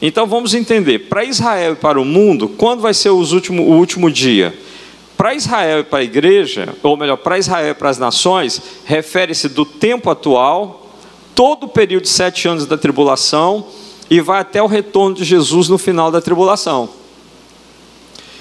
Então 0.00 0.26
vamos 0.26 0.54
entender, 0.54 1.08
para 1.08 1.24
Israel 1.24 1.72
e 1.72 1.76
para 1.76 2.00
o 2.00 2.04
mundo, 2.04 2.48
quando 2.48 2.80
vai 2.80 2.92
ser 2.92 3.10
último, 3.10 3.62
o 3.62 3.76
último 3.76 4.10
dia? 4.10 4.56
Para 5.16 5.34
Israel 5.34 5.80
e 5.80 5.84
para 5.84 6.00
a 6.00 6.04
igreja, 6.04 6.74
ou 6.82 6.96
melhor, 6.96 7.16
para 7.16 7.38
Israel 7.38 7.70
e 7.70 7.74
para 7.74 7.88
as 7.88 7.98
nações, 7.98 8.60
refere-se 8.84 9.48
do 9.48 9.64
tempo 9.64 10.10
atual, 10.10 10.90
todo 11.34 11.64
o 11.64 11.68
período 11.68 12.02
de 12.02 12.10
sete 12.10 12.46
anos 12.48 12.66
da 12.66 12.76
tribulação, 12.76 13.66
e 14.10 14.20
vai 14.20 14.40
até 14.40 14.62
o 14.62 14.66
retorno 14.66 15.16
de 15.16 15.24
Jesus 15.24 15.68
no 15.68 15.78
final 15.78 16.10
da 16.10 16.20
tribulação. 16.20 16.88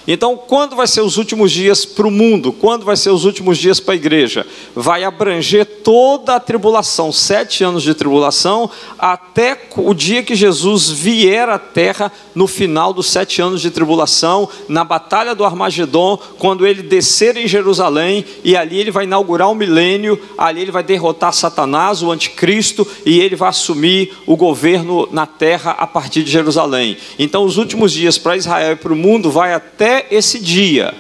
Então, 0.08 0.36
quando 0.36 0.76
vai 0.76 0.86
ser 0.86 1.02
os 1.02 1.18
últimos 1.18 1.52
dias 1.52 1.86
para 1.86 2.08
o 2.08 2.12
mundo? 2.12 2.52
Quando 2.52 2.84
vai 2.84 2.98
ser 2.98 3.10
os 3.10 3.24
últimos 3.24 3.58
dias 3.58 3.80
para 3.80 3.94
a 3.94 3.96
igreja? 3.96 4.46
Vai 4.76 5.04
abranger 5.04 5.66
toda 5.66 6.36
a 6.36 6.40
tribulação, 6.40 7.12
sete 7.12 7.64
anos 7.64 7.84
de 7.84 7.94
tribulação, 7.94 8.70
até 9.00 9.70
o 9.78 9.94
dia 9.94 10.22
que 10.22 10.36
Jesus 10.36 10.90
vier 10.90 11.48
à 11.48 11.58
terra, 11.58 12.12
no 12.36 12.48
final 12.48 12.94
dos 12.94 13.08
sete 13.08 13.42
anos 13.42 13.62
de 13.62 13.72
tribulação, 13.72 14.50
na 14.68 14.84
batalha 14.84 15.34
do 15.34 15.46
Armagedon, 15.46 16.18
quando 16.38 16.68
ele 16.68 16.82
descer 16.84 17.38
em 17.38 17.48
Jerusalém, 17.48 18.26
e 18.44 18.58
ali 18.58 18.80
ele 18.80 18.92
vai 18.92 19.06
inaugurar 19.06 19.50
o 19.50 19.56
milênio, 19.56 20.20
ali 20.38 20.62
ele 20.62 20.72
vai 20.72 20.84
derrotar 20.84 21.34
Satanás, 21.34 22.02
o 22.02 22.12
anticristo, 22.12 22.86
e 23.06 23.22
ele 23.22 23.36
vai 23.36 23.50
assumir 23.50 24.14
o 24.26 24.36
governo 24.36 25.08
na 25.12 25.26
terra 25.26 25.72
a 25.72 25.88
partir 25.88 26.24
de 26.24 26.32
Jerusalém. 26.32 26.98
Então, 27.18 27.46
os 27.46 27.58
últimos 27.58 27.94
dias 27.94 28.18
para 28.18 28.36
Israel 28.36 28.74
e 28.74 28.76
para 28.76 28.92
o 28.92 28.98
mundo 28.98 29.32
vai 29.32 29.54
até 29.94 30.08
esse 30.10 30.40
dia. 30.40 30.94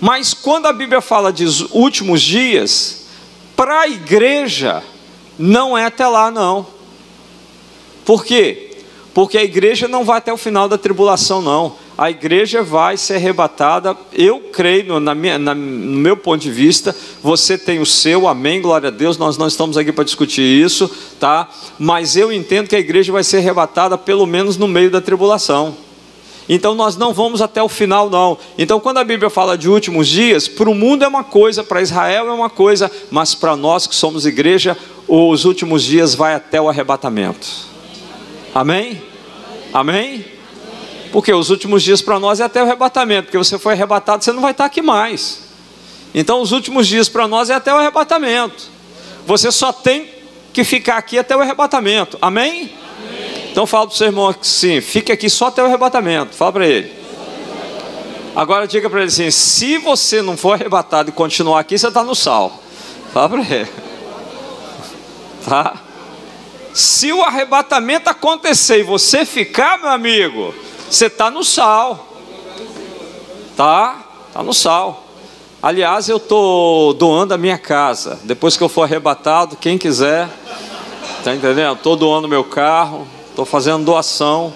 Mas 0.00 0.34
quando 0.34 0.66
a 0.66 0.72
Bíblia 0.72 1.00
fala 1.00 1.32
de 1.32 1.46
últimos 1.72 2.20
dias, 2.20 3.06
para 3.56 3.80
a 3.80 3.88
igreja, 3.88 4.82
não 5.38 5.76
é 5.76 5.86
até 5.86 6.06
lá, 6.06 6.30
não. 6.30 6.66
Por 8.04 8.24
quê? 8.24 8.66
Porque 9.12 9.36
a 9.36 9.42
igreja 9.42 9.88
não 9.88 10.04
vai 10.04 10.18
até 10.18 10.32
o 10.32 10.36
final 10.36 10.68
da 10.68 10.78
tribulação, 10.78 11.42
não. 11.42 11.76
A 11.96 12.10
igreja 12.10 12.62
vai 12.62 12.96
ser 12.96 13.14
arrebatada, 13.14 13.96
eu 14.12 14.38
creio, 14.52 15.00
na 15.00 15.16
minha, 15.16 15.36
na, 15.36 15.52
no 15.52 15.98
meu 15.98 16.16
ponto 16.16 16.40
de 16.40 16.50
vista, 16.50 16.94
você 17.20 17.58
tem 17.58 17.80
o 17.80 17.86
seu, 17.86 18.28
amém, 18.28 18.62
glória 18.62 18.86
a 18.86 18.92
Deus, 18.92 19.18
nós 19.18 19.36
não 19.36 19.48
estamos 19.48 19.76
aqui 19.76 19.90
para 19.90 20.04
discutir 20.04 20.42
isso, 20.42 20.88
tá? 21.18 21.48
Mas 21.76 22.16
eu 22.16 22.32
entendo 22.32 22.68
que 22.68 22.76
a 22.76 22.78
igreja 22.78 23.10
vai 23.10 23.24
ser 23.24 23.38
arrebatada 23.38 23.98
pelo 23.98 24.26
menos 24.26 24.56
no 24.56 24.68
meio 24.68 24.92
da 24.92 25.00
tribulação. 25.00 25.87
Então 26.48 26.74
nós 26.74 26.96
não 26.96 27.12
vamos 27.12 27.42
até 27.42 27.62
o 27.62 27.68
final, 27.68 28.08
não. 28.08 28.38
Então, 28.56 28.80
quando 28.80 28.98
a 28.98 29.04
Bíblia 29.04 29.28
fala 29.28 29.58
de 29.58 29.68
últimos 29.68 30.08
dias, 30.08 30.48
para 30.48 30.70
o 30.70 30.74
mundo 30.74 31.04
é 31.04 31.08
uma 31.08 31.22
coisa, 31.22 31.62
para 31.62 31.82
Israel 31.82 32.28
é 32.28 32.32
uma 32.32 32.48
coisa, 32.48 32.90
mas 33.10 33.34
para 33.34 33.54
nós 33.54 33.86
que 33.86 33.94
somos 33.94 34.24
igreja, 34.24 34.76
os 35.06 35.44
últimos 35.44 35.82
dias 35.82 36.14
vai 36.14 36.34
até 36.34 36.60
o 36.60 36.68
arrebatamento. 36.68 37.46
Amém? 38.54 39.02
Amém? 39.72 40.24
Porque 41.12 41.32
os 41.32 41.50
últimos 41.50 41.82
dias 41.82 42.00
para 42.00 42.18
nós 42.18 42.40
é 42.40 42.44
até 42.44 42.62
o 42.62 42.64
arrebatamento, 42.64 43.24
porque 43.24 43.38
você 43.38 43.58
foi 43.58 43.74
arrebatado, 43.74 44.24
você 44.24 44.32
não 44.32 44.42
vai 44.42 44.52
estar 44.52 44.64
aqui 44.64 44.80
mais. 44.80 45.48
Então, 46.14 46.40
os 46.40 46.52
últimos 46.52 46.86
dias 46.86 47.08
para 47.08 47.28
nós 47.28 47.50
é 47.50 47.54
até 47.54 47.72
o 47.72 47.76
arrebatamento. 47.76 48.68
Você 49.26 49.52
só 49.52 49.72
tem 49.72 50.08
que 50.52 50.64
ficar 50.64 50.96
aqui 50.96 51.18
até 51.18 51.36
o 51.36 51.40
arrebatamento. 51.40 52.16
Amém? 52.20 52.72
Então 53.58 53.66
fala 53.66 53.88
para 53.88 53.92
o 53.92 53.96
seu 53.96 54.06
irmão 54.06 54.28
assim: 54.28 54.80
fique 54.80 55.10
aqui 55.10 55.28
só 55.28 55.48
até 55.48 55.60
o 55.60 55.66
arrebatamento. 55.66 56.32
Fala 56.32 56.52
para 56.52 56.64
ele. 56.64 56.96
Agora 58.36 58.68
diga 58.68 58.88
para 58.88 59.00
ele 59.00 59.08
assim: 59.08 59.32
se 59.32 59.78
você 59.78 60.22
não 60.22 60.36
for 60.36 60.52
arrebatado 60.52 61.08
e 61.08 61.12
continuar 61.12 61.58
aqui, 61.58 61.76
você 61.76 61.88
está 61.88 62.04
no 62.04 62.14
sal. 62.14 62.56
Fala 63.12 63.28
para 63.28 63.40
ele. 63.40 63.68
Tá? 65.44 65.74
Se 66.72 67.12
o 67.12 67.22
arrebatamento 67.22 68.08
acontecer 68.08 68.78
e 68.78 68.82
você 68.84 69.24
ficar, 69.24 69.78
meu 69.78 69.88
amigo, 69.88 70.54
você 70.88 71.06
está 71.06 71.28
no 71.28 71.42
sal. 71.42 72.06
Tá? 73.56 74.04
Está 74.28 74.40
no 74.40 74.54
sal. 74.54 75.04
Aliás, 75.60 76.08
eu 76.08 76.18
estou 76.18 76.92
doando 76.94 77.34
a 77.34 77.38
minha 77.38 77.58
casa. 77.58 78.20
Depois 78.22 78.56
que 78.56 78.62
eu 78.62 78.68
for 78.68 78.82
arrebatado, 78.82 79.56
quem 79.56 79.78
quiser, 79.78 80.28
tá 81.24 81.34
entendendo? 81.34 81.74
Estou 81.74 81.96
doando 81.96 82.28
meu 82.28 82.44
carro. 82.44 83.17
Estou 83.38 83.46
fazendo 83.46 83.84
doação. 83.84 84.52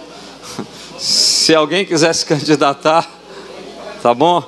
Se 0.99 1.55
alguém 1.55 1.87
quiser 1.87 2.13
se 2.13 2.27
candidatar, 2.27 3.09
tá 4.03 4.13
bom? 4.13 4.43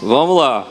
Vamos 0.00 0.38
lá. 0.38 0.66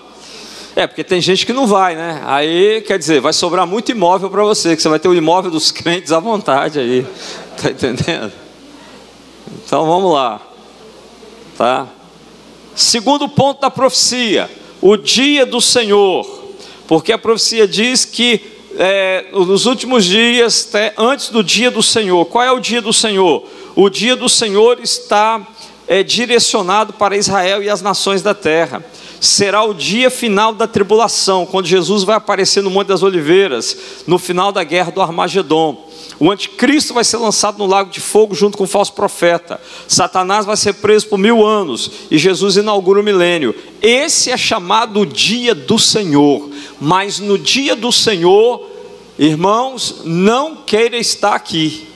É, 0.75 0.87
porque 0.87 1.03
tem 1.03 1.21
gente 1.21 1.45
que 1.45 1.53
não 1.53 1.67
vai, 1.67 1.95
né? 1.95 2.23
Aí, 2.25 2.81
quer 2.81 2.97
dizer, 2.97 3.21
vai 3.21 3.33
sobrar 3.33 3.67
muito 3.67 3.91
imóvel 3.91 4.31
para 4.31 4.43
você, 4.43 4.75
que 4.75 4.81
você 4.81 4.89
vai 4.89 4.97
ter 4.97 5.07
o 5.07 5.13
imóvel 5.13 5.51
dos 5.51 5.69
crentes 5.71 6.11
à 6.11 6.19
vontade 6.19 6.79
aí. 6.79 7.05
Tá 7.61 7.69
entendendo? 7.69 8.33
Então 9.63 9.85
vamos 9.85 10.11
lá. 10.11 10.41
Tá? 11.55 11.87
Segundo 12.73 13.29
ponto 13.29 13.61
da 13.61 13.69
profecia, 13.69 14.49
o 14.81 14.97
dia 14.97 15.45
do 15.45 15.61
Senhor. 15.61 16.25
Porque 16.87 17.11
a 17.11 17.17
profecia 17.19 17.67
diz 17.67 18.05
que 18.05 18.52
é, 18.77 19.25
nos 19.31 19.65
últimos 19.65 20.05
dias, 20.05 20.69
antes 20.97 21.29
do 21.29 21.43
dia 21.43 21.69
do 21.69 21.83
Senhor. 21.83 22.25
Qual 22.25 22.43
é 22.43 22.51
o 22.51 22.59
dia 22.59 22.81
do 22.81 22.93
Senhor? 22.93 23.47
O 23.75 23.89
dia 23.89 24.15
do 24.15 24.29
Senhor 24.29 24.79
está 24.81 25.45
é, 25.87 26.03
direcionado 26.03 26.93
para 26.93 27.17
Israel 27.17 27.61
e 27.61 27.69
as 27.69 27.81
nações 27.81 28.21
da 28.21 28.33
terra. 28.33 28.83
Será 29.23 29.63
o 29.63 29.73
dia 29.73 30.11
final 30.11 30.53
da 30.53 30.67
tribulação, 30.67 31.45
quando 31.45 31.65
Jesus 31.65 32.03
vai 32.03 32.17
aparecer 32.17 32.61
no 32.61 32.69
Monte 32.69 32.89
das 32.89 33.03
Oliveiras, 33.03 34.03
no 34.05 34.19
final 34.19 34.51
da 34.51 34.65
guerra 34.65 34.91
do 34.91 35.01
Armagedon. 35.01 35.89
O 36.19 36.29
anticristo 36.29 36.93
vai 36.93 37.05
ser 37.05 37.15
lançado 37.15 37.57
no 37.57 37.65
lago 37.65 37.89
de 37.89 38.01
fogo 38.01 38.35
junto 38.35 38.57
com 38.57 38.65
o 38.65 38.67
falso 38.67 38.91
profeta. 38.91 39.61
Satanás 39.87 40.45
vai 40.45 40.57
ser 40.57 40.73
preso 40.73 41.07
por 41.07 41.17
mil 41.17 41.41
anos 41.41 41.89
e 42.11 42.17
Jesus 42.17 42.57
inaugura 42.57 42.99
o 42.99 43.03
milênio. 43.03 43.55
Esse 43.81 44.29
é 44.29 44.35
chamado 44.35 44.99
o 44.99 45.05
dia 45.05 45.55
do 45.55 45.79
Senhor. 45.79 46.49
Mas 46.77 47.19
no 47.19 47.37
dia 47.37 47.77
do 47.77 47.93
Senhor, 47.93 48.69
irmãos, 49.17 50.01
não 50.03 50.57
queira 50.57 50.97
estar 50.97 51.33
aqui. 51.33 51.87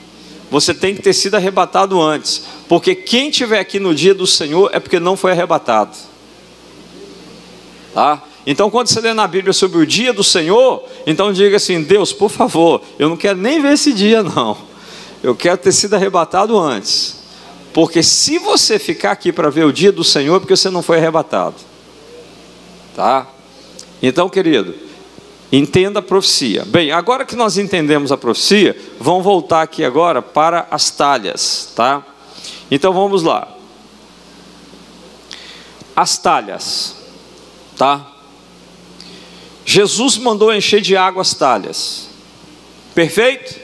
Você 0.49 0.73
tem 0.73 0.95
que 0.95 1.01
ter 1.01 1.11
sido 1.11 1.36
arrebatado 1.36 2.01
antes. 2.01 2.43
Porque 2.69 2.95
quem 2.95 3.28
estiver 3.28 3.59
aqui 3.59 3.82
no 3.82 3.93
dia 3.93 4.13
do 4.13 4.25
Senhor 4.25 4.69
é 4.71 4.80
porque 4.80 4.97
não 4.97 5.17
foi 5.17 5.34
arrebatado. 5.34 5.91
Tá? 7.98 8.22
Então, 8.45 8.70
quando 8.70 8.89
você 8.89 9.02
lê 9.02 9.12
na 9.12 9.26
Bíblia 9.26 9.52
sobre 9.52 9.80
o 9.80 9.86
dia 9.88 10.14
do 10.14 10.24
Senhor, 10.24 10.88
então 11.08 11.34
diga 11.34 11.58
assim: 11.58 11.82
Deus, 11.82 12.14
por 12.14 12.30
favor, 12.30 12.80
eu 13.00 13.10
não 13.10 13.18
quero 13.18 13.39
nem 13.39 13.60
ver 13.60 13.74
esse 13.74 13.91
dia, 13.91 14.22
não. 14.22 14.56
Eu 15.24 15.36
quero 15.36 15.58
ter 15.58 15.72
sido 15.72 15.95
arrebatado 15.95 16.60
antes. 16.60 17.18
Porque 17.74 18.04
se 18.04 18.38
você 18.38 18.78
ficar 18.78 19.14
aqui 19.14 19.32
para 19.32 19.50
ver 19.50 19.66
o 19.66 19.74
dia 19.74 19.91
do 19.91 20.04
Senhor, 20.04 20.36
é 20.36 20.39
porque 20.39 20.56
você 20.56 20.70
não 20.70 20.84
foi 20.84 20.98
arrebatado. 20.98 21.56
Tá? 22.95 23.26
Então, 24.00 24.30
querido, 24.30 24.76
entenda 25.52 25.98
a 25.98 26.04
profecia. 26.04 26.66
Bem, 26.68 26.91
agora 26.91 27.26
que 27.26 27.36
nós 27.36 27.58
entendemos 27.58 28.12
a 28.12 28.18
profecia, 28.18 28.78
vamos 29.00 29.24
voltar 29.24 29.64
aqui 29.64 29.84
agora 29.84 30.22
para 30.22 30.68
as 30.70 30.91
talhas, 30.91 31.74
tá? 31.76 32.06
Então 32.70 32.93
vamos 32.93 33.24
lá. 33.24 33.48
As 35.95 36.20
talhas, 36.20 36.97
tá? 37.78 38.05
Jesus 39.65 40.17
mandou 40.17 40.53
encher 40.53 40.82
de 40.82 40.95
água 40.95 41.21
as 41.21 41.34
talhas. 41.34 42.09
Perfeito? 42.95 43.59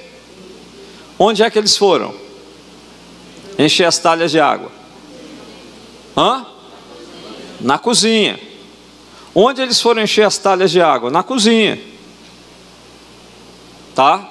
Onde 1.17 1.41
é 1.41 1.49
que 1.49 1.57
eles 1.57 1.75
foram? 1.75 2.13
Encher 3.57 3.85
as 3.85 3.97
talhas 3.97 4.31
de 4.31 4.39
água. 4.39 4.71
Hã? 6.15 6.45
Na 7.61 7.77
cozinha. 7.77 8.39
Onde 9.33 9.61
eles 9.61 9.81
foram 9.81 10.03
encher 10.03 10.25
as 10.25 10.37
talhas 10.37 10.69
de 10.69 10.81
água? 10.81 11.09
Na 11.09 11.23
cozinha. 11.23 11.81
Tá? 13.95 14.29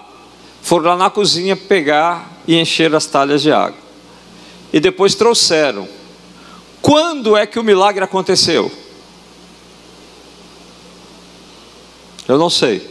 Foram 0.60 0.90
lá 0.90 0.96
na 0.96 1.10
cozinha 1.10 1.56
pegar 1.56 2.30
e 2.46 2.56
encher 2.56 2.94
as 2.94 3.06
talhas 3.06 3.42
de 3.42 3.50
água. 3.50 3.80
E 4.72 4.78
depois 4.78 5.14
trouxeram. 5.14 5.88
Quando 6.80 7.36
é 7.36 7.46
que 7.46 7.58
o 7.58 7.64
milagre 7.64 8.04
aconteceu? 8.04 8.70
Eu 12.28 12.38
não 12.38 12.48
sei. 12.48 12.88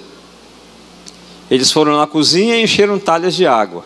Eles 1.50 1.72
foram 1.72 1.98
na 1.98 2.08
cozinha 2.08 2.58
e 2.58 2.64
encheram 2.64 2.98
talhas 2.98 3.36
de 3.36 3.46
água. 3.46 3.84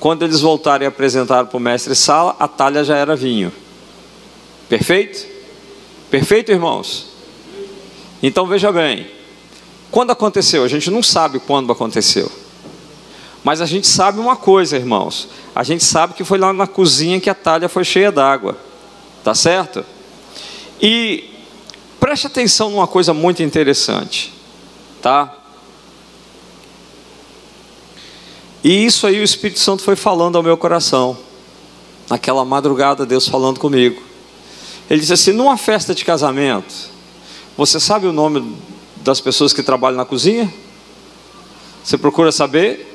Quando 0.00 0.24
eles 0.24 0.40
voltaram 0.40 0.84
e 0.84 0.86
apresentaram 0.86 1.46
para 1.46 1.56
o 1.56 1.60
mestre 1.60 1.94
Sala, 1.94 2.34
a 2.38 2.48
talha 2.48 2.82
já 2.84 2.96
era 2.96 3.14
vinho. 3.14 3.52
Perfeito? 4.68 5.24
Perfeito, 6.10 6.50
irmãos? 6.50 7.06
Então 8.22 8.46
veja 8.46 8.72
bem. 8.72 9.06
Quando 9.90 10.10
aconteceu? 10.10 10.64
A 10.64 10.68
gente 10.68 10.90
não 10.90 11.02
sabe 11.02 11.38
quando 11.38 11.70
aconteceu. 11.70 12.30
Mas 13.44 13.60
a 13.60 13.66
gente 13.66 13.86
sabe 13.86 14.18
uma 14.18 14.36
coisa, 14.36 14.76
irmãos. 14.76 15.28
A 15.54 15.62
gente 15.62 15.84
sabe 15.84 16.14
que 16.14 16.24
foi 16.24 16.38
lá 16.38 16.52
na 16.52 16.66
cozinha 16.66 17.20
que 17.20 17.30
a 17.30 17.34
talha 17.34 17.68
foi 17.68 17.84
cheia 17.84 18.10
d'água. 18.10 18.56
Tá 19.22 19.34
certo? 19.34 19.84
E 20.82 21.30
preste 22.00 22.26
atenção 22.26 22.70
numa 22.70 22.88
coisa 22.88 23.14
muito 23.14 23.42
interessante 23.42 24.33
tá? 25.04 25.36
E 28.64 28.86
isso 28.86 29.06
aí 29.06 29.20
o 29.20 29.22
Espírito 29.22 29.60
Santo 29.60 29.82
foi 29.82 29.94
falando 29.94 30.36
ao 30.36 30.42
meu 30.42 30.56
coração. 30.56 31.14
Naquela 32.08 32.42
madrugada, 32.42 33.04
Deus 33.04 33.28
falando 33.28 33.60
comigo. 33.60 34.02
Ele 34.88 35.00
disse 35.00 35.12
assim: 35.12 35.32
numa 35.32 35.58
festa 35.58 35.94
de 35.94 36.06
casamento, 36.06 36.74
você 37.54 37.78
sabe 37.78 38.06
o 38.06 38.14
nome 38.14 38.56
das 38.96 39.20
pessoas 39.20 39.52
que 39.52 39.62
trabalham 39.62 39.98
na 39.98 40.06
cozinha? 40.06 40.52
Você 41.84 41.98
procura 41.98 42.32
saber? 42.32 42.90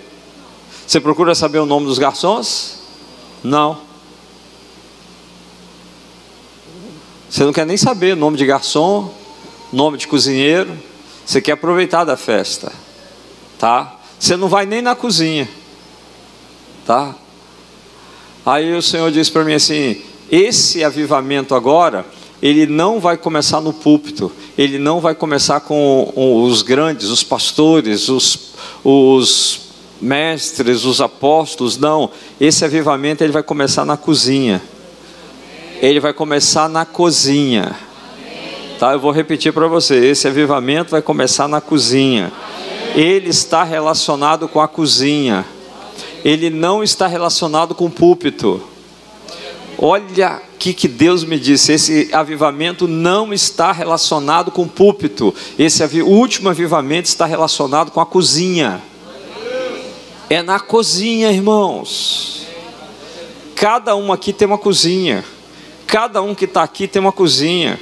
Você 0.88 1.00
procura 1.00 1.36
saber 1.36 1.60
o 1.60 1.66
nome 1.68 1.86
dos 1.86 2.00
garçons? 2.00 2.80
Não. 3.44 3.82
Você 7.30 7.44
não 7.44 7.54
quer 7.54 7.68
nem 7.68 7.78
saber 7.78 8.16
nome 8.16 8.36
de 8.36 8.48
garçom, 8.48 9.14
nome 9.72 10.00
de 10.00 10.08
cozinheiro. 10.08 10.89
Você 11.30 11.40
quer 11.40 11.52
aproveitar 11.52 12.06
da 12.06 12.18
festa, 12.18 12.72
tá? 13.60 14.00
Você 14.18 14.36
não 14.36 14.48
vai 14.48 14.66
nem 14.66 14.82
na 14.82 14.96
cozinha, 14.96 15.48
tá? 16.88 17.14
Aí 18.44 18.74
o 18.76 18.82
Senhor 18.82 19.12
disse 19.12 19.32
para 19.32 19.44
mim 19.44 19.54
assim: 19.54 20.02
esse 20.32 20.84
avivamento 20.84 21.54
agora, 21.54 22.04
ele 22.42 22.66
não 22.66 23.00
vai 23.00 23.16
começar 23.16 23.62
no 23.62 23.72
púlpito, 23.72 24.32
ele 24.58 24.80
não 24.80 25.00
vai 25.00 25.14
começar 25.14 25.60
com 25.60 26.12
os 26.16 26.64
grandes, 26.64 27.10
os 27.10 27.22
pastores, 27.22 28.10
os, 28.10 28.54
os 28.84 29.60
mestres, 30.02 30.84
os 30.84 31.00
apóstolos, 31.00 31.78
não. 31.78 32.10
Esse 32.42 32.66
avivamento 32.66 33.24
ele 33.24 33.32
vai 33.32 33.44
começar 33.44 33.86
na 33.86 33.98
cozinha. 33.98 34.60
Ele 35.80 36.00
vai 36.00 36.12
começar 36.12 36.68
na 36.68 36.86
cozinha. 36.86 37.78
Tá? 38.80 38.94
Eu 38.94 39.00
vou 39.00 39.12
repetir 39.12 39.52
para 39.52 39.68
você, 39.68 39.96
esse 40.06 40.26
avivamento 40.26 40.92
vai 40.92 41.02
começar 41.02 41.50
na 41.50 41.60
cozinha. 41.60 42.32
Ele 42.96 43.30
está 43.30 43.62
relacionado 43.62 44.48
com 44.48 44.62
a 44.62 44.70
cozinha. 44.70 45.46
Ele 46.24 46.50
não 46.50 46.82
está 46.82 47.06
relacionado 47.06 47.76
com 47.76 47.88
o 47.88 47.90
púlpito. 47.90 48.64
Olha 49.78 50.42
o 50.54 50.58
que, 50.58 50.74
que 50.74 50.88
Deus 50.88 51.26
me 51.26 51.38
disse: 51.38 51.74
esse 51.74 52.10
avivamento 52.14 52.88
não 52.88 53.34
está 53.34 53.74
relacionado 53.74 54.50
com 54.50 54.64
o 54.64 54.70
púlpito. 54.70 55.36
Esse 55.58 55.84
o 56.02 56.08
último 56.08 56.48
avivamento 56.48 57.10
está 57.10 57.26
relacionado 57.26 57.92
com 57.92 58.00
a 58.00 58.06
cozinha. 58.06 58.82
É 60.30 60.42
na 60.42 60.58
cozinha, 60.58 61.30
irmãos. 61.30 62.46
Cada 63.56 63.94
um 63.98 64.14
aqui 64.14 64.32
tem 64.32 64.48
uma 64.48 64.58
cozinha. 64.58 65.26
Cada 65.86 66.22
um 66.22 66.34
que 66.34 66.46
está 66.46 66.64
aqui 66.64 66.88
tem 66.88 67.02
uma 67.02 67.12
cozinha. 67.12 67.78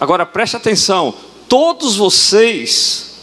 Agora 0.00 0.24
preste 0.24 0.56
atenção: 0.56 1.14
todos 1.46 1.96
vocês, 1.96 3.16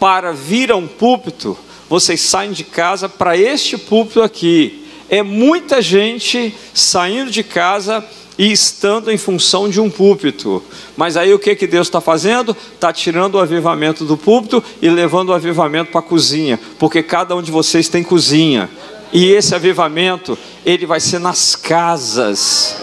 para 0.00 0.32
vir 0.32 0.72
a 0.72 0.76
um 0.76 0.88
púlpito, 0.88 1.56
vocês 1.88 2.22
saem 2.22 2.52
de 2.52 2.64
casa 2.64 3.08
para 3.08 3.36
este 3.36 3.76
púlpito 3.76 4.22
aqui. 4.22 4.86
É 5.10 5.22
muita 5.22 5.82
gente 5.82 6.54
saindo 6.72 7.30
de 7.30 7.44
casa 7.44 8.02
e 8.38 8.50
estando 8.50 9.12
em 9.12 9.18
função 9.18 9.68
de 9.68 9.80
um 9.80 9.90
púlpito. 9.90 10.62
Mas 10.96 11.16
aí 11.16 11.32
o 11.32 11.38
que, 11.38 11.54
que 11.54 11.66
Deus 11.66 11.86
está 11.86 12.00
fazendo? 12.00 12.56
Está 12.74 12.92
tirando 12.92 13.34
o 13.34 13.38
avivamento 13.38 14.04
do 14.04 14.16
púlpito 14.16 14.64
e 14.80 14.88
levando 14.88 15.28
o 15.28 15.34
avivamento 15.34 15.92
para 15.92 16.00
a 16.00 16.02
cozinha, 16.02 16.58
porque 16.78 17.02
cada 17.02 17.36
um 17.36 17.42
de 17.42 17.52
vocês 17.52 17.88
tem 17.88 18.02
cozinha. 18.02 18.68
E 19.12 19.26
esse 19.26 19.54
avivamento, 19.54 20.36
ele 20.64 20.86
vai 20.86 20.98
ser 20.98 21.20
nas 21.20 21.54
casas 21.54 22.76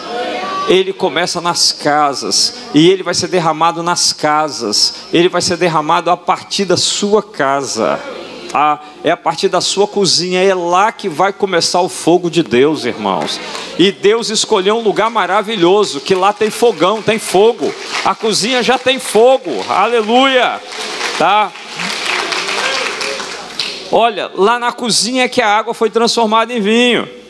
ele 0.67 0.93
começa 0.93 1.41
nas 1.41 1.71
casas, 1.71 2.55
e 2.73 2.89
ele 2.89 3.03
vai 3.03 3.13
ser 3.13 3.27
derramado 3.27 3.81
nas 3.81 4.13
casas, 4.13 4.93
ele 5.11 5.29
vai 5.29 5.41
ser 5.41 5.57
derramado 5.57 6.09
a 6.09 6.17
partir 6.17 6.65
da 6.65 6.77
sua 6.77 7.21
casa. 7.21 7.99
Tá? 8.51 8.81
É 9.01 9.09
a 9.11 9.17
partir 9.17 9.47
da 9.47 9.61
sua 9.61 9.87
cozinha, 9.87 10.43
é 10.43 10.53
lá 10.53 10.91
que 10.91 11.07
vai 11.07 11.31
começar 11.31 11.79
o 11.79 11.87
fogo 11.87 12.29
de 12.29 12.43
Deus, 12.43 12.83
irmãos. 12.83 13.39
E 13.79 13.93
Deus 13.93 14.29
escolheu 14.29 14.75
um 14.75 14.81
lugar 14.81 15.09
maravilhoso, 15.09 16.01
que 16.01 16.13
lá 16.13 16.33
tem 16.33 16.49
fogão, 16.49 17.01
tem 17.01 17.17
fogo. 17.17 17.73
A 18.03 18.13
cozinha 18.13 18.61
já 18.61 18.77
tem 18.77 18.99
fogo. 18.99 19.51
Aleluia. 19.69 20.59
Tá? 21.17 21.49
Olha, 23.89 24.29
lá 24.35 24.59
na 24.59 24.73
cozinha 24.73 25.23
é 25.23 25.29
que 25.29 25.41
a 25.41 25.47
água 25.47 25.73
foi 25.73 25.89
transformada 25.89 26.53
em 26.53 26.59
vinho. 26.59 27.20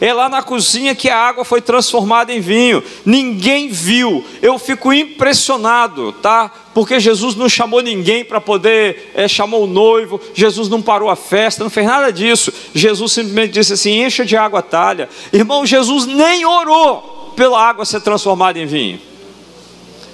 É 0.00 0.12
lá 0.12 0.28
na 0.28 0.42
cozinha 0.42 0.94
que 0.94 1.08
a 1.08 1.18
água 1.18 1.44
foi 1.44 1.60
transformada 1.60 2.32
em 2.32 2.40
vinho. 2.40 2.82
Ninguém 3.04 3.68
viu. 3.68 4.24
Eu 4.42 4.58
fico 4.58 4.92
impressionado, 4.92 6.12
tá? 6.12 6.50
Porque 6.74 7.00
Jesus 7.00 7.34
não 7.34 7.48
chamou 7.48 7.80
ninguém 7.80 8.24
para 8.24 8.40
poder, 8.40 9.12
é, 9.14 9.26
chamou 9.26 9.64
o 9.64 9.66
noivo, 9.66 10.20
Jesus 10.34 10.68
não 10.68 10.82
parou 10.82 11.08
a 11.08 11.16
festa, 11.16 11.64
não 11.64 11.70
fez 11.70 11.86
nada 11.86 12.12
disso. 12.12 12.52
Jesus 12.74 13.12
simplesmente 13.12 13.52
disse 13.52 13.72
assim: 13.72 14.02
encha 14.04 14.24
de 14.24 14.36
água 14.36 14.58
a 14.58 14.62
talha. 14.62 15.08
Irmão, 15.32 15.64
Jesus 15.64 16.06
nem 16.06 16.44
orou 16.44 17.32
pela 17.34 17.60
água 17.60 17.84
ser 17.84 18.00
transformada 18.00 18.58
em 18.58 18.66
vinho. 18.66 19.00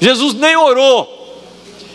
Jesus 0.00 0.34
nem 0.34 0.56
orou. 0.56 1.20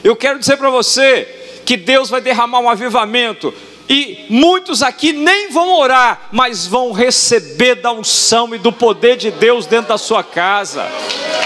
Eu 0.03 0.15
quero 0.15 0.39
dizer 0.39 0.57
para 0.57 0.69
você 0.69 1.27
que 1.65 1.75
Deus 1.75 2.09
vai 2.09 2.21
derramar 2.21 2.59
um 2.59 2.69
avivamento 2.69 3.53
e 3.89 4.25
muitos 4.29 4.83
aqui 4.83 5.13
nem 5.13 5.49
vão 5.49 5.73
orar, 5.73 6.27
mas 6.31 6.67
vão 6.67 6.91
receber 6.91 7.75
da 7.75 7.91
unção 7.91 8.53
e 8.53 8.57
do 8.57 8.71
poder 8.71 9.15
de 9.17 9.31
Deus 9.31 9.65
dentro 9.65 9.89
da 9.89 9.97
sua 9.97 10.23
casa, 10.23 10.85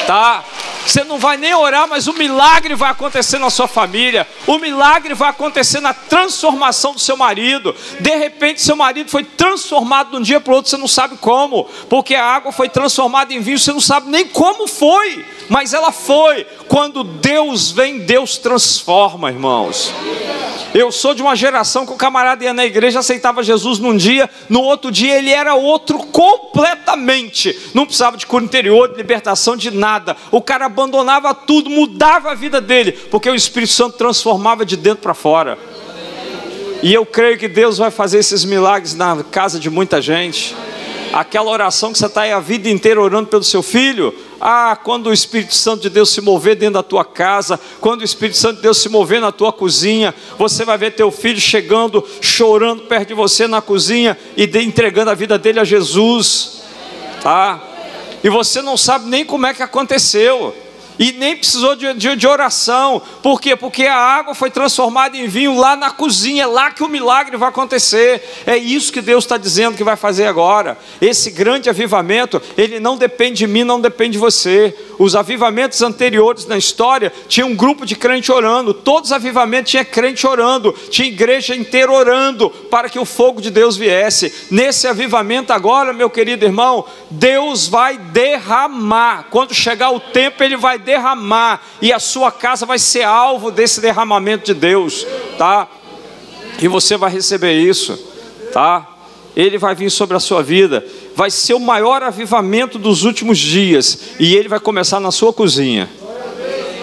tá? 0.08 0.44
Você 0.86 1.04
não 1.04 1.20
vai 1.20 1.38
nem 1.38 1.54
orar, 1.54 1.88
mas 1.88 2.08
o 2.08 2.14
milagre 2.14 2.76
vai 2.76 2.90
acontecer 2.90 3.38
na 3.38 3.50
sua 3.50 3.68
família. 3.68 4.28
O 4.48 4.58
milagre 4.58 5.14
vai 5.14 5.30
acontecer 5.30 5.80
na 5.80 5.94
transformação 5.94 6.94
do 6.94 7.00
seu 7.00 7.16
marido. 7.16 7.76
De 8.00 8.16
repente, 8.16 8.62
seu 8.62 8.76
marido 8.76 9.10
foi 9.10 9.24
transformado 9.24 10.12
de 10.12 10.18
um 10.18 10.22
dia 10.22 10.42
para 10.42 10.52
o 10.52 10.56
outro, 10.56 10.70
você 10.70 10.78
não 10.78 10.88
sabe 10.88 11.18
como, 11.18 11.66
porque 11.88 12.16
a 12.16 12.26
água 12.26 12.52
foi 12.52 12.68
transformada 12.68 13.34
em 13.34 13.40
vinho, 13.40 13.60
você 13.60 13.72
não 13.72 13.80
sabe 13.80 14.10
nem 14.10 14.28
como 14.28 14.68
foi, 14.68 15.24
mas 15.52 15.74
ela 15.74 15.92
foi. 15.92 16.48
Quando 16.70 17.04
Deus 17.04 17.72
vem, 17.72 18.00
Deus 18.00 18.38
transforma, 18.38 19.30
irmãos. 19.30 19.94
Eu 20.74 20.94
sou 20.94 21.14
de 21.14 21.22
uma 21.22 21.36
geração 21.36 21.86
que 21.86 21.92
o 21.92 21.98
camarada 21.98 22.46
ia 22.46 22.54
na 22.54 22.66
igreja, 22.66 23.00
aceitava 23.00 23.44
Jesus 23.44 23.78
num 23.78 23.98
dia, 23.98 24.30
no 24.48 24.62
outro 24.62 24.90
dia 24.90 25.18
ele 25.18 25.30
era 25.30 25.54
outro 25.54 26.00
completamente. 26.00 27.54
Não 27.74 27.86
precisava 27.86 28.16
de 28.16 28.26
cura 28.26 28.46
interior, 28.46 28.92
de 28.92 28.96
libertação, 28.96 29.58
de 29.58 29.70
nada. 29.72 30.16
O 30.32 30.42
cara 30.42 30.68
abandonava 30.68 31.34
tudo, 31.36 31.70
mudava 31.70 32.32
a 32.32 32.34
vida 32.34 32.62
dele, 32.62 32.94
porque 32.94 33.30
o 33.30 33.36
Espírito 33.36 33.74
Santo 33.74 33.98
transformava 33.98 34.66
de 34.66 34.78
dentro 34.78 35.02
para 35.02 35.14
fora. 35.14 35.60
E 36.82 36.94
eu 36.94 37.06
creio 37.06 37.38
que 37.38 37.50
Deus 37.50 37.78
vai 37.78 37.92
fazer 37.92 38.20
esses 38.20 38.46
milagres 38.46 38.96
na 38.96 39.22
casa 39.22 39.60
de 39.60 39.70
muita 39.70 40.02
gente. 40.02 40.56
Aquela 41.12 41.52
oração 41.52 41.92
que 41.92 41.98
você 41.98 42.06
está 42.06 42.22
aí 42.22 42.32
a 42.32 42.40
vida 42.40 42.70
inteira 42.70 43.02
orando 43.02 43.28
pelo 43.28 43.44
seu 43.44 43.62
filho, 43.62 44.16
ah, 44.42 44.76
quando 44.76 45.08
o 45.08 45.14
Espírito 45.14 45.54
Santo 45.54 45.84
de 45.84 45.90
Deus 45.90 46.10
se 46.10 46.20
mover 46.20 46.56
dentro 46.56 46.74
da 46.74 46.84
tua 46.84 47.06
casa, 47.06 47.60
quando 47.80 48.02
o 48.02 48.04
Espírito 48.04 48.38
Santo 48.38 48.56
de 48.56 48.64
Deus 48.64 48.80
se 48.80 48.90
mover 48.90 49.22
na 49.22 49.32
tua 49.32 49.54
cozinha, 49.54 50.16
você 50.36 50.66
vai 50.66 50.80
ver 50.80 50.96
teu 50.96 51.12
filho 51.12 51.40
chegando, 51.40 52.04
chorando 52.20 52.84
perto 52.84 53.10
de 53.10 53.14
você 53.14 53.48
na 53.48 53.62
cozinha 53.62 54.18
e 54.36 54.46
entregando 54.58 55.12
a 55.12 55.14
vida 55.14 55.38
dele 55.38 55.60
a 55.60 55.64
Jesus, 55.64 56.64
tá? 57.22 57.62
E 58.24 58.30
você 58.30 58.64
não 58.64 58.76
sabe 58.76 59.08
nem 59.08 59.24
como 59.24 59.46
é 59.46 59.54
que 59.54 59.62
aconteceu 59.62 60.56
e 61.02 61.12
nem 61.14 61.36
precisou 61.36 61.76
de, 61.76 61.92
de, 61.96 62.16
de, 62.16 62.28
oração. 62.28 63.02
Por 63.24 63.42
quê? 63.42 63.56
Porque 63.56 63.88
a 63.88 63.96
água 63.96 64.36
foi 64.36 64.52
transformada 64.52 65.18
em 65.18 65.28
vinho 65.28 65.58
lá 65.58 65.76
na 65.76 65.90
cozinha, 65.90 66.46
lá 66.46 66.70
que 66.70 66.84
o 66.84 66.88
milagre 66.88 67.36
vai 67.38 67.50
acontecer. 67.50 68.22
É 68.46 68.56
isso 68.56 68.94
que 68.94 69.02
Deus 69.02 69.24
está 69.24 69.36
dizendo 69.36 69.76
que 69.76 69.84
vai 69.84 69.96
fazer 69.96 70.28
agora. 70.28 70.78
Esse 71.02 71.32
grande 71.32 71.72
avivamento, 71.72 72.40
ele 72.56 72.80
não 72.80 72.96
depende 72.96 73.40
de 73.40 73.48
mim, 73.48 73.64
não 73.64 73.82
depende 73.82 74.12
de 74.12 74.18
você. 74.20 74.78
Os 75.00 75.16
avivamentos 75.16 75.82
anteriores 75.82 76.46
na 76.46 76.56
história 76.56 77.12
tinha 77.28 77.48
um 77.48 77.56
grupo 77.56 77.84
de 77.84 77.96
crente 77.96 78.32
orando. 78.32 78.72
Todos 78.72 79.10
os 79.10 79.14
avivamentos 79.14 79.72
tinha 79.72 79.84
crente 79.84 80.28
orando, 80.28 80.72
tinha 80.92 81.08
igreja 81.08 81.56
inteira 81.56 81.92
orando 81.92 82.48
para 82.70 82.88
que 82.88 83.00
o 83.00 83.06
fogo 83.06 83.42
de 83.42 83.50
Deus 83.50 83.76
viesse. 83.76 84.32
Nesse 84.52 84.88
avivamento 84.88 85.52
agora, 85.52 85.94
meu 85.94 86.12
querido 86.12 86.46
irmão, 86.46 86.86
Deus 87.10 87.68
vai 87.68 87.98
derramar. 87.98 89.30
Quando 89.32 89.52
chegar 89.56 89.90
o 89.90 90.00
tempo, 90.00 90.44
ele 90.44 90.56
vai 90.56 90.78
derramar 90.78 90.91
e 91.82 91.94
a 91.94 92.00
sua 92.00 92.32
casa 92.32 92.66
vai 92.66 92.80
ser 92.80 93.04
alvo 93.04 93.52
desse 93.52 93.80
derramamento 93.82 94.46
de 94.46 94.54
Deus, 94.54 95.06
tá? 95.38 95.68
E 96.62 96.68
você 96.68 96.98
vai 96.98 97.12
receber 97.12 97.54
isso, 97.54 97.98
tá? 98.54 98.88
Ele 99.36 99.58
vai 99.58 99.74
vir 99.74 99.90
sobre 99.90 100.18
a 100.18 100.20
sua 100.20 100.44
vida 100.44 100.86
vai 101.16 101.30
ser 101.30 101.54
o 101.54 101.60
maior 101.60 102.04
avivamento 102.04 102.80
dos 102.80 103.04
últimos 103.04 103.38
dias, 103.38 104.16
e 104.20 104.36
ele 104.36 104.48
vai 104.48 104.60
começar 104.60 105.00
na 105.00 105.12
sua 105.12 105.34
cozinha. 105.34 105.90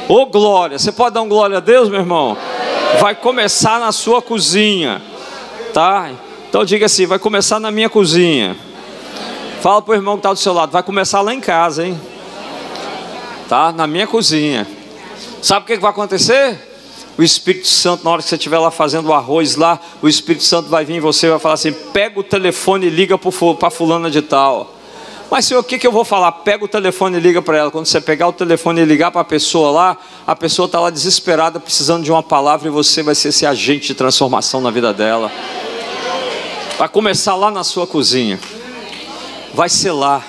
Ô 0.09 0.23
oh, 0.23 0.27
glória, 0.27 0.79
você 0.79 0.91
pode 0.91 1.15
dar 1.15 1.23
um 1.23 1.29
glória 1.29 1.59
a 1.59 1.61
Deus, 1.61 1.89
meu 1.89 2.01
irmão? 2.01 2.37
Vai 3.01 3.15
começar 3.15 3.79
na 3.79 3.93
sua 3.93 4.23
cozinha, 4.23 5.03
tá? 5.75 6.11
Então 6.49 6.65
diga 6.65 6.87
assim: 6.87 7.05
vai 7.05 7.19
começar 7.19 7.61
na 7.61 7.71
minha 7.71 7.91
cozinha. 7.91 8.57
Fala 9.61 9.83
para 9.83 9.93
o 9.93 9.95
irmão 9.95 10.15
que 10.15 10.21
está 10.21 10.33
do 10.33 10.39
seu 10.39 10.53
lado, 10.53 10.71
vai 10.71 10.83
começar 10.83 11.21
lá 11.21 11.35
em 11.35 11.41
casa, 11.41 11.87
hein? 11.87 12.01
Tá? 13.49 13.73
Na 13.73 13.87
minha 13.87 14.07
cozinha. 14.07 14.67
Sabe 15.43 15.65
o 15.65 15.67
que, 15.67 15.77
que 15.77 15.83
vai 15.83 15.91
acontecer? 15.91 16.69
o 17.19 17.23
Espírito 17.23 17.67
Santo, 17.67 18.05
na 18.05 18.13
hora 18.13 18.23
que 18.23 18.29
você 18.29 18.37
estiver 18.37 18.61
lá 18.61 18.71
fazendo 18.71 19.09
o 19.09 19.13
arroz 19.13 19.57
lá, 19.57 19.81
o 20.01 20.09
Espírito 20.09 20.45
Santo 20.45 20.69
vai 20.69 20.85
vir 20.85 20.95
em 20.95 21.01
você 21.01 21.27
e 21.27 21.31
vai 21.31 21.41
falar 21.41 21.55
assim: 21.55 21.73
pega 21.73 22.21
o 22.21 22.23
telefone 22.23 22.87
e 22.87 22.91
liga 22.91 23.19
para 23.19 23.71
fulana 23.71 24.09
de 24.09 24.23
tal. 24.23 24.77
Mas 25.29 25.45
senhor, 25.45 25.61
o 25.61 25.65
que, 25.65 25.79
que 25.79 25.87
eu 25.87 25.93
vou 25.93 26.05
falar? 26.05 26.31
Pega 26.31 26.65
o 26.65 26.69
telefone 26.69 27.19
e 27.19 27.21
liga 27.21 27.43
para 27.43 27.59
ela. 27.59 27.71
Quando 27.73 27.87
você 27.87 28.01
pegar 28.01 28.29
o 28.29 28.33
telefone 28.33 28.81
e 28.81 28.85
ligar 28.85 29.11
para 29.11 29.21
a 29.21 29.25
pessoa 29.25 29.71
lá, 29.71 29.97
a 30.27 30.35
pessoa 30.35 30.67
está 30.67 30.79
lá 30.81 30.91
desesperada, 30.91 31.59
precisando 31.59 32.05
de 32.05 32.11
uma 32.11 32.23
palavra, 32.23 32.69
e 32.69 32.71
você 32.71 33.03
vai 33.03 33.17
ser 33.17 33.29
esse 33.29 33.45
agente 33.45 33.89
de 33.89 33.95
transformação 33.95 34.61
na 34.61 34.71
vida 34.71 34.95
dela. 34.95 35.31
Vai 36.79 36.89
começar 36.89 37.35
lá 37.35 37.51
na 37.51 37.65
sua 37.65 37.87
cozinha. 37.87 38.39
Vai 39.53 39.69
ser 39.69 39.91
lá 39.91 40.23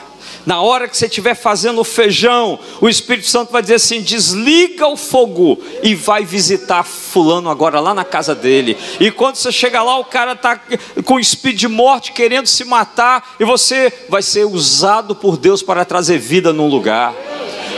Na 0.50 0.62
hora 0.62 0.88
que 0.88 0.98
você 0.98 1.06
estiver 1.06 1.36
fazendo 1.36 1.80
o 1.80 1.84
feijão, 1.84 2.58
o 2.82 2.90
Espírito 2.90 3.28
Santo 3.28 3.52
vai 3.52 3.62
dizer 3.62 3.76
assim: 3.76 4.02
desliga 4.02 4.88
o 4.88 4.98
fogo 4.98 5.60
e 5.84 5.94
vai 5.94 6.26
visitar 6.26 6.84
Fulano 6.84 7.52
agora 7.52 7.80
lá 7.80 7.94
na 7.94 8.04
casa 8.04 8.34
dele. 8.34 8.76
E 9.00 9.12
quando 9.12 9.36
você 9.36 9.52
chega 9.52 9.84
lá, 9.84 10.00
o 10.00 10.06
cara 10.06 10.32
está 10.32 10.60
com 11.06 11.20
espírito 11.20 11.60
de 11.60 11.68
morte, 11.68 12.14
querendo 12.14 12.48
se 12.48 12.66
matar, 12.66 13.36
e 13.40 13.46
você 13.46 13.94
vai 14.10 14.24
ser 14.24 14.48
usado 14.48 15.14
por 15.14 15.38
Deus 15.38 15.62
para 15.62 15.86
trazer 15.86 16.18
vida 16.18 16.52
num 16.52 16.68
lugar. 16.68 17.14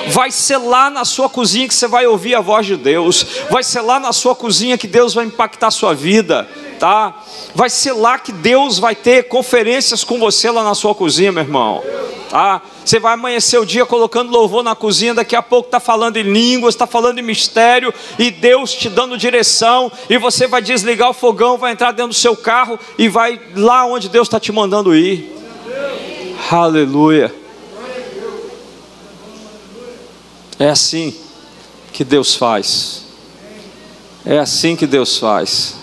Vai 0.07 0.31
ser 0.31 0.55
lá 0.55 0.89
na 0.89 1.03
sua 1.03 1.27
cozinha 1.27 1.67
que 1.67 1.73
você 1.73 1.89
vai 1.89 2.07
ouvir 2.07 2.35
a 2.35 2.39
voz 2.39 2.65
de 2.65 2.77
Deus. 2.77 3.25
Vai 3.49 3.65
ser 3.65 3.81
lá 3.81 3.99
na 3.99 4.13
sua 4.13 4.33
cozinha 4.33 4.77
que 4.77 4.87
Deus 4.87 5.13
vai 5.13 5.25
impactar 5.25 5.67
a 5.67 5.71
sua 5.71 5.93
vida, 5.93 6.47
tá? 6.81 7.13
Vai 7.53 7.69
ser 7.69 7.93
lá 7.93 8.17
que 8.17 8.31
Deus 8.31 8.79
vai 8.79 8.95
ter 8.95 9.27
conferências 9.27 10.03
com 10.03 10.17
você 10.17 10.49
lá 10.49 10.63
na 10.63 10.73
sua 10.73 10.95
cozinha, 10.95 11.31
meu 11.31 11.43
irmão. 11.43 11.83
Tá? 12.27 12.59
Você 12.83 12.99
vai 12.99 13.13
amanhecer 13.13 13.59
o 13.59 13.65
dia 13.65 13.85
colocando 13.85 14.31
louvor 14.31 14.63
na 14.63 14.73
cozinha, 14.73 15.13
daqui 15.13 15.35
a 15.35 15.43
pouco 15.43 15.67
está 15.67 15.79
falando 15.79 16.17
em 16.17 16.23
línguas, 16.23 16.73
está 16.73 16.87
falando 16.87 17.19
em 17.19 17.21
mistério, 17.21 17.93
e 18.17 18.31
Deus 18.31 18.73
te 18.73 18.89
dando 18.89 19.15
direção, 19.15 19.91
e 20.09 20.17
você 20.17 20.47
vai 20.47 20.59
desligar 20.59 21.11
o 21.11 21.13
fogão, 21.13 21.55
vai 21.55 21.71
entrar 21.71 21.91
dentro 21.91 22.09
do 22.09 22.15
seu 22.15 22.35
carro 22.35 22.79
e 22.97 23.07
vai 23.07 23.39
lá 23.55 23.85
onde 23.85 24.09
Deus 24.09 24.27
está 24.27 24.39
te 24.39 24.51
mandando 24.51 24.95
ir. 24.95 25.31
Aleluia. 26.49 27.31
É 30.57 30.69
assim 30.69 31.15
que 31.93 32.03
Deus 32.03 32.33
faz. 32.33 33.05
É 34.25 34.39
assim 34.39 34.75
que 34.75 34.87
Deus 34.87 35.19
faz. 35.19 35.80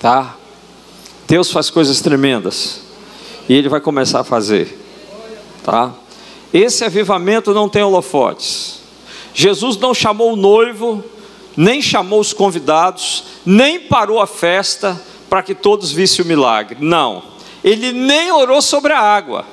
Tá? 0.00 0.36
Deus 1.26 1.50
faz 1.50 1.70
coisas 1.70 2.00
tremendas. 2.00 2.82
E 3.48 3.54
Ele 3.54 3.68
vai 3.68 3.80
começar 3.80 4.20
a 4.20 4.24
fazer. 4.24 4.78
Tá? 5.62 5.92
Esse 6.52 6.84
avivamento 6.84 7.52
não 7.52 7.68
tem 7.68 7.82
holofotes. 7.82 8.80
Jesus 9.34 9.76
não 9.76 9.92
chamou 9.92 10.32
o 10.32 10.36
noivo, 10.36 11.04
nem 11.56 11.82
chamou 11.82 12.20
os 12.20 12.32
convidados, 12.32 13.24
nem 13.44 13.80
parou 13.80 14.20
a 14.20 14.26
festa 14.26 15.00
para 15.28 15.42
que 15.42 15.54
todos 15.54 15.92
vissem 15.92 16.24
o 16.24 16.28
milagre. 16.28 16.78
Não. 16.80 17.22
Ele 17.62 17.92
nem 17.92 18.30
orou 18.32 18.62
sobre 18.62 18.92
a 18.92 19.00
água. 19.00 19.44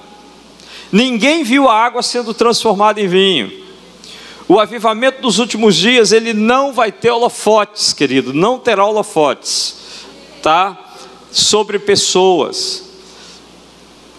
Ninguém 0.91 1.43
viu 1.43 1.67
a 1.67 1.75
água 1.75 2.03
sendo 2.03 2.33
transformada 2.33 3.01
em 3.01 3.07
vinho. 3.07 3.51
O 4.47 4.59
avivamento 4.59 5.21
dos 5.21 5.39
últimos 5.39 5.75
dias, 5.75 6.11
ele 6.11 6.33
não 6.33 6.71
vai 6.71 6.91
ter 6.91 7.09
holofotes, 7.09 7.93
querido, 7.93 8.33
não 8.33 8.59
terá 8.59 8.85
holofotes, 8.85 9.77
tá? 10.43 10.77
Sobre 11.31 11.79
pessoas. 11.79 12.83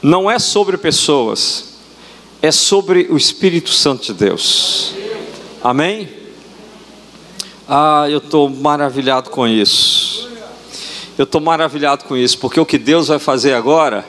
Não 0.02 0.28
é 0.28 0.38
sobre 0.38 0.76
pessoas, 0.76 1.76
é 2.42 2.50
sobre 2.50 3.06
o 3.10 3.16
Espírito 3.16 3.70
Santo 3.70 4.04
de 4.06 4.14
Deus. 4.14 4.92
Amém? 5.62 6.08
Ah, 7.68 8.06
eu 8.10 8.18
estou 8.18 8.50
maravilhado 8.50 9.30
com 9.30 9.46
isso. 9.46 10.28
Eu 11.16 11.22
estou 11.24 11.40
maravilhado 11.40 12.04
com 12.04 12.16
isso, 12.16 12.38
porque 12.38 12.58
o 12.58 12.66
que 12.66 12.76
Deus 12.76 13.08
vai 13.08 13.18
fazer 13.18 13.54
agora 13.54 14.04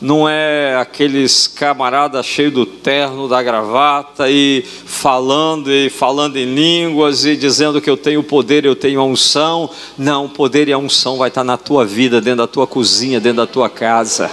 não 0.00 0.28
é 0.28 0.76
aqueles 0.76 1.48
camaradas 1.48 2.24
cheios 2.24 2.52
do 2.52 2.64
terno, 2.64 3.28
da 3.28 3.42
gravata 3.42 4.30
e 4.30 4.64
falando 4.86 5.72
e 5.72 5.90
falando 5.90 6.36
em 6.36 6.54
línguas 6.54 7.24
e 7.24 7.36
dizendo 7.36 7.80
que 7.80 7.90
eu 7.90 7.96
tenho 7.96 8.22
poder, 8.22 8.64
eu 8.64 8.76
tenho 8.76 9.00
a 9.00 9.04
unção. 9.04 9.68
Não, 9.96 10.26
o 10.26 10.28
poder 10.28 10.68
e 10.68 10.72
a 10.72 10.78
unção 10.78 11.16
vai 11.16 11.28
estar 11.28 11.42
na 11.42 11.56
tua 11.56 11.84
vida, 11.84 12.20
dentro 12.20 12.38
da 12.38 12.46
tua 12.46 12.66
cozinha, 12.66 13.18
dentro 13.18 13.38
da 13.38 13.46
tua 13.46 13.68
casa. 13.68 14.30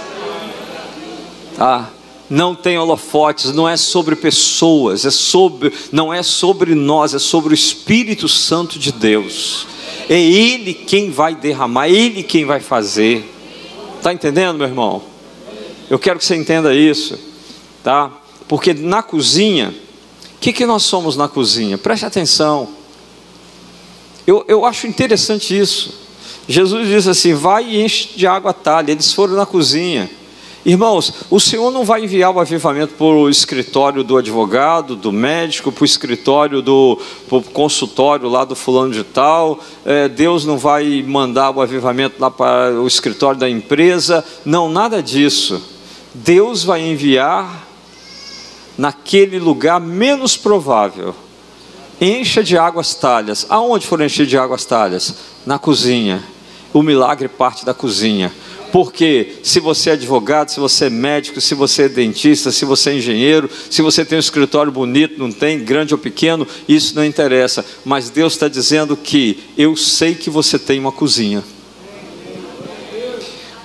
Tá? 1.56 1.90
Não 2.30 2.54
tem 2.54 2.78
holofotes, 2.78 3.52
não 3.52 3.68
é 3.68 3.76
sobre 3.76 4.14
pessoas, 4.14 5.04
é 5.04 5.10
sobre, 5.10 5.72
não 5.90 6.14
é 6.14 6.22
sobre 6.22 6.76
nós, 6.76 7.12
é 7.12 7.18
sobre 7.18 7.52
o 7.52 7.54
Espírito 7.54 8.28
Santo 8.28 8.78
de 8.78 8.92
Deus. 8.92 9.66
É 10.08 10.20
Ele 10.20 10.74
quem 10.74 11.10
vai 11.10 11.34
derramar, 11.34 11.88
é 11.88 11.92
Ele 11.92 12.22
quem 12.22 12.44
vai 12.44 12.60
fazer. 12.60 13.32
Está 13.96 14.12
entendendo, 14.12 14.58
meu 14.58 14.68
irmão? 14.68 15.15
Eu 15.88 15.98
quero 15.98 16.18
que 16.18 16.24
você 16.24 16.34
entenda 16.34 16.74
isso, 16.74 17.18
tá? 17.82 18.10
Porque 18.48 18.74
na 18.74 19.02
cozinha, 19.02 19.74
o 20.34 20.38
que, 20.40 20.52
que 20.52 20.66
nós 20.66 20.82
somos 20.82 21.16
na 21.16 21.28
cozinha? 21.28 21.78
Preste 21.78 22.04
atenção. 22.04 22.68
Eu, 24.26 24.44
eu 24.48 24.64
acho 24.64 24.86
interessante 24.86 25.56
isso. 25.56 25.94
Jesus 26.48 26.88
disse 26.88 27.08
assim: 27.08 27.34
vai 27.34 27.64
e 27.64 27.82
enche 27.82 28.10
de 28.16 28.26
água 28.26 28.50
a 28.50 28.54
talha. 28.54 28.92
Eles 28.92 29.12
foram 29.12 29.34
na 29.34 29.46
cozinha. 29.46 30.10
Irmãos, 30.64 31.12
o 31.30 31.38
Senhor 31.38 31.70
não 31.70 31.84
vai 31.84 32.02
enviar 32.02 32.34
o 32.34 32.40
avivamento 32.40 32.94
para 32.94 33.06
o 33.06 33.30
escritório 33.30 34.02
do 34.02 34.16
advogado, 34.16 34.96
do 34.96 35.12
médico, 35.12 35.70
para 35.70 35.82
o 35.82 35.84
escritório 35.84 36.60
do 36.60 36.98
consultório 37.52 38.28
lá 38.28 38.44
do 38.44 38.56
fulano 38.56 38.92
de 38.92 39.04
tal. 39.04 39.60
É, 39.84 40.08
Deus 40.08 40.44
não 40.44 40.58
vai 40.58 41.04
mandar 41.06 41.52
o 41.52 41.60
avivamento 41.60 42.16
lá 42.18 42.32
para 42.32 42.72
o 42.80 42.86
escritório 42.88 43.38
da 43.38 43.48
empresa. 43.48 44.24
Não, 44.44 44.68
nada 44.68 45.00
disso. 45.00 45.75
Deus 46.24 46.64
vai 46.64 46.80
enviar 46.80 47.66
naquele 48.78 49.38
lugar 49.38 49.78
menos 49.78 50.36
provável. 50.36 51.14
Encha 52.00 52.42
de 52.42 52.56
águas 52.56 52.94
talhas. 52.94 53.46
Aonde 53.48 53.86
for 53.86 54.00
encher 54.00 54.26
de 54.26 54.38
águas 54.38 54.64
talhas? 54.64 55.14
Na 55.44 55.58
cozinha. 55.58 56.22
O 56.72 56.82
milagre 56.82 57.28
parte 57.28 57.64
da 57.66 57.74
cozinha. 57.74 58.32
Porque 58.72 59.36
se 59.42 59.60
você 59.60 59.90
é 59.90 59.92
advogado, 59.92 60.50
se 60.50 60.60
você 60.60 60.86
é 60.86 60.90
médico, 60.90 61.40
se 61.40 61.54
você 61.54 61.82
é 61.82 61.88
dentista, 61.88 62.50
se 62.50 62.64
você 62.64 62.90
é 62.90 62.94
engenheiro, 62.94 63.48
se 63.70 63.80
você 63.80 64.04
tem 64.04 64.16
um 64.16 64.20
escritório 64.20 64.72
bonito, 64.72 65.18
não 65.18 65.30
tem, 65.30 65.62
grande 65.62 65.94
ou 65.94 65.98
pequeno, 65.98 66.46
isso 66.68 66.94
não 66.94 67.04
interessa. 67.04 67.64
Mas 67.84 68.10
Deus 68.10 68.32
está 68.32 68.48
dizendo 68.48 68.96
que 68.96 69.38
eu 69.56 69.76
sei 69.76 70.14
que 70.14 70.28
você 70.28 70.58
tem 70.58 70.78
uma 70.78 70.92
cozinha. 70.92 71.44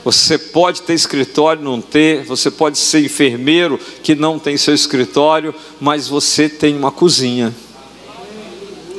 Você 0.04 0.38
pode 0.38 0.82
ter 0.82 0.94
escritório, 0.94 1.62
não 1.62 1.80
ter, 1.80 2.24
você 2.24 2.50
pode 2.50 2.78
ser 2.78 3.06
enfermeiro 3.06 3.80
que 4.02 4.16
não 4.16 4.40
tem 4.40 4.58
seu 4.58 4.74
escritório, 4.74 5.54
mas 5.80 6.08
você 6.08 6.50
tem 6.50 6.76
uma 6.76 6.92
cozinha. 6.92 7.54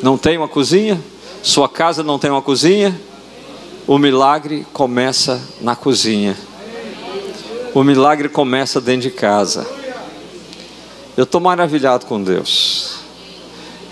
Não 0.01 0.17
tem 0.17 0.39
uma 0.39 0.49
cozinha? 0.49 1.03
Sua 1.43 1.69
casa 1.69 2.05
não 2.05 2.19
tem 2.19 2.31
uma 2.31 2.43
cozinha? 2.43 2.99
O 3.87 3.99
milagre 3.99 4.65
começa 4.73 5.43
na 5.61 5.75
cozinha. 5.75 6.37
O 7.75 7.83
milagre 7.83 8.29
começa 8.29 8.81
dentro 8.81 9.03
de 9.03 9.11
casa. 9.11 9.67
Eu 11.17 11.25
estou 11.25 11.41
maravilhado 11.41 12.07
com 12.07 12.23
Deus. 12.23 13.02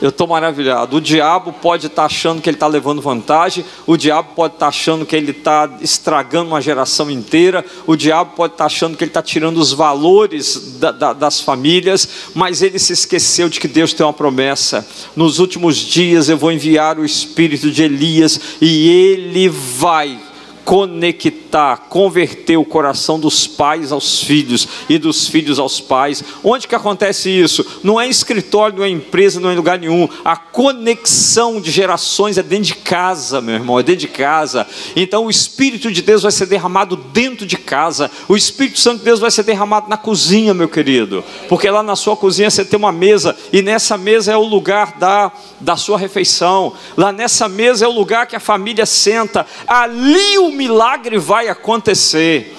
Eu 0.01 0.09
estou 0.09 0.27
maravilhado. 0.27 0.97
O 0.97 1.01
diabo 1.01 1.53
pode 1.53 1.87
estar 1.87 2.03
tá 2.03 2.07
achando 2.07 2.41
que 2.41 2.49
ele 2.49 2.57
está 2.57 2.67
levando 2.67 3.03
vantagem, 3.03 3.65
o 3.87 3.97
diabo 3.97 4.31
pode 4.35 4.55
estar 4.55 4.67
tá 4.67 4.69
achando 4.69 5.05
que 5.05 5.15
ele 5.15 5.33
está 5.33 5.69
estragando 5.81 6.49
uma 6.49 6.61
geração 6.61 7.11
inteira, 7.11 7.65
o 7.87 7.95
diabo 7.97 8.33
pode 8.35 8.55
estar 8.55 8.65
tá 8.65 8.67
achando 8.67 8.97
que 8.97 9.05
ele 9.05 9.11
está 9.11 9.23
tirando 9.23 9.59
os 9.59 9.73
valores 9.73 10.79
da, 10.79 10.91
da, 10.91 11.13
das 11.13 11.41
famílias, 11.41 12.09
mas 12.35 12.63
ele 12.63 12.79
se 12.79 12.93
esqueceu 12.93 13.49
de 13.49 13.61
que 13.61 13.69
Deus 13.69 13.93
tem 13.93 14.07
uma 14.07 14.13
promessa. 14.13 14.87
Nos 15.15 15.39
últimos 15.39 15.77
dias 15.77 16.29
eu 16.29 16.39
vou 16.39 16.51
enviar 16.51 16.99
o 16.99 17.05
espírito 17.05 17.71
de 17.71 17.83
Elias 17.83 18.41
e 18.61 18.89
ele 18.89 19.49
vai 19.49 20.19
conectar, 20.65 21.50
converter 21.77 22.57
o 22.57 22.65
coração 22.65 23.19
dos 23.19 23.47
pais 23.47 23.93
aos 23.93 24.23
filhos 24.23 24.69
e 24.89 24.99
dos 24.99 25.27
filhos 25.27 25.59
aos 25.59 25.81
pais. 25.81 26.23
Onde 26.45 26.69
que 26.69 26.75
acontece 26.75 27.31
isso? 27.31 27.65
Não 27.83 28.01
é 28.01 28.07
em 28.07 28.11
escritório, 28.11 28.79
não 28.79 28.85
é 28.85 28.89
em 28.89 28.95
empresa, 28.95 29.41
não 29.41 29.51
é 29.51 29.55
em 29.55 29.57
lugar 29.57 29.79
nenhum. 29.79 30.09
A 30.25 30.37
conexão 30.37 31.61
de 31.61 31.71
gerações 31.71 32.39
é 32.39 32.43
dentro 32.43 32.65
de 32.67 32.75
casa, 32.75 33.41
meu 33.41 33.55
irmão, 33.55 33.79
é 33.79 33.83
dentro 33.83 34.01
de 34.01 34.09
casa. 34.09 34.67
Então 34.95 35.27
o 35.27 35.31
Espírito 35.31 35.91
de 35.91 36.03
Deus 36.03 36.23
vai 36.23 36.33
ser 36.33 36.47
derramado 36.47 36.97
dentro 36.97 37.47
de 37.47 37.57
casa. 37.57 38.11
O 38.29 38.37
Espírito 38.37 38.79
Santo 38.79 38.99
de 38.99 39.05
Deus 39.05 39.21
vai 39.21 39.31
ser 39.31 39.43
derramado 39.43 39.89
na 39.89 39.97
cozinha, 39.97 40.55
meu 40.55 40.69
querido. 40.69 41.25
Porque 41.49 41.71
lá 41.71 41.83
na 41.83 41.97
sua 41.97 42.17
cozinha 42.17 42.51
você 42.51 42.65
tem 42.65 42.79
uma 42.79 42.93
mesa 42.93 43.37
e 43.53 43.63
nessa 43.63 43.97
mesa 43.97 44.33
é 44.33 44.37
o 44.37 44.45
lugar 44.45 44.97
da, 44.99 45.33
da 45.61 45.77
sua 45.77 45.99
refeição. 45.99 46.73
Lá 46.97 47.13
nessa 47.13 47.49
mesa 47.49 47.85
é 47.85 47.89
o 47.89 47.93
lugar 47.93 48.27
que 48.27 48.37
a 48.37 48.41
família 48.41 48.87
senta. 48.87 49.47
Ali 49.67 50.39
o 50.39 50.53
milagre 50.53 51.19
vai 51.19 51.40
acontecer. 51.49 52.57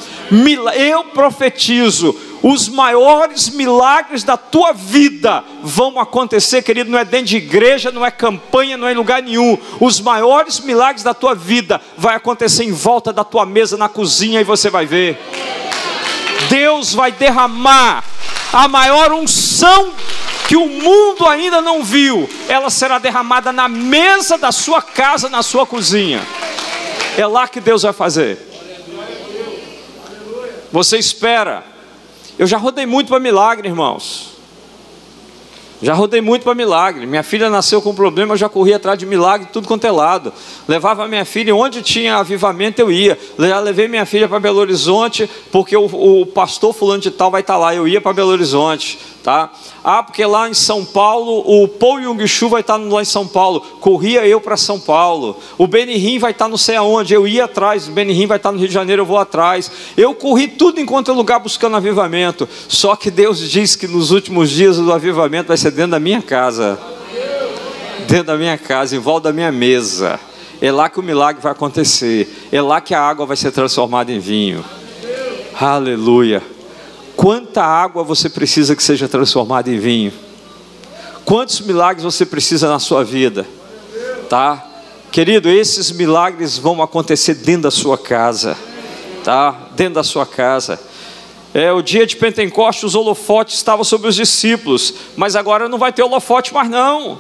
Eu 0.76 1.04
profetizo, 1.06 2.16
os 2.42 2.70
maiores 2.70 3.50
milagres 3.50 4.24
da 4.24 4.38
tua 4.38 4.72
vida 4.72 5.44
vão 5.62 6.00
acontecer, 6.00 6.62
querido. 6.62 6.90
Não 6.90 6.98
é 6.98 7.06
dentro 7.06 7.28
de 7.28 7.38
igreja, 7.38 7.92
não 7.92 8.06
é 8.06 8.10
campanha, 8.10 8.78
não 8.78 8.88
é 8.88 8.94
em 8.94 8.96
lugar 8.96 9.22
nenhum. 9.22 9.58
Os 9.80 10.00
maiores 10.00 10.60
milagres 10.60 11.04
da 11.04 11.14
tua 11.14 11.36
vida 11.36 11.82
vai 11.98 12.16
acontecer 12.16 12.64
em 12.64 12.72
volta 12.72 13.14
da 13.14 13.24
tua 13.24 13.46
mesa, 13.46 13.78
na 13.78 13.90
cozinha, 13.90 14.42
e 14.42 14.46
você 14.46 14.70
vai 14.70 14.86
ver. 14.86 15.20
Deus 16.50 16.94
vai 16.94 17.12
derramar 17.12 18.04
a 18.52 18.68
maior 18.68 19.12
unção 19.14 19.92
que 20.48 20.58
o 20.58 20.68
mundo 20.68 21.26
ainda 21.28 21.62
não 21.62 21.82
viu, 21.82 22.30
ela 22.50 22.70
será 22.70 23.00
derramada 23.00 23.54
na 23.54 23.70
mesa 23.70 24.38
da 24.38 24.52
sua 24.52 24.82
casa, 24.82 25.30
na 25.30 25.42
sua 25.42 25.66
cozinha. 25.66 26.22
É 27.18 27.26
lá 27.26 27.48
que 27.48 27.62
Deus 27.62 27.84
vai 27.84 27.94
fazer. 27.94 28.51
Você 30.72 30.98
espera 30.98 31.64
Eu 32.40 32.48
já 32.48 32.58
rodei 32.58 32.86
muito 32.86 33.10
para 33.10 33.20
milagre, 33.20 33.68
irmãos. 33.68 34.32
Já 35.82 35.96
rodei 35.96 36.22
muito 36.22 36.44
para 36.44 36.54
milagre. 36.54 37.08
Minha 37.08 37.24
filha 37.24 37.50
nasceu 37.50 37.82
com 37.82 37.94
problema, 37.94 38.34
eu 38.34 38.38
já 38.38 38.48
corri 38.48 38.72
atrás 38.72 39.00
de 39.00 39.06
milagre, 39.06 39.48
tudo 39.52 39.68
quanto 39.68 39.86
é 39.86 39.92
lado. 39.92 40.32
Levava 40.68 41.08
minha 41.08 41.26
filha, 41.26 41.56
onde 41.56 41.82
tinha 41.82 42.18
avivamento 42.18 42.80
eu 42.80 42.92
ia. 42.92 43.18
Já 43.40 43.60
levei 43.60 43.88
minha 43.88 44.06
filha 44.06 44.30
para 44.30 44.40
Belo 44.40 44.60
Horizonte, 44.60 45.28
porque 45.52 45.76
o, 45.76 45.86
o 46.22 46.26
pastor 46.28 46.72
fulano 46.74 47.02
de 47.02 47.10
tal 47.10 47.32
vai 47.32 47.42
estar 47.42 47.54
tá 47.54 47.60
lá. 47.60 47.74
Eu 47.74 47.88
ia 47.88 48.00
para 48.00 48.14
Belo 48.14 48.30
Horizonte 48.30 49.00
tá? 49.22 49.52
Ah, 49.84 50.04
porque 50.04 50.26
lá 50.26 50.50
em 50.50 50.54
São 50.54 50.84
Paulo 50.84 51.44
o 51.46 51.68
Paul 51.68 52.02
Chu 52.28 52.50
vai 52.50 52.62
estar 52.62 52.78
lá 52.78 53.02
em 53.02 53.06
São 53.06 53.28
Paulo. 53.28 53.62
Corria 53.80 54.26
eu 54.26 54.42
para 54.42 54.58
São 54.58 54.80
Paulo. 54.80 55.38
O 55.58 55.68
Benihim 55.68 56.20
vai 56.20 56.32
estar 56.32 56.48
não 56.48 56.58
sei 56.58 56.76
aonde. 56.76 57.14
Eu 57.14 57.28
ia 57.28 57.46
atrás. 57.46 57.88
O 57.88 57.92
Benihim 57.92 58.28
vai 58.28 58.38
estar 58.38 58.52
no 58.52 58.58
Rio 58.58 58.68
de 58.68 58.74
Janeiro. 58.74 59.02
Eu 59.02 59.06
vou 59.06 59.18
atrás. 59.18 59.72
Eu 59.96 60.14
corri 60.14 60.48
tudo 60.48 60.80
enquanto 60.80 61.14
lugar 61.14 61.40
buscando 61.40 61.76
avivamento. 61.76 62.48
Só 62.68 62.96
que 62.96 63.12
Deus 63.12 63.40
diz 63.50 63.76
que 63.76 63.88
nos 63.88 64.12
últimos 64.12 64.50
dias 64.50 64.78
o 64.78 64.92
avivamento 64.92 65.50
vai 65.50 65.58
ser 65.58 65.72
dentro 65.72 65.92
da 65.92 66.00
minha 66.00 66.22
casa, 66.22 66.80
dentro 68.08 68.26
da 68.26 68.38
minha 68.38 68.58
casa, 68.58 68.96
em 68.96 69.00
volta 69.00 69.30
da 69.30 69.34
minha 69.34 69.52
mesa. 69.52 70.20
É 70.62 70.72
lá 70.72 70.90
que 70.90 71.00
o 71.00 71.04
milagre 71.04 71.42
vai 71.42 71.52
acontecer. 71.52 72.48
É 72.52 72.62
lá 72.62 72.80
que 72.80 72.94
a 72.94 73.02
água 73.02 73.26
vai 73.26 73.38
ser 73.38 73.52
transformada 73.52 74.12
em 74.12 74.20
vinho. 74.20 74.64
Aleluia. 75.60 76.42
Quanta 77.16 77.64
água 77.64 78.04
você 78.04 78.30
precisa 78.30 78.76
que 78.76 78.84
seja 78.84 79.08
transformada 79.08 79.70
em 79.70 79.78
vinho? 79.80 80.14
Quantos 81.26 81.62
milagres 81.62 82.04
você 82.04 82.26
precisa 82.26 82.70
na 82.70 82.80
sua 82.80 83.04
vida? 83.04 83.46
Tá? 84.30 84.66
Querido, 85.12 85.50
esses 85.50 85.92
milagres 85.92 86.58
vão 86.58 86.82
acontecer 86.82 87.36
dentro 87.36 87.64
da 87.64 87.72
sua 87.72 87.98
casa, 87.98 88.58
tá? 89.24 89.52
Dentro 89.76 89.96
da 89.96 90.04
sua 90.04 90.26
casa. 90.26 90.80
É, 91.54 91.72
o 91.72 91.82
dia 91.82 92.08
de 92.08 92.16
Pentecostes, 92.16 92.84
os 92.86 92.96
holofotes 92.96 93.56
estavam 93.56 93.84
sobre 93.84 94.08
os 94.08 94.16
discípulos, 94.16 94.94
mas 95.18 95.36
agora 95.36 95.68
não 95.68 95.78
vai 95.78 95.92
ter 95.92 96.02
holofote 96.02 96.54
mais 96.54 96.70
não. 96.70 97.20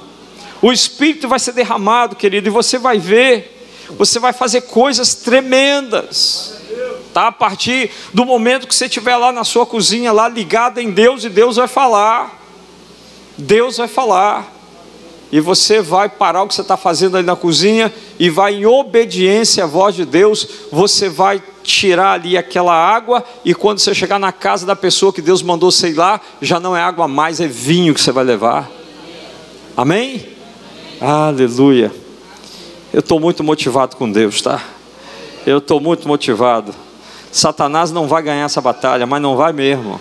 O 0.62 0.72
Espírito 0.72 1.28
vai 1.28 1.38
ser 1.38 1.52
derramado, 1.52 2.16
querido, 2.16 2.48
e 2.48 2.52
você 2.52 2.78
vai 2.78 2.98
ver, 2.98 3.62
você 3.98 4.20
vai 4.20 4.32
fazer 4.32 4.62
coisas 4.62 5.16
tremendas 5.16 6.51
tá? 7.14 7.28
A 7.28 7.32
partir 7.32 7.91
do 8.14 8.26
momento 8.26 8.68
que 8.68 8.76
você 8.76 8.86
estiver 8.86 9.16
lá 9.18 9.32
na 9.32 9.43
sua 9.43 9.66
cozinha, 9.66 10.12
lá 10.12 10.28
ligado 10.28 10.80
em 10.80 10.91
Deus, 10.91 11.24
e 11.24 11.30
Deus 11.30 11.57
vai 11.57 11.68
falar. 11.68 12.39
Deus 13.38 13.78
vai 13.78 13.88
falar. 13.88 14.51
E 15.32 15.39
você 15.39 15.82
vai 15.82 16.09
parar 16.09 16.43
o 16.43 16.47
que 16.47 16.53
você 16.53 16.62
está 16.62 16.76
fazendo 16.76 17.16
ali 17.16 17.26
na 17.26 17.38
cozinha 17.38 17.93
e 18.20 18.30
vai 18.30 18.55
em 18.55 18.66
obediência 18.66 19.64
à 19.64 19.68
voz 19.68 19.95
de 19.95 20.03
Deus, 20.03 20.45
você 20.70 21.07
vai 21.07 21.41
tirar 21.64 22.14
ali 22.14 22.36
aquela 22.36 22.74
água, 22.74 23.24
e 23.45 23.53
quando 23.53 23.80
você 23.80 23.93
chegar 23.93 24.20
na 24.20 24.32
casa 24.32 24.66
da 24.66 24.76
pessoa 24.76 25.14
que 25.14 25.22
Deus 25.22 25.41
mandou 25.41 25.72
sei 25.72 25.93
lá, 25.93 26.20
já 26.41 26.59
não 26.59 26.76
é 26.76 26.82
água 26.82 27.07
mais, 27.07 27.39
é 27.39 27.47
vinho 27.47 27.93
que 27.93 28.01
você 28.01 28.12
vai 28.12 28.24
levar. 28.24 28.70
Amém? 29.78 30.26
Aleluia. 30.99 31.91
Eu 32.91 32.99
estou 32.99 33.20
muito 33.20 33.43
motivado 33.43 33.95
com 33.95 34.12
Deus, 34.12 34.41
tá? 34.41 34.62
Eu 35.45 35.59
estou 35.59 35.80
muito 35.80 36.07
motivado. 36.07 36.76
Satanás 37.32 37.91
não 37.91 38.07
vai 38.07 38.21
ganhar 38.21 38.45
essa 38.45 38.59
batalha, 38.59 39.05
mas 39.07 39.21
não 39.21 39.36
vai 39.36 39.53
mesmo. 39.53 39.99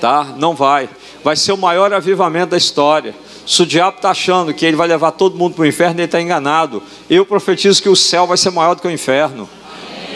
Tá? 0.00 0.34
Não 0.36 0.54
vai. 0.54 0.88
Vai 1.24 1.34
ser 1.34 1.52
o 1.52 1.56
maior 1.56 1.92
avivamento 1.92 2.50
da 2.50 2.56
história. 2.56 3.14
Se 3.46 3.62
o 3.62 3.66
diabo 3.66 3.96
está 3.96 4.10
achando 4.10 4.54
que 4.54 4.64
ele 4.64 4.76
vai 4.76 4.86
levar 4.86 5.12
todo 5.12 5.36
mundo 5.36 5.54
para 5.54 5.62
o 5.62 5.66
inferno, 5.66 5.96
ele 5.96 6.04
está 6.04 6.20
enganado. 6.20 6.82
Eu 7.10 7.26
profetizo 7.26 7.82
que 7.82 7.88
o 7.88 7.96
céu 7.96 8.26
vai 8.26 8.36
ser 8.36 8.50
maior 8.50 8.74
do 8.74 8.82
que 8.82 8.88
o 8.88 8.90
inferno. 8.90 9.48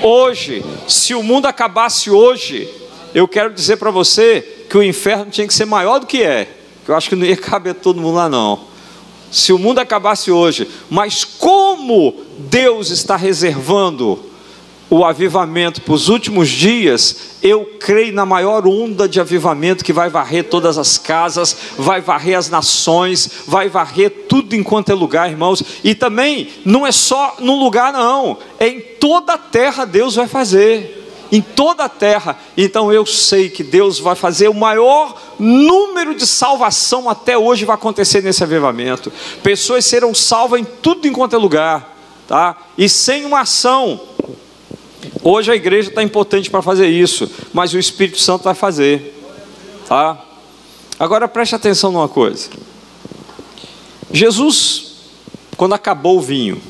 Hoje, 0.03 0.65
se 0.89 1.15
o 1.15 1.23
mundo 1.23 1.47
acabasse 1.47 2.11
hoje, 2.11 2.69
eu 3.15 3.27
quero 3.27 3.53
dizer 3.53 3.77
para 3.77 3.91
você 3.91 4.65
que 4.69 4.79
o 4.79 4.83
inferno 4.83 5.27
tinha 5.31 5.47
que 5.47 5.55
ser 5.55 5.65
maior 5.65 5.99
do 5.99 6.07
que 6.07 6.23
é. 6.23 6.49
Eu 6.87 6.97
acho 6.97 7.09
que 7.09 7.17
não 7.17 7.27
ia 7.27 7.37
caber 7.37 7.75
todo 7.75 8.01
mundo 8.01 8.17
lá, 8.17 8.29
não. 8.29 8.61
Se 9.31 9.53
o 9.53 9.59
mundo 9.59 9.79
acabasse 9.79 10.31
hoje, 10.31 10.69
mas 10.89 11.25
como 11.25 12.15
Deus 12.39 12.91
está 12.91 13.17
reservando 13.17 14.30
o 14.91 15.05
avivamento 15.05 15.81
para 15.81 15.95
os 15.95 16.09
últimos 16.09 16.49
dias, 16.49 17.17
eu 17.41 17.65
creio 17.79 18.13
na 18.13 18.27
maior 18.27 18.67
onda 18.67 19.09
de 19.09 19.21
avivamento 19.21 19.85
que 19.85 19.93
vai 19.93 20.11
varrer 20.11 20.49
todas 20.49 20.77
as 20.77 20.99
casas, 20.99 21.57
vai 21.79 22.01
varrer 22.01 22.37
as 22.37 22.51
nações, 22.51 23.31
vai 23.47 23.69
varrer 23.69 24.11
tudo 24.29 24.57
enquanto 24.57 24.91
é 24.91 24.95
lugar, 24.95 25.31
irmãos. 25.31 25.63
E 25.85 25.95
também 25.95 26.49
não 26.65 26.85
é 26.85 26.91
só 26.91 27.37
num 27.39 27.59
lugar, 27.59 27.93
não, 27.93 28.37
é 28.59 28.69
em 28.69 28.81
toda 28.81 29.35
a 29.35 29.39
terra 29.39 29.85
Deus 29.85 30.17
vai 30.17 30.27
fazer. 30.27 30.99
Em 31.33 31.41
toda 31.41 31.85
a 31.85 31.89
terra, 31.89 32.37
então 32.57 32.93
eu 32.93 33.07
sei 33.07 33.49
que 33.49 33.63
Deus 33.63 34.01
vai 34.01 34.17
fazer 34.17 34.49
o 34.49 34.55
maior 34.55 35.17
número 35.39 36.13
de 36.13 36.27
salvação 36.27 37.09
até 37.09 37.39
hoje 37.39 37.65
vai 37.65 37.77
acontecer 37.77 38.21
nesse 38.21 38.43
avivamento. 38.43 39.13
Pessoas 39.41 39.87
serão 39.87 40.13
salvas 40.13 40.61
em 40.61 40.65
tudo 40.65 41.07
enquanto 41.07 41.35
é 41.35 41.39
lugar, 41.39 41.97
tá? 42.27 42.57
E 42.77 42.89
sem 42.89 43.25
uma 43.25 43.43
ação 43.43 44.01
Hoje 45.23 45.51
a 45.51 45.57
igreja 45.57 45.89
está 45.89 46.03
impotente 46.03 46.51
para 46.51 46.63
fazer 46.63 46.89
isso, 46.89 47.31
mas 47.53 47.73
o 47.73 47.79
Espírito 47.79 48.21
Santo 48.21 48.45
vai 48.45 48.55
fazer. 48.55 49.17
Tá? 49.87 50.23
Agora 50.99 51.27
preste 51.27 51.55
atenção 51.55 51.91
numa 51.91 52.09
coisa. 52.09 52.49
Jesus, 54.13 54.93
quando 55.57 55.75
acabou 55.75 56.19
o 56.19 56.21
vinho, 56.21 56.61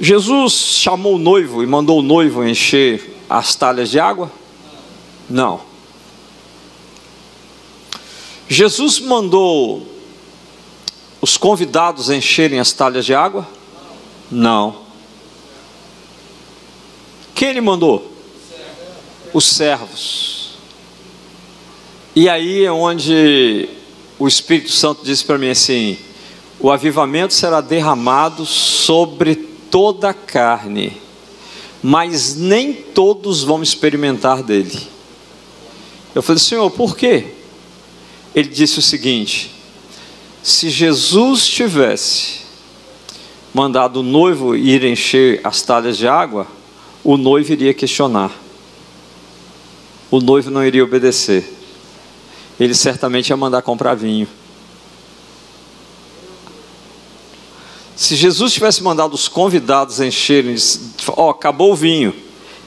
Jesus 0.00 0.52
chamou 0.52 1.14
o 1.14 1.18
noivo 1.18 1.62
e 1.62 1.66
mandou 1.66 2.00
o 2.00 2.02
noivo 2.02 2.44
encher 2.44 3.16
as 3.30 3.54
talhas 3.54 3.90
de 3.90 4.00
água? 4.00 4.30
Não. 5.30 5.60
Jesus 8.48 8.98
mandou 8.98 9.86
os 11.20 11.36
convidados 11.36 12.10
encherem 12.10 12.58
as 12.58 12.72
talhas 12.72 13.06
de 13.06 13.14
água? 13.14 13.48
Não. 14.30 14.81
Quem 17.42 17.48
ele 17.48 17.60
mandou? 17.60 18.08
Os 19.34 19.44
servos. 19.44 20.50
E 22.14 22.28
aí 22.28 22.64
é 22.64 22.70
onde 22.70 23.68
o 24.16 24.28
Espírito 24.28 24.70
Santo 24.70 25.04
disse 25.04 25.24
para 25.24 25.38
mim 25.38 25.48
assim: 25.48 25.98
o 26.60 26.70
avivamento 26.70 27.34
será 27.34 27.60
derramado 27.60 28.46
sobre 28.46 29.34
toda 29.34 30.10
a 30.10 30.14
carne, 30.14 30.96
mas 31.82 32.36
nem 32.36 32.72
todos 32.72 33.42
vão 33.42 33.60
experimentar 33.60 34.44
dele. 34.44 34.78
Eu 36.14 36.22
falei, 36.22 36.38
Senhor, 36.38 36.70
por 36.70 36.96
quê? 36.96 37.26
Ele 38.36 38.50
disse 38.50 38.78
o 38.78 38.82
seguinte: 38.82 39.50
se 40.44 40.70
Jesus 40.70 41.44
tivesse 41.48 42.42
mandado 43.52 43.98
o 43.98 44.04
noivo 44.04 44.54
ir 44.54 44.84
encher 44.84 45.40
as 45.42 45.60
talhas 45.60 45.98
de 45.98 46.06
água, 46.06 46.46
o 47.04 47.16
noivo 47.16 47.52
iria 47.52 47.74
questionar. 47.74 48.30
O 50.10 50.20
noivo 50.20 50.50
não 50.50 50.64
iria 50.64 50.84
obedecer. 50.84 51.50
Ele 52.60 52.74
certamente 52.74 53.30
ia 53.30 53.36
mandar 53.36 53.62
comprar 53.62 53.94
vinho. 53.94 54.28
Se 57.96 58.14
Jesus 58.16 58.52
tivesse 58.52 58.82
mandado 58.82 59.14
os 59.14 59.28
convidados 59.28 60.00
encherem, 60.00 60.56
ó, 61.08 61.26
oh, 61.26 61.30
acabou 61.30 61.72
o 61.72 61.76
vinho, 61.76 62.14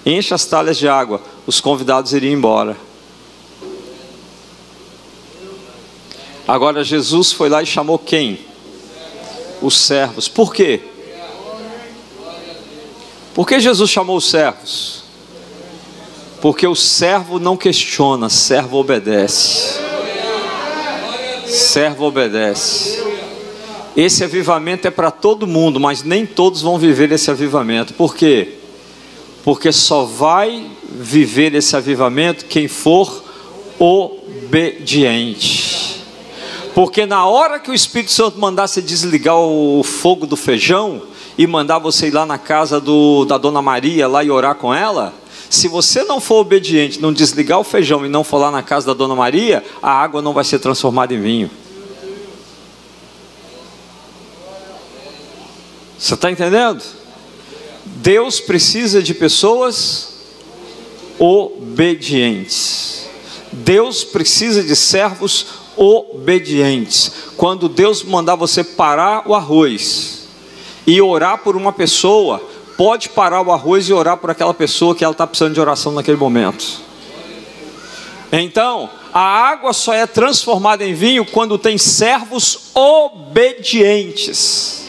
enche 0.06 0.34
as 0.34 0.46
talhas 0.46 0.78
de 0.78 0.88
água, 0.88 1.22
os 1.46 1.60
convidados 1.60 2.14
iriam 2.14 2.34
embora. 2.34 2.78
Agora 6.48 6.84
Jesus 6.84 7.32
foi 7.32 7.50
lá 7.50 7.62
e 7.64 7.66
chamou 7.66 7.98
quem? 7.98 8.40
Os 9.62 9.78
servos. 9.78 10.28
Por 10.28 10.54
quê? 10.54 10.82
Por 13.36 13.46
que 13.46 13.60
Jesus 13.60 13.92
chamou 13.92 14.16
os 14.16 14.30
servos? 14.30 15.04
Porque 16.42 16.66
o 16.66 16.74
servo 16.74 17.38
não 17.38 17.58
questiona, 17.58 18.30
servo 18.30 18.78
obedece. 18.78 19.78
Servo 21.46 22.06
obedece. 22.06 23.04
Esse 23.96 24.24
avivamento 24.24 24.88
é 24.88 24.92
para 24.92 25.12
todo 25.12 25.46
mundo, 25.46 25.82
mas 25.82 26.02
nem 26.02 26.26
todos 26.26 26.62
vão 26.62 26.78
viver 26.78 27.12
esse 27.12 27.30
avivamento. 27.30 27.94
Por 27.94 28.16
quê? 28.16 28.54
Porque 29.44 29.70
só 29.74 30.06
vai 30.06 30.66
viver 30.90 31.54
esse 31.56 31.76
avivamento 31.76 32.46
quem 32.46 32.70
for 32.70 33.22
obediente. 33.78 34.96
Porque 36.74 37.06
na 37.06 37.26
hora 37.26 37.60
que 37.60 37.70
o 37.70 37.74
Espírito 37.74 38.12
Santo 38.12 38.40
mandasse 38.40 38.82
desligar 38.82 39.38
o 39.38 39.84
fogo 39.84 40.26
do 40.26 40.38
feijão, 40.38 41.02
e 41.38 41.46
mandar 41.46 41.80
você 41.80 42.08
ir 42.08 42.12
lá 42.12 42.26
na 42.26 42.38
casa 42.38 42.80
do, 42.80 43.26
da 43.26 43.38
dona 43.38 43.62
Maria 43.62 44.08
lá 44.08 44.24
e 44.24 44.32
orar 44.32 44.56
com 44.56 44.74
ela, 44.74 45.14
se 45.50 45.68
você 45.68 46.04
não 46.04 46.20
for 46.20 46.36
obediente, 46.42 47.02
não 47.02 47.14
desligar 47.14 47.60
o 47.60 47.64
feijão 47.64 48.06
e 48.06 48.10
não 48.10 48.24
for 48.24 48.38
lá 48.38 48.52
na 48.52 48.64
casa 48.64 48.88
da 48.88 48.94
dona 48.94 49.16
Maria, 49.16 49.64
a 49.82 49.92
água 49.92 50.22
não 50.22 50.34
vai 50.34 50.44
ser 50.44 50.60
transformada 50.60 51.14
em 51.14 51.22
vinho. 51.22 51.52
Você 55.98 56.14
está 56.14 56.32
entendendo? 56.32 56.84
Deus 57.86 58.40
precisa 58.40 59.02
de 59.02 59.14
pessoas 59.14 60.14
obedientes. 61.18 63.08
Deus 63.52 64.04
precisa 64.04 64.62
de 64.64 64.76
servos 64.76 65.46
obedientes. 65.78 67.12
Quando 67.38 67.70
Deus 67.70 68.04
mandar 68.04 68.36
você 68.36 68.64
parar 68.64 69.28
o 69.28 69.34
arroz 69.34 70.25
e 70.86 71.02
orar 71.02 71.40
por 71.40 71.56
uma 71.56 71.72
pessoa, 71.72 72.42
pode 72.78 73.10
parar 73.10 73.42
o 73.42 73.52
arroz 73.52 73.90
e 73.90 73.94
orar 73.94 74.18
por 74.18 74.30
aquela 74.30 74.54
pessoa 74.54 74.96
que 74.96 75.04
ela 75.04 75.14
está 75.14 75.26
precisando 75.26 75.54
de 75.54 75.60
oração 75.60 75.92
naquele 75.92 76.18
momento. 76.18 76.84
Então, 78.32 78.90
a 79.14 79.22
água 79.22 79.72
só 79.72 79.94
é 79.94 80.06
transformada 80.06 80.86
em 80.86 80.94
vinho 80.94 81.26
quando 81.26 81.58
tem 81.58 81.78
servos 81.78 82.72
obedientes. 82.74 84.86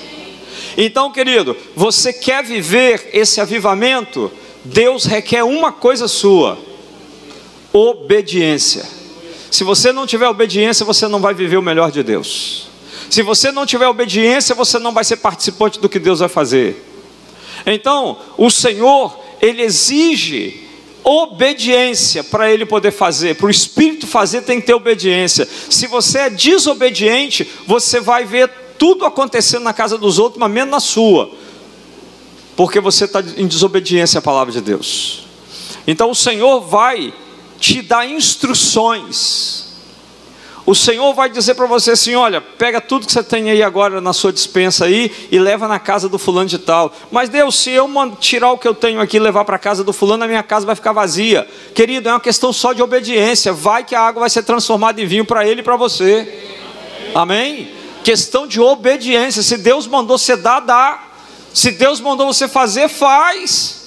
Então, 0.77 1.13
querido, 1.13 1.57
você 1.75 2.13
quer 2.13 2.45
viver 2.45 3.11
esse 3.13 3.41
avivamento? 3.41 4.31
Deus 4.65 5.05
requer 5.05 5.45
uma 5.45 5.71
coisa 5.71 6.09
sua: 6.09 6.59
obediência. 7.73 8.85
Se 9.51 9.65
você 9.65 9.93
não 9.93 10.07
tiver 10.07 10.29
obediência, 10.29 10.85
você 10.85 11.09
não 11.09 11.21
vai 11.21 11.33
viver 11.33 11.57
o 11.57 11.63
melhor 11.63 11.91
de 11.91 12.03
Deus. 12.03 12.66
Se 13.11 13.23
você 13.23 13.53
não 13.53 13.67
tiver 13.67 13.89
obediência, 13.89 14.55
você 14.55 14.79
não 14.79 14.93
vai 14.93 15.05
ser 15.05 15.17
participante 15.17 15.79
do 15.79 15.89
que 15.89 15.99
Deus 15.99 16.21
vai 16.21 16.29
fazer. 16.29 16.85
Então, 17.65 18.19
o 18.37 18.51
Senhor, 18.51 19.19
Ele 19.41 19.63
exige 19.63 20.67
obediência 21.03 22.25
para 22.25 22.51
Ele 22.51 22.67
poder 22.67 22.91
fazer. 22.91 23.37
Para 23.37 23.47
o 23.47 23.51
Espírito 23.51 24.07
fazer, 24.07 24.43
tem 24.43 24.61
que 24.61 24.67
ter 24.67 24.75
obediência. 24.75 25.49
Se 25.71 25.87
você 25.87 26.19
é 26.21 26.31
desobediente, 26.31 27.49
você 27.67 28.01
vai 28.01 28.25
ver 28.25 28.51
tudo 28.79 29.05
acontecendo 29.05 29.63
na 29.63 29.73
casa 29.73 29.97
dos 29.97 30.19
outros, 30.19 30.39
mas 30.41 30.51
menos 30.51 30.71
na 30.71 30.81
sua, 30.81 31.31
porque 32.57 32.81
você 32.81 33.05
está 33.05 33.23
em 33.37 33.47
desobediência 33.47 34.19
à 34.19 34.23
palavra 34.23 34.53
de 34.53 34.61
Deus. 34.61 35.27
Então 35.87 36.11
o 36.11 36.15
Senhor 36.15 36.61
vai 36.61 37.15
te 37.59 37.83
dar 37.83 38.09
instruções. 38.09 39.66
O 40.67 40.75
Senhor 40.75 41.15
vai 41.15 41.31
dizer 41.31 41.55
para 41.55 41.67
você 41.67 41.93
assim: 41.93 42.17
olha, 42.17 42.41
pega 42.41 42.81
tudo 42.81 43.07
que 43.07 43.13
você 43.13 43.23
tem 43.23 43.49
aí 43.49 43.63
agora 43.63 44.01
na 44.01 44.13
sua 44.13 44.33
dispensa 44.33 44.85
aí 44.85 45.13
e 45.31 45.39
leva 45.39 45.69
na 45.69 45.79
casa 45.79 46.09
do 46.09 46.19
fulano 46.19 46.49
de 46.49 46.59
tal. 46.59 46.93
Mas 47.11 47.29
Deus, 47.29 47.55
se 47.55 47.71
eu 47.71 47.89
tirar 48.19 48.51
o 48.51 48.59
que 48.59 48.67
eu 48.67 48.75
tenho 48.75 49.01
aqui 49.01 49.17
e 49.17 49.21
levar 49.21 49.45
para 49.45 49.55
a 49.55 49.61
casa 49.61 49.85
do 49.85 49.93
fulano, 49.93 50.25
a 50.25 50.27
minha 50.27 50.43
casa 50.43 50.67
vai 50.67 50.75
ficar 50.75 50.93
vazia. 50.93 51.47
Querido, 51.73 52.09
é 52.09 52.13
uma 52.13 52.21
questão 52.21 52.53
só 52.53 52.73
de 52.73 52.83
obediência. 52.83 53.53
Vai 53.53 53.85
que 53.85 53.95
a 53.95 54.01
água 54.01 54.21
vai 54.21 54.31
ser 54.31 54.43
transformada 54.43 55.01
em 55.01 55.07
vinho 55.07 55.25
para 55.25 55.47
ele 55.47 55.61
e 55.61 55.65
para 55.65 55.77
você. 55.77 56.45
Amém? 57.15 57.71
Questão 58.03 58.45
de 58.45 58.61
obediência. 58.61 59.45
Se 59.45 59.57
Deus 59.57 59.87
mandou 59.87 60.19
você 60.19 60.37
dar, 60.37 60.59
dá. 60.59 61.11
Se 61.55 61.71
Deus 61.71 62.01
mandou 62.01 62.27
você 62.27 62.49
fazer, 62.49 62.89
faz. 62.89 63.87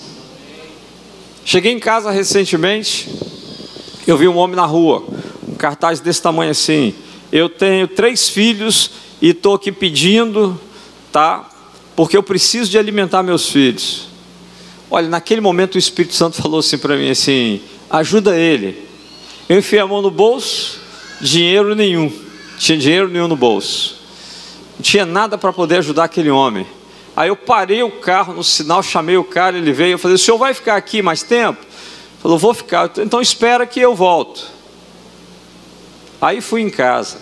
Cheguei 1.44 1.74
em 1.74 1.80
casa 1.80 2.12
recentemente, 2.12 3.10
eu 4.06 4.16
vi 4.16 4.28
um 4.28 4.38
homem 4.38 4.56
na 4.56 4.66
rua, 4.66 5.04
cartaz 5.60 6.00
desse 6.00 6.22
tamanho 6.22 6.52
assim. 6.52 6.94
Eu 7.32 7.48
tenho 7.48 7.88
três 7.88 8.28
filhos 8.30 8.92
e 9.22 9.30
estou 9.30 9.54
aqui 9.54 9.72
pedindo, 9.72 10.60
tá? 11.12 11.48
Porque 11.96 12.18
eu 12.18 12.24
preciso 12.24 12.72
de 12.72 12.78
alimentar 12.78 13.22
meus 13.22 13.48
filhos. 13.48 14.08
Olha, 14.90 15.08
naquele 15.08 15.42
momento 15.42 15.76
o 15.76 15.78
Espírito 15.78 16.16
Santo 16.16 16.42
falou 16.42 16.62
assim 16.62 16.78
para 16.78 16.96
mim 16.96 17.12
assim: 17.12 17.62
ajuda 17.90 18.36
ele. 18.36 18.88
Eu 19.48 19.60
enfiei 19.60 19.82
a 19.82 19.86
mão 19.86 20.02
no 20.02 20.10
bolso, 20.10 20.80
dinheiro 21.22 21.76
nenhum, 21.76 22.12
tinha 22.58 22.78
dinheiro 22.78 23.08
nenhum 23.08 23.28
no 23.28 23.36
bolso 23.36 24.00
não 24.80 24.84
tinha 24.84 25.06
nada 25.06 25.38
para 25.38 25.52
poder 25.52 25.80
ajudar 25.80 26.06
aquele 26.06 26.30
homem. 26.30 26.66
Aí 27.16 27.28
eu 27.28 27.36
parei 27.36 27.84
o 27.84 27.92
carro 27.92 28.34
no 28.34 28.44
sinal, 28.44 28.82
chamei 28.82 29.18
o 29.18 29.26
cara, 29.26 29.58
ele 29.58 29.74
veio, 29.74 29.92
eu 29.92 30.00
falei: 30.00 30.16
"O 30.16 30.18
senhor 30.18 30.38
vai 30.38 30.54
ficar 30.54 30.78
aqui 30.78 31.02
mais 31.02 31.22
tempo?" 31.22 31.60
Ele 31.62 32.22
falou: 32.22 32.38
"Vou 32.38 32.54
ficar". 32.54 32.90
Então 32.98 33.22
espera 33.22 33.68
que 33.68 33.80
eu 33.80 33.94
volto. 33.94 34.48
Aí 36.22 36.42
fui 36.42 36.62
em 36.62 36.70
casa. 36.70 37.18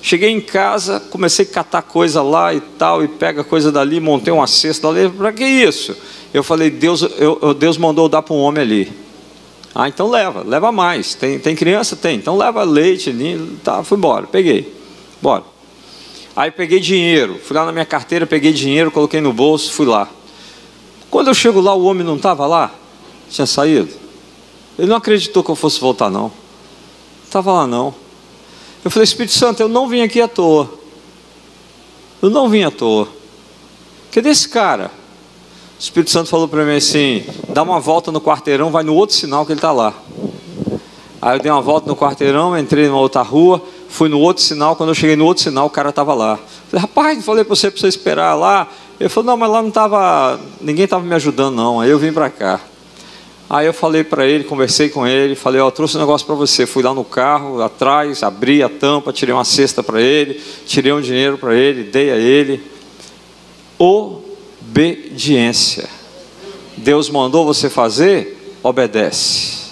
Cheguei 0.00 0.30
em 0.30 0.40
casa, 0.40 1.00
comecei 1.00 1.44
a 1.44 1.48
catar 1.48 1.82
coisa 1.82 2.22
lá 2.22 2.54
e 2.54 2.60
tal, 2.60 3.02
e 3.02 3.08
pega 3.08 3.42
coisa 3.42 3.72
dali, 3.72 3.98
montei 3.98 4.32
uma 4.32 4.46
cesta 4.46 4.88
ali. 4.88 5.08
Para 5.08 5.32
que 5.32 5.44
isso? 5.44 5.96
Eu 6.32 6.44
falei: 6.44 6.70
Deus, 6.70 7.02
eu, 7.18 7.52
Deus 7.52 7.76
mandou 7.76 8.08
dar 8.08 8.22
para 8.22 8.34
um 8.34 8.38
homem 8.38 8.62
ali. 8.62 8.92
Ah, 9.74 9.88
então 9.88 10.08
leva, 10.08 10.42
leva 10.42 10.72
mais. 10.72 11.14
Tem, 11.14 11.38
tem 11.38 11.54
criança? 11.54 11.96
Tem. 11.96 12.16
Então 12.16 12.36
leva 12.36 12.62
leite, 12.62 13.14
tá, 13.62 13.82
fui 13.82 13.98
embora, 13.98 14.26
peguei. 14.26 14.72
Bora. 15.20 15.44
Aí 16.34 16.52
peguei 16.52 16.78
dinheiro, 16.78 17.38
fui 17.42 17.56
lá 17.56 17.64
na 17.64 17.72
minha 17.72 17.84
carteira, 17.84 18.24
peguei 18.24 18.52
dinheiro, 18.52 18.92
coloquei 18.92 19.20
no 19.20 19.32
bolso, 19.32 19.72
fui 19.72 19.86
lá. 19.86 20.08
Quando 21.10 21.28
eu 21.28 21.34
chego 21.34 21.60
lá, 21.60 21.74
o 21.74 21.84
homem 21.84 22.06
não 22.06 22.16
estava 22.16 22.46
lá, 22.46 22.70
tinha 23.28 23.46
saído. 23.46 23.92
Ele 24.78 24.86
não 24.86 24.96
acreditou 24.96 25.42
que 25.42 25.50
eu 25.50 25.56
fosse 25.56 25.80
voltar, 25.80 26.08
não. 26.08 26.30
Estava 27.24 27.52
lá, 27.52 27.66
não. 27.66 27.92
Eu 28.84 28.90
falei, 28.90 29.04
Espírito 29.04 29.32
Santo, 29.32 29.60
eu 29.60 29.68
não 29.68 29.88
vim 29.88 30.02
aqui 30.02 30.20
à 30.20 30.28
toa. 30.28 30.70
Eu 32.22 32.30
não 32.30 32.48
vim 32.48 32.62
à 32.62 32.70
toa. 32.70 33.08
Cadê 34.12 34.30
esse 34.30 34.48
cara? 34.48 34.90
O 35.78 35.80
Espírito 35.80 36.10
Santo 36.10 36.28
falou 36.28 36.48
para 36.48 36.64
mim 36.64 36.76
assim: 36.76 37.24
dá 37.50 37.62
uma 37.62 37.78
volta 37.78 38.10
no 38.10 38.20
quarteirão, 38.20 38.70
vai 38.70 38.82
no 38.82 38.94
outro 38.94 39.14
sinal 39.14 39.46
que 39.46 39.52
ele 39.52 39.58
está 39.58 39.70
lá. 39.70 39.94
Aí 41.20 41.36
eu 41.36 41.42
dei 41.42 41.50
uma 41.50 41.60
volta 41.60 41.88
no 41.88 41.96
quarteirão, 41.96 42.56
entrei 42.56 42.86
numa 42.88 42.98
outra 42.98 43.22
rua, 43.22 43.62
fui 43.88 44.08
no 44.08 44.20
outro 44.20 44.42
sinal, 44.42 44.76
quando 44.76 44.90
eu 44.90 44.94
cheguei 44.94 45.16
no 45.16 45.24
outro 45.24 45.42
sinal, 45.42 45.66
o 45.66 45.70
cara 45.70 45.90
estava 45.90 46.14
lá. 46.14 46.38
Falei, 46.68 46.82
rapaz, 46.82 47.24
falei 47.24 47.44
para 47.44 47.54
você 47.54 47.70
para 47.70 47.80
você 47.80 47.88
esperar 47.88 48.34
lá. 48.34 48.68
Ele 48.98 49.08
falou, 49.08 49.26
não, 49.26 49.36
mas 49.36 49.50
lá 49.50 49.60
não 49.60 49.68
estava, 49.68 50.38
ninguém 50.60 50.84
estava 50.84 51.04
me 51.04 51.14
ajudando 51.14 51.54
não. 51.54 51.80
Aí 51.80 51.90
eu 51.90 51.98
vim 51.98 52.12
para 52.12 52.30
cá. 52.30 52.60
Aí 53.50 53.66
eu 53.66 53.72
falei 53.72 54.04
para 54.04 54.26
ele, 54.26 54.44
conversei 54.44 54.90
com 54.90 55.06
ele, 55.06 55.34
falei, 55.34 55.58
ó, 55.58 55.68
oh, 55.68 55.70
trouxe 55.70 55.96
um 55.96 56.00
negócio 56.00 56.26
para 56.26 56.34
você. 56.36 56.66
Fui 56.66 56.82
lá 56.82 56.92
no 56.92 57.02
carro, 57.02 57.62
atrás, 57.62 58.22
abri 58.22 58.62
a 58.62 58.68
tampa, 58.68 59.10
tirei 59.10 59.34
uma 59.34 59.44
cesta 59.44 59.82
para 59.82 60.02
ele, 60.02 60.38
tirei 60.66 60.92
um 60.92 61.00
dinheiro 61.00 61.38
para 61.38 61.54
ele, 61.54 61.84
dei 61.84 62.10
a 62.10 62.16
ele. 62.16 62.62
Obediência. 64.68 65.88
Deus 66.76 67.08
mandou 67.08 67.46
você 67.46 67.70
fazer, 67.70 68.58
obedece. 68.62 69.68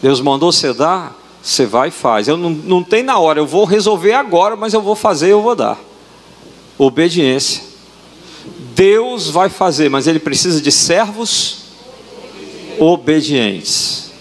Deus 0.00 0.20
mandou 0.20 0.52
você 0.52 0.72
dar, 0.72 1.20
você 1.42 1.66
vai 1.66 1.88
e 1.88 1.90
faz. 1.90 2.28
Eu 2.28 2.36
não, 2.36 2.50
não 2.50 2.84
tem 2.84 3.02
na 3.02 3.18
hora, 3.18 3.40
eu 3.40 3.46
vou 3.46 3.64
resolver 3.64 4.12
agora, 4.12 4.54
mas 4.54 4.72
eu 4.72 4.80
vou 4.80 4.94
fazer 4.94 5.26
e 5.26 5.30
eu 5.30 5.42
vou 5.42 5.56
dar. 5.56 5.80
Obediência. 6.78 7.60
Deus 8.76 9.28
vai 9.28 9.48
fazer, 9.48 9.88
mas 9.88 10.06
Ele 10.06 10.20
precisa 10.20 10.60
de 10.60 10.70
servos 10.70 11.63
obedientes. 12.78 14.12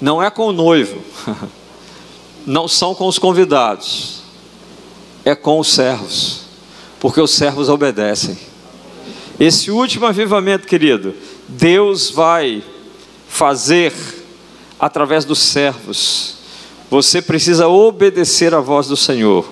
Não 0.00 0.22
é 0.22 0.30
com 0.30 0.48
o 0.48 0.52
noivo, 0.52 1.02
não 2.46 2.68
são 2.68 2.94
com 2.94 3.06
os 3.06 3.18
convidados, 3.18 4.22
é 5.24 5.34
com 5.34 5.58
os 5.58 5.68
servos, 5.68 6.42
porque 7.00 7.20
os 7.20 7.30
servos 7.30 7.68
obedecem. 7.68 8.38
Esse 9.38 9.70
último 9.70 10.06
avivamento, 10.06 10.66
querido, 10.66 11.14
Deus 11.48 12.10
vai 12.10 12.62
fazer 13.28 13.92
através 14.78 15.24
dos 15.24 15.38
servos. 15.38 16.36
Você 16.90 17.20
precisa 17.20 17.68
obedecer 17.68 18.54
à 18.54 18.60
voz 18.60 18.86
do 18.86 18.96
Senhor, 18.96 19.46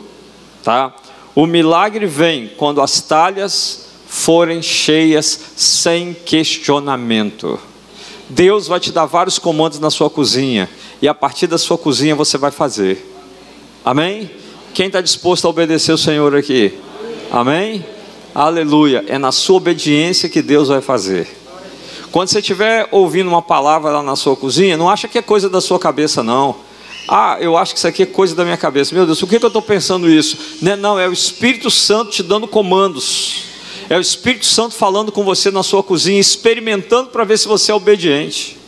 tá? 0.62 0.95
O 1.34 1.47
milagre 1.47 2.07
vem 2.07 2.49
quando 2.57 2.80
as 2.80 3.01
talhas 3.01 3.86
forem 4.07 4.62
cheias 4.62 5.38
sem 5.57 6.14
questionamento. 6.14 7.59
Deus 8.28 8.66
vai 8.66 8.80
te 8.80 8.90
dar 8.90 9.06
vários 9.06 9.38
comandos 9.38 9.78
na 9.78 9.90
sua 9.90 10.08
cozinha 10.08 10.68
e 11.00 11.08
a 11.08 11.14
partir 11.14 11.46
da 11.46 11.58
sua 11.58 11.76
cozinha 11.76 12.14
você 12.14 12.38
vai 12.38 12.50
fazer. 12.50 13.10
Amém? 13.84 14.30
Quem 14.72 14.86
está 14.86 15.00
disposto 15.00 15.46
a 15.46 15.50
obedecer 15.50 15.92
o 15.92 15.98
Senhor 15.98 16.34
aqui? 16.34 16.72
Amém? 17.30 17.84
Aleluia. 18.34 19.04
É 19.06 19.18
na 19.18 19.30
sua 19.30 19.56
obediência 19.56 20.28
que 20.28 20.42
Deus 20.42 20.68
vai 20.68 20.80
fazer. 20.80 21.28
Quando 22.10 22.28
você 22.28 22.38
estiver 22.38 22.88
ouvindo 22.90 23.28
uma 23.28 23.42
palavra 23.42 23.90
lá 23.90 24.02
na 24.02 24.16
sua 24.16 24.36
cozinha, 24.36 24.76
não 24.76 24.88
acha 24.88 25.06
que 25.08 25.18
é 25.18 25.22
coisa 25.22 25.50
da 25.50 25.60
sua 25.60 25.78
cabeça, 25.78 26.22
não. 26.22 26.56
Ah, 27.06 27.36
eu 27.40 27.56
acho 27.56 27.72
que 27.74 27.78
isso 27.78 27.86
aqui 27.86 28.02
é 28.04 28.06
coisa 28.06 28.34
da 28.34 28.44
minha 28.44 28.56
cabeça. 28.56 28.94
Meu 28.94 29.04
Deus, 29.04 29.20
por 29.20 29.28
que, 29.28 29.36
eu 29.36 29.46
estou 29.48 29.60
pensando 29.60 30.08
isso? 30.08 30.38
Não, 30.62 30.72
é, 30.72 30.76
não, 30.76 30.98
é 30.98 31.08
o 31.08 31.12
Espírito 31.12 31.70
Santo 31.70 32.10
te 32.10 32.22
dando 32.22 32.48
comandos. 32.48 33.53
É 33.89 33.99
o 33.99 34.01
Espírito 34.01 34.47
Santo 34.47 34.74
falando 34.74 35.12
com 35.12 35.24
você 35.24 35.51
na 35.51 35.62
sua 35.62 35.82
cozinha, 35.82 36.18
experimentando 36.18 37.11
para 37.11 37.24
ver 37.24 37.39
se 37.39 37.47
você 37.47 37.70
é 37.70 37.74
obediente. 37.74 38.59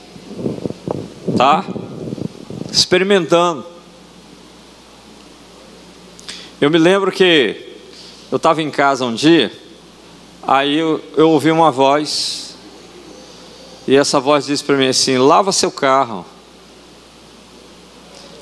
Tá? 1.37 1.65
Experimentando. 2.71 3.65
Eu 6.61 6.71
me 6.71 6.79
lembro 6.79 7.11
que 7.11 7.77
eu 8.31 8.37
estava 8.37 8.63
em 8.63 8.71
casa 8.71 9.05
um 9.05 9.15
dia, 9.15 9.53
aí 10.43 10.77
eu, 10.77 11.03
eu 11.17 11.31
ouvi 11.31 11.51
uma 11.51 11.71
voz 11.71 12.57
e 13.87 13.95
essa 13.95 14.19
voz 14.19 14.47
disse 14.47 14.65
para 14.65 14.77
mim 14.77 14.89
assim: 14.89 15.17
lava 15.17 15.53
seu 15.53 15.71
carro. 15.71 16.25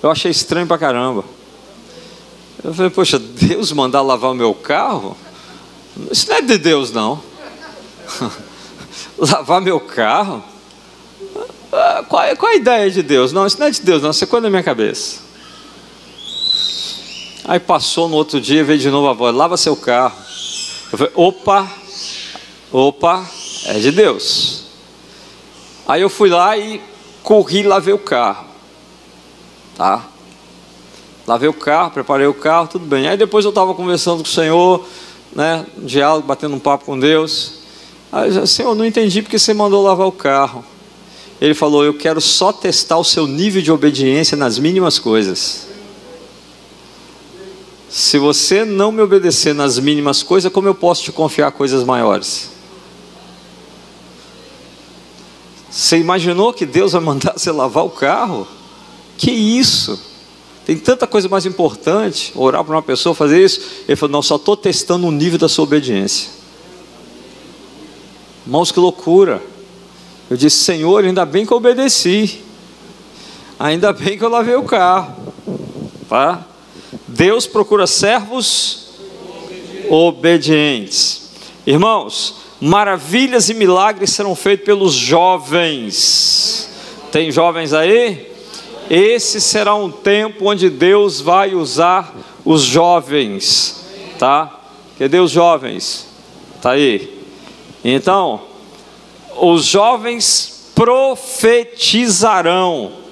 Eu 0.03 0.11
achei 0.11 0.31
estranho 0.31 0.67
pra 0.67 0.79
caramba. 0.79 1.25
Eu 2.63 2.73
falei, 2.73 2.91
poxa, 2.91 3.19
Deus 3.19 3.73
mandar 3.73 4.01
lavar 4.01 4.31
o 4.31 4.35
meu 4.35 4.55
carro? 4.55 5.17
Isso 6.11 6.29
não 6.29 6.37
é 6.37 6.43
de 6.43 6.59
Deus, 6.59 6.93
não. 6.93 7.23
lavar 9.19 9.61
meu 9.61 9.81
carro? 9.81 10.43
qual, 12.09 12.23
é, 12.23 12.37
qual 12.37 12.53
é 12.53 12.55
a 12.55 12.59
ideia 12.59 12.91
de 12.91 13.03
Deus? 13.03 13.33
Não, 13.33 13.47
isso 13.47 13.59
não 13.59 13.67
é 13.67 13.71
de 13.71 13.81
Deus, 13.81 14.03
não, 14.03 14.11
isso 14.11 14.23
é 14.23 14.27
coisa 14.27 14.45
da 14.45 14.51
minha 14.51 14.63
cabeça. 14.63 15.23
Aí 17.45 17.61
passou 17.61 18.09
no 18.09 18.17
outro 18.17 18.41
dia, 18.41 18.65
veio 18.65 18.79
de 18.79 18.91
novo 18.91 19.09
a 19.09 19.13
voz: 19.13 19.35
lava 19.35 19.57
seu 19.57 19.77
carro. 19.77 20.17
Eu 20.93 20.99
falei: 20.99 21.13
opa, 21.15 21.71
opa, 22.73 23.27
é 23.67 23.79
de 23.79 23.91
Deus. 23.91 24.65
Aí 25.87 26.01
eu 26.01 26.09
fui 26.09 26.31
lá 26.31 26.57
e 26.57 26.81
corri 27.23 27.63
lavei 27.63 27.93
o 27.93 27.99
carro. 27.99 28.47
Tá? 29.77 30.07
Lavei 31.27 31.49
o 31.49 31.55
carro, 31.55 31.91
preparei 31.91 32.27
o 32.27 32.35
carro, 32.35 32.69
tudo 32.69 32.87
bem. 32.87 33.09
Aí 33.09 33.17
depois 33.17 33.45
eu 33.45 33.51
estava 33.51 33.75
conversando 33.75 34.23
com 34.23 34.29
o 34.29 34.33
Senhor, 34.33 34.87
né, 35.35 35.67
um 35.77 35.85
diálogo, 35.85 36.27
batendo 36.27 36.55
um 36.55 36.59
papo 36.59 36.85
com 36.85 36.99
Deus. 36.99 37.55
Aí 38.13 38.47
Senhor, 38.47 38.75
não 38.75 38.85
entendi 38.85 39.23
porque 39.23 39.39
você 39.39 39.53
mandou 39.53 39.83
lavar 39.83 40.07
o 40.07 40.13
carro. 40.13 40.65
Ele 41.41 41.55
falou, 41.55 41.85
eu 41.85 41.95
quero 41.95 42.21
só 42.21 42.53
testar 42.53 42.97
o 42.97 43.05
seu 43.05 43.27
nível 43.27 43.61
de 43.61 43.73
obediência 43.73 44.37
nas 44.37 44.59
mínimas 44.59 44.99
coisas. 44.99 45.67
Se 47.91 48.19
você 48.19 48.65
não 48.65 48.91
me 48.91 49.03
obedecer 49.03 49.55
nas 49.55 49.79
mínimas 49.79 50.23
coisas, 50.23 50.53
como 50.53 50.69
eu 50.69 50.75
posso 50.75 51.03
te 51.03 51.13
confiar 51.13 51.53
coisas 51.53 51.85
maiores? 51.85 52.51
Você 55.71 55.99
imaginou 55.99 56.53
que 56.53 56.65
Deus 56.65 56.93
vai 56.93 57.03
mandar 57.03 57.35
você 57.39 57.51
lavar 57.51 57.85
o 57.85 57.91
carro? 57.91 58.47
Que 59.19 59.31
isso? 59.31 60.14
Tem 60.65 60.79
tanta 60.79 61.07
coisa 61.07 61.29
mais 61.29 61.45
importante, 61.45 62.33
orar 62.35 62.65
para 62.65 62.75
uma 62.75 62.83
pessoa, 62.83 63.15
fazer 63.15 63.45
isso. 63.45 63.61
Ele 63.87 63.97
falou: 63.97 64.13
Não, 64.13 64.23
só 64.23 64.37
estou 64.37 64.57
testando 64.57 65.07
o 65.07 65.11
nível 65.11 65.39
da 65.39 65.49
sua 65.49 65.65
obediência. 65.65 66.31
Irmãos, 68.47 68.73
que 68.73 68.81
loucura. 68.81 69.43
Eu 70.31 70.37
disse: 70.37 70.57
Senhor, 70.65 71.05
ainda 71.05 71.27
bem 71.27 71.45
que 71.45 71.53
eu 71.53 71.59
obedeci. 71.59 72.43
Ainda 73.59 73.93
bem 73.93 74.17
que 74.17 74.25
eu 74.25 74.29
lavei 74.29 74.57
o 74.57 74.65
carro. 74.65 75.15
Tá? 76.09 76.45
Deus 77.07 77.47
procura 77.47 77.87
servos 77.87 78.89
obedientes. 79.89 81.31
Irmãos, 81.67 82.37
maravilhas 82.61 83.49
e 83.51 83.55
milagres 83.55 84.11
serão 84.11 84.35
feitos 84.35 84.65
pelos 84.65 84.95
jovens. 84.95 86.69
Tem 87.13 87.31
jovens 87.31 87.73
aí? 87.73 88.34
Esse 88.91 89.41
será 89.41 89.75
um 89.75 89.91
tempo 89.91 90.51
onde 90.51 90.69
Deus 90.69 91.19
vai 91.21 91.55
usar 91.55 92.15
os 92.45 92.61
jovens, 92.63 93.87
tá? 94.19 94.61
Cadê 94.99 95.19
os 95.19 95.31
jovens? 95.31 96.07
Tá 96.61 96.73
aí. 96.73 97.25
Então, 97.85 98.43
os 99.37 99.65
jovens 99.65 100.73
profetizarão 100.75 103.04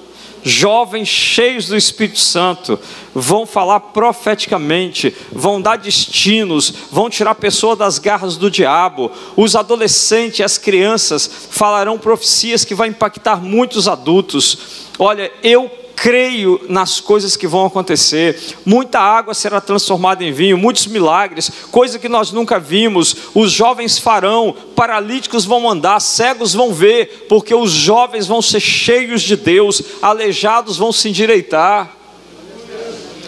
jovens 0.43 1.07
cheios 1.07 1.67
do 1.67 1.77
Espírito 1.77 2.19
Santo, 2.19 2.79
vão 3.13 3.45
falar 3.45 3.79
profeticamente, 3.79 5.15
vão 5.31 5.61
dar 5.61 5.77
destinos, 5.77 6.73
vão 6.91 7.09
tirar 7.09 7.35
pessoas 7.35 7.77
das 7.77 7.99
garras 7.99 8.37
do 8.37 8.51
diabo. 8.51 9.11
Os 9.35 9.55
adolescentes, 9.55 10.41
as 10.41 10.57
crianças 10.57 11.29
falarão 11.49 11.97
profecias 11.97 12.65
que 12.65 12.75
vão 12.75 12.87
impactar 12.87 13.41
muitos 13.41 13.87
adultos. 13.87 14.57
Olha, 14.99 15.31
eu 15.43 15.82
creio 15.95 16.59
nas 16.67 16.99
coisas 16.99 17.35
que 17.35 17.47
vão 17.47 17.65
acontecer. 17.65 18.39
Muita 18.65 18.99
água 18.99 19.33
será 19.33 19.61
transformada 19.61 20.23
em 20.23 20.31
vinho, 20.31 20.57
muitos 20.57 20.85
milagres, 20.87 21.51
coisa 21.71 21.99
que 21.99 22.09
nós 22.09 22.31
nunca 22.31 22.59
vimos. 22.59 23.15
Os 23.33 23.51
jovens 23.51 23.97
farão, 23.97 24.55
paralíticos 24.75 25.45
vão 25.45 25.69
andar, 25.69 25.99
cegos 25.99 26.53
vão 26.53 26.73
ver, 26.73 27.25
porque 27.29 27.53
os 27.55 27.71
jovens 27.71 28.27
vão 28.27 28.41
ser 28.41 28.59
cheios 28.59 29.21
de 29.21 29.35
Deus, 29.35 29.81
aleijados 30.01 30.77
vão 30.77 30.91
se 30.91 31.09
endireitar. 31.09 31.95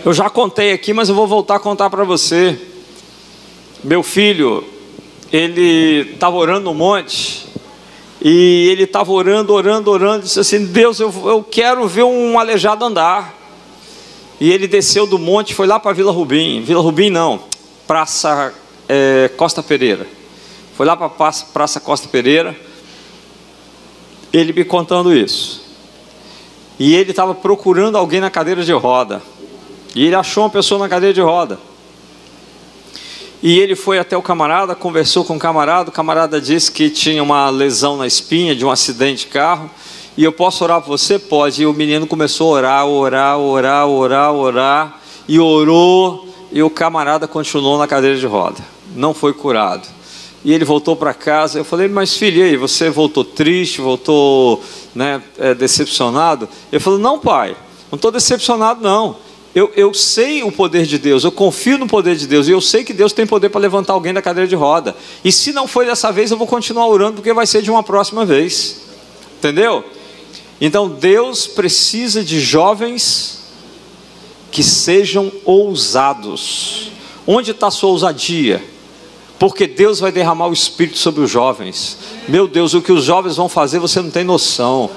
Eu 0.03 0.13
já 0.13 0.29
contei 0.29 0.71
aqui, 0.71 0.93
mas 0.93 1.09
eu 1.09 1.15
vou 1.15 1.27
voltar 1.27 1.55
a 1.55 1.59
contar 1.59 1.89
para 1.89 2.03
você. 2.03 2.59
Meu 3.83 4.03
filho, 4.03 4.63
ele 5.31 6.11
estava 6.13 6.35
orando 6.35 6.65
no 6.65 6.73
monte 6.73 7.44
e 8.21 8.69
ele 8.71 8.83
estava 8.83 9.11
orando, 9.11 9.53
orando, 9.53 9.91
orando, 9.91 10.23
disse 10.23 10.39
assim: 10.39 10.65
Deus, 10.65 10.99
eu, 10.99 11.13
eu 11.25 11.43
quero 11.43 11.87
ver 11.87 12.03
um 12.03 12.39
aleijado 12.39 12.85
andar. 12.85 13.33
E 14.39 14.51
ele 14.51 14.67
desceu 14.67 15.07
do 15.07 15.17
monte, 15.17 15.55
foi 15.55 15.65
lá 15.67 15.79
para 15.79 15.93
Vila 15.93 16.11
Rubim. 16.11 16.61
Vila 16.61 16.81
Rubim 16.81 17.09
não, 17.09 17.41
Praça 17.87 18.53
é, 18.87 19.29
Costa 19.37 19.63
Pereira. 19.63 20.05
Foi 20.75 20.85
lá 20.85 20.95
para 20.97 21.07
Praça, 21.09 21.45
Praça 21.53 21.79
Costa 21.79 22.07
Pereira. 22.07 22.55
Ele 24.33 24.51
me 24.51 24.65
contando 24.65 25.15
isso. 25.15 25.63
E 26.77 26.93
ele 26.93 27.11
estava 27.11 27.33
procurando 27.33 27.97
alguém 27.97 28.19
na 28.19 28.29
cadeira 28.29 28.63
de 28.63 28.73
roda. 28.73 29.21
E 29.95 30.05
ele 30.05 30.15
achou 30.15 30.43
uma 30.43 30.49
pessoa 30.49 30.77
na 30.77 30.89
cadeira 30.89 31.13
de 31.13 31.21
roda. 31.21 31.57
E 33.47 33.59
ele 33.59 33.75
foi 33.75 33.99
até 33.99 34.17
o 34.17 34.23
camarada, 34.23 34.73
conversou 34.73 35.23
com 35.23 35.35
o 35.35 35.39
camarada. 35.39 35.91
O 35.91 35.93
camarada 35.93 36.41
disse 36.41 36.71
que 36.71 36.89
tinha 36.89 37.21
uma 37.21 37.47
lesão 37.51 37.95
na 37.95 38.07
espinha 38.07 38.55
de 38.55 38.65
um 38.65 38.71
acidente 38.71 39.27
de 39.27 39.31
carro. 39.31 39.69
E 40.17 40.23
eu 40.23 40.31
posso 40.31 40.63
orar 40.63 40.81
por 40.81 40.87
você? 40.87 41.19
Pode. 41.19 41.61
E 41.61 41.65
o 41.67 41.71
menino 41.71 42.07
começou 42.07 42.55
a 42.55 42.57
orar, 42.57 42.87
orar, 42.87 43.37
orar, 43.37 43.87
orar, 43.87 44.33
orar. 44.33 45.01
E 45.27 45.39
orou. 45.39 46.27
E 46.51 46.63
o 46.63 46.71
camarada 46.71 47.27
continuou 47.27 47.77
na 47.77 47.85
cadeira 47.85 48.17
de 48.17 48.25
roda. 48.25 48.57
Não 48.95 49.13
foi 49.13 49.31
curado. 49.31 49.87
E 50.43 50.51
ele 50.51 50.65
voltou 50.65 50.95
para 50.95 51.13
casa. 51.13 51.59
Eu 51.59 51.63
falei, 51.63 51.87
mas 51.87 52.17
filho, 52.17 52.43
aí, 52.43 52.57
você 52.57 52.89
voltou 52.89 53.23
triste, 53.23 53.79
voltou 53.79 54.59
né, 54.95 55.21
é, 55.37 55.53
decepcionado? 55.53 56.49
Ele 56.71 56.79
falou, 56.79 56.97
não, 56.97 57.19
pai, 57.19 57.55
não 57.91 57.97
estou 57.97 58.11
decepcionado, 58.11 58.81
não 58.81 59.17
eu, 59.55 59.71
eu 59.73 59.93
sei 59.93 60.43
o 60.43 60.51
poder 60.51 60.85
de 60.85 60.97
Deus, 60.97 61.23
eu 61.23 61.31
confio 61.31 61.77
no 61.77 61.87
poder 61.87 62.17
de 62.17 62.27
Deus, 62.27 62.49
e 62.49 62.51
eu 62.51 62.59
sei 62.59 62.83
que 62.83 62.91
Deus 62.91 63.13
tem 63.13 63.25
poder 63.25 63.47
para 63.47 63.61
levantar 63.61 63.93
alguém 63.93 64.13
da 64.13 64.21
cadeira 64.21 64.45
de 64.45 64.55
roda. 64.55 64.93
E 65.23 65.31
se 65.31 65.53
não 65.53 65.65
foi 65.65 65.85
dessa 65.85 66.11
vez, 66.11 66.29
eu 66.29 66.37
vou 66.37 66.45
continuar 66.45 66.85
orando, 66.87 67.15
porque 67.15 67.31
vai 67.31 67.47
ser 67.47 67.61
de 67.61 67.71
uma 67.71 67.81
próxima 67.81 68.25
vez. 68.25 68.81
Entendeu? 69.37 69.85
Então 70.59 70.89
Deus 70.89 71.47
precisa 71.47 72.21
de 72.21 72.37
jovens 72.41 73.45
que 74.51 74.61
sejam 74.61 75.31
ousados. 75.45 76.91
Onde 77.25 77.51
está 77.51 77.71
sua 77.71 77.91
ousadia? 77.91 78.61
Porque 79.39 79.67
Deus 79.67 80.01
vai 80.01 80.11
derramar 80.11 80.47
o 80.47 80.53
Espírito 80.53 80.97
sobre 80.97 81.21
os 81.21 81.31
jovens. 81.31 81.97
Meu 82.27 82.45
Deus, 82.45 82.73
o 82.73 82.81
que 82.81 82.91
os 82.91 83.05
jovens 83.05 83.37
vão 83.37 83.47
fazer 83.47 83.79
você 83.79 84.01
não 84.01 84.09
tem 84.09 84.25
noção. 84.25 84.89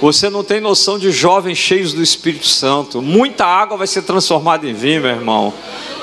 Você 0.00 0.30
não 0.30 0.42
tem 0.42 0.60
noção 0.60 0.98
de 0.98 1.10
jovens 1.12 1.58
cheios 1.58 1.92
do 1.92 2.02
Espírito 2.02 2.46
Santo. 2.46 3.02
Muita 3.02 3.44
água 3.44 3.76
vai 3.76 3.86
ser 3.86 4.00
transformada 4.02 4.66
em 4.66 4.72
vinho, 4.72 5.02
meu 5.02 5.10
irmão. 5.10 5.52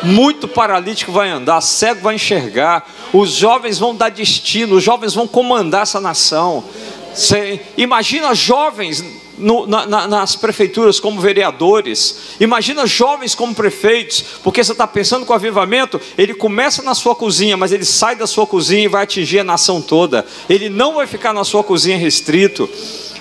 Muito 0.04 0.48
paralítico 0.48 1.12
vai 1.12 1.30
andar, 1.30 1.62
cego 1.62 2.02
vai 2.02 2.14
enxergar. 2.14 2.88
Os 3.12 3.32
jovens 3.32 3.80
vão 3.80 3.96
dar 3.96 4.10
destino, 4.10 4.76
os 4.76 4.84
jovens 4.84 5.16
vão 5.16 5.28
comandar 5.28 5.82
essa 5.82 6.00
nação. 6.00 6.64
Você 7.12 7.60
imagina 7.76 8.36
jovens 8.36 9.04
no, 9.38 9.66
na, 9.66 10.08
nas 10.08 10.36
prefeituras 10.36 11.00
como 11.00 11.22
vereadores, 11.22 12.36
imagina 12.40 12.86
jovens 12.88 13.36
como 13.36 13.54
prefeitos, 13.54 14.24
porque 14.44 14.64
você 14.64 14.72
está 14.72 14.88
pensando 14.88 15.26
que 15.26 15.32
o 15.32 15.36
avivamento, 15.36 16.02
ele 16.18 16.34
começa 16.34 16.82
na 16.82 16.96
sua 16.96 17.16
cozinha, 17.16 17.56
mas 17.56 17.72
ele 17.72 17.86
sai 17.86 18.16
da 18.16 18.26
sua 18.26 18.48
cozinha 18.48 18.86
e 18.86 18.88
vai 18.88 19.04
atingir 19.04 19.40
a 19.40 19.44
nação 19.44 19.82
toda, 19.82 20.26
ele 20.50 20.70
não 20.70 20.96
vai 20.96 21.06
ficar 21.06 21.34
na 21.34 21.44
sua 21.44 21.64
cozinha 21.64 21.98
restrito. 21.98 22.70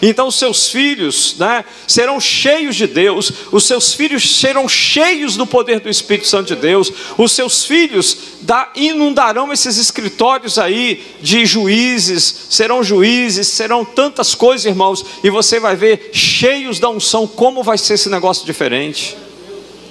Então, 0.02 0.30
seus 0.30 0.68
filhos 0.68 1.36
né, 1.38 1.64
serão 1.86 2.20
cheios 2.20 2.76
de 2.76 2.86
Deus, 2.86 3.32
os 3.50 3.64
seus 3.64 3.94
filhos 3.94 4.36
serão 4.36 4.68
cheios 4.68 5.36
do 5.36 5.46
poder 5.46 5.80
do 5.80 5.88
Espírito 5.88 6.28
Santo 6.28 6.54
de 6.54 6.56
Deus, 6.56 6.92
os 7.16 7.32
seus 7.32 7.64
filhos 7.64 8.16
da, 8.42 8.70
inundarão 8.74 9.52
esses 9.52 9.76
escritórios 9.76 10.58
aí 10.58 11.02
de 11.20 11.46
juízes, 11.46 12.46
serão 12.50 12.82
juízes, 12.82 13.48
serão 13.48 13.84
tantas 13.84 14.34
coisas, 14.34 14.66
irmãos, 14.66 15.04
e 15.22 15.30
você 15.30 15.58
vai 15.58 15.76
ver 15.76 16.10
cheios 16.12 16.78
da 16.78 16.88
unção, 16.88 17.26
como 17.26 17.62
vai 17.62 17.78
ser 17.78 17.94
esse 17.94 18.08
negócio 18.08 18.44
diferente. 18.44 19.16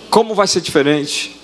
Como 0.10 0.34
vai 0.34 0.48
ser 0.48 0.62
diferente? 0.62 1.36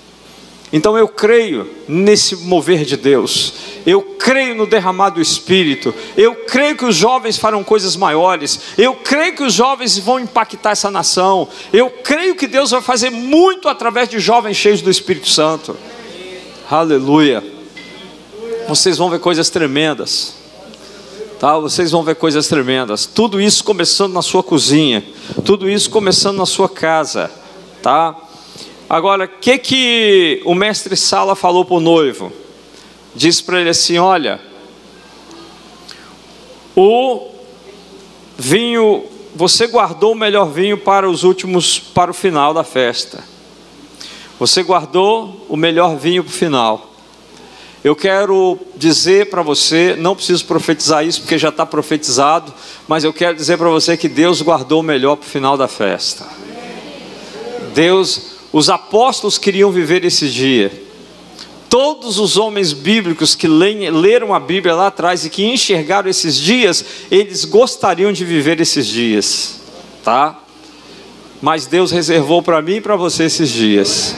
Então 0.74 0.97
eu 0.97 1.07
creio 1.07 1.69
nesse 1.88 2.36
mover 2.36 2.86
de 2.86 2.95
Deus, 2.95 3.53
eu 3.86 4.01
creio 4.17 4.55
no 4.55 4.65
derramado 4.65 5.15
do 5.15 5.22
Espírito, 5.22 5.93
eu 6.15 6.34
creio 6.34 6.78
que 6.78 6.86
os 6.86 6.95
jovens 6.95 7.38
farão 7.38 7.61
coisas 7.61 7.97
maiores, 7.97 8.59
eu 8.78 8.93
creio 8.95 9.36
que 9.36 9.43
os 9.43 9.53
jovens 9.53 9.97
vão 9.97 10.19
impactar 10.19 10.72
essa 10.72 10.89
nação, 10.89 11.49
eu 11.74 11.89
creio 11.89 12.36
que 12.36 12.47
Deus 12.47 12.72
vai 12.72 12.82
fazer 12.82 13.09
muito 13.09 13.67
através 13.67 14.07
de 14.07 14.17
jovens 14.19 14.55
cheios 14.55 14.82
do 14.82 14.89
Espírito 14.89 15.28
Santo. 15.28 15.76
Aleluia. 16.69 17.43
Vocês 18.69 18.97
vão 18.97 19.09
ver 19.09 19.19
coisas 19.19 19.49
tremendas. 19.49 20.36
Tá? 21.38 21.57
Vocês 21.57 21.91
vão 21.91 22.03
ver 22.03 22.15
coisas 22.15 22.47
tremendas. 22.47 23.05
Tudo 23.05 23.41
isso 23.41 23.61
começando 23.63 24.13
na 24.13 24.22
sua 24.22 24.41
cozinha, 24.41 25.03
tudo 25.43 25.69
isso 25.69 25.89
começando 25.89 26.38
na 26.38 26.45
sua 26.45 26.69
casa, 26.69 27.30
tá? 27.82 28.15
Agora, 28.91 29.23
o 29.23 29.27
que, 29.39 29.57
que 29.57 30.41
o 30.43 30.53
mestre 30.53 30.97
Sala 30.97 31.33
falou 31.33 31.63
para 31.63 31.77
o 31.77 31.79
noivo? 31.79 32.29
Diz 33.15 33.39
para 33.39 33.61
ele 33.61 33.69
assim: 33.69 33.97
olha, 33.97 34.37
o 36.75 37.29
vinho, 38.37 39.05
você 39.33 39.67
guardou 39.67 40.11
o 40.11 40.15
melhor 40.15 40.51
vinho 40.51 40.77
para 40.77 41.09
os 41.09 41.23
últimos, 41.23 41.79
para 41.79 42.11
o 42.11 42.13
final 42.13 42.53
da 42.53 42.65
festa. 42.65 43.23
Você 44.37 44.61
guardou 44.61 45.45
o 45.47 45.55
melhor 45.55 45.95
vinho 45.95 46.21
para 46.21 46.31
o 46.31 46.33
final. 46.33 46.91
Eu 47.81 47.95
quero 47.95 48.59
dizer 48.75 49.29
para 49.29 49.41
você, 49.41 49.95
não 49.97 50.17
preciso 50.17 50.43
profetizar 50.43 51.05
isso 51.05 51.21
porque 51.21 51.37
já 51.37 51.47
está 51.47 51.65
profetizado, 51.65 52.53
mas 52.89 53.05
eu 53.05 53.13
quero 53.13 53.37
dizer 53.37 53.57
para 53.57 53.69
você 53.69 53.95
que 53.95 54.09
Deus 54.09 54.41
guardou 54.41 54.81
o 54.81 54.83
melhor 54.83 55.15
para 55.15 55.27
o 55.27 55.29
final 55.29 55.55
da 55.55 55.69
festa. 55.69 56.27
Deus, 57.73 58.30
os 58.51 58.69
apóstolos 58.69 59.37
queriam 59.37 59.71
viver 59.71 60.03
esse 60.03 60.29
dia. 60.29 60.71
Todos 61.69 62.19
os 62.19 62.35
homens 62.35 62.73
bíblicos 62.73 63.33
que 63.33 63.47
leram 63.47 64.33
a 64.33 64.39
Bíblia 64.39 64.75
lá 64.75 64.87
atrás 64.87 65.23
e 65.23 65.29
que 65.29 65.45
enxergaram 65.45 66.09
esses 66.09 66.35
dias, 66.35 66.83
eles 67.09 67.45
gostariam 67.45 68.11
de 68.11 68.25
viver 68.25 68.59
esses 68.59 68.85
dias, 68.85 69.61
tá? 70.03 70.37
Mas 71.41 71.65
Deus 71.65 71.89
reservou 71.91 72.43
para 72.43 72.61
mim 72.61 72.75
e 72.75 72.81
para 72.81 72.97
você 72.97 73.23
esses 73.23 73.49
dias. 73.49 74.15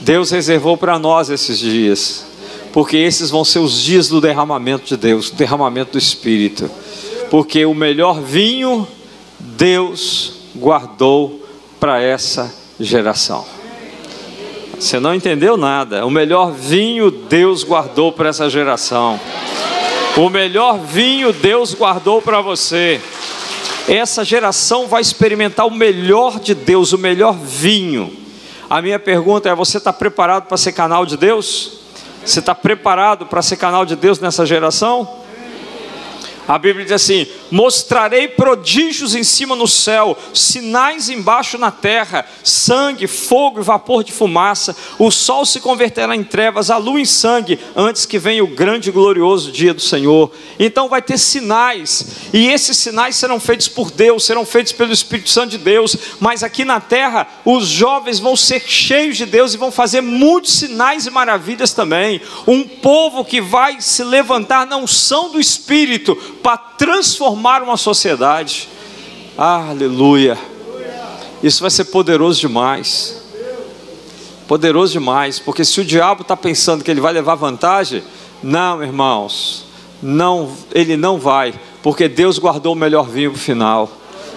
Deus 0.00 0.30
reservou 0.30 0.76
para 0.76 1.00
nós 1.00 1.30
esses 1.30 1.58
dias, 1.58 2.24
porque 2.72 2.96
esses 2.96 3.28
vão 3.28 3.44
ser 3.44 3.58
os 3.58 3.82
dias 3.82 4.08
do 4.08 4.20
derramamento 4.20 4.86
de 4.86 4.96
Deus, 4.96 5.30
derramamento 5.30 5.92
do 5.92 5.98
Espírito. 5.98 6.70
Porque 7.28 7.66
o 7.66 7.74
melhor 7.74 8.20
vinho 8.22 8.86
Deus 9.40 10.34
guardou 10.54 11.44
para 11.80 12.00
essa 12.00 12.65
geração. 12.78 13.44
Você 14.78 15.00
não 15.00 15.14
entendeu 15.14 15.56
nada. 15.56 16.04
O 16.04 16.10
melhor 16.10 16.52
vinho 16.52 17.10
Deus 17.10 17.64
guardou 17.64 18.12
para 18.12 18.28
essa 18.28 18.48
geração. 18.50 19.18
O 20.16 20.28
melhor 20.28 20.78
vinho 20.78 21.32
Deus 21.32 21.74
guardou 21.74 22.20
para 22.20 22.40
você. 22.40 23.00
Essa 23.88 24.24
geração 24.24 24.86
vai 24.86 25.00
experimentar 25.00 25.66
o 25.66 25.70
melhor 25.70 26.40
de 26.40 26.54
Deus, 26.54 26.92
o 26.92 26.98
melhor 26.98 27.34
vinho. 27.34 28.12
A 28.68 28.82
minha 28.82 28.98
pergunta 28.98 29.48
é: 29.48 29.54
você 29.54 29.78
está 29.78 29.92
preparado 29.92 30.46
para 30.46 30.56
ser 30.56 30.72
canal 30.72 31.06
de 31.06 31.16
Deus? 31.16 31.78
Você 32.24 32.40
está 32.40 32.54
preparado 32.54 33.26
para 33.26 33.40
ser 33.40 33.56
canal 33.56 33.86
de 33.86 33.94
Deus 33.94 34.18
nessa 34.18 34.44
geração? 34.44 35.08
A 36.48 36.58
Bíblia 36.58 36.84
diz 36.84 36.92
assim: 36.92 37.26
Mostrarei 37.50 38.28
prodígios 38.28 39.14
em 39.14 39.24
cima 39.24 39.56
no 39.56 39.66
céu, 39.66 40.16
sinais 40.32 41.08
embaixo 41.08 41.58
na 41.58 41.70
terra, 41.70 42.26
sangue, 42.44 43.06
fogo 43.06 43.60
e 43.60 43.64
vapor 43.64 44.04
de 44.04 44.12
fumaça. 44.12 44.76
O 44.98 45.10
sol 45.10 45.44
se 45.44 45.60
converterá 45.60 46.14
em 46.14 46.22
trevas, 46.22 46.70
a 46.70 46.76
lua 46.76 47.00
em 47.00 47.04
sangue, 47.04 47.58
antes 47.74 48.06
que 48.06 48.18
venha 48.18 48.44
o 48.44 48.48
grande 48.48 48.90
e 48.90 48.92
glorioso 48.92 49.50
dia 49.50 49.74
do 49.74 49.80
Senhor. 49.80 50.30
Então 50.58 50.88
vai 50.88 51.02
ter 51.02 51.18
sinais, 51.18 52.28
e 52.32 52.48
esses 52.48 52.76
sinais 52.76 53.16
serão 53.16 53.40
feitos 53.40 53.66
por 53.66 53.90
Deus, 53.90 54.24
serão 54.24 54.44
feitos 54.44 54.72
pelo 54.72 54.92
Espírito 54.92 55.30
Santo 55.30 55.50
de 55.50 55.58
Deus. 55.58 55.96
Mas 56.20 56.42
aqui 56.42 56.64
na 56.64 56.80
terra, 56.80 57.26
os 57.44 57.66
jovens 57.66 58.20
vão 58.20 58.36
ser 58.36 58.62
cheios 58.66 59.16
de 59.16 59.26
Deus 59.26 59.52
e 59.52 59.58
vão 59.58 59.72
fazer 59.72 60.00
muitos 60.00 60.58
sinais 60.58 61.06
e 61.06 61.10
maravilhas 61.10 61.72
também. 61.72 62.20
Um 62.46 62.62
povo 62.62 63.24
que 63.24 63.40
vai 63.40 63.80
se 63.80 64.04
levantar 64.04 64.66
na 64.66 64.76
unção 64.76 65.30
do 65.30 65.40
Espírito 65.40 66.16
para 66.46 66.58
transformar 66.58 67.60
uma 67.60 67.76
sociedade. 67.76 68.68
aleluia. 69.36 70.38
Isso 71.42 71.60
vai 71.60 71.72
ser 71.72 71.86
poderoso 71.86 72.38
demais. 72.38 73.20
Poderoso 74.46 74.92
demais, 74.92 75.40
porque 75.40 75.64
se 75.64 75.80
o 75.80 75.84
diabo 75.84 76.22
está 76.22 76.36
pensando 76.36 76.84
que 76.84 76.90
ele 76.92 77.00
vai 77.00 77.12
levar 77.12 77.34
vantagem, 77.34 78.00
não, 78.44 78.80
irmãos, 78.80 79.66
não, 80.00 80.56
ele 80.72 80.96
não 80.96 81.18
vai, 81.18 81.52
porque 81.82 82.08
Deus 82.08 82.38
guardou 82.38 82.74
o 82.74 82.76
melhor 82.76 83.08
vinho 83.08 83.32
para 83.32 83.38
o 83.38 83.40
final. 83.40 83.90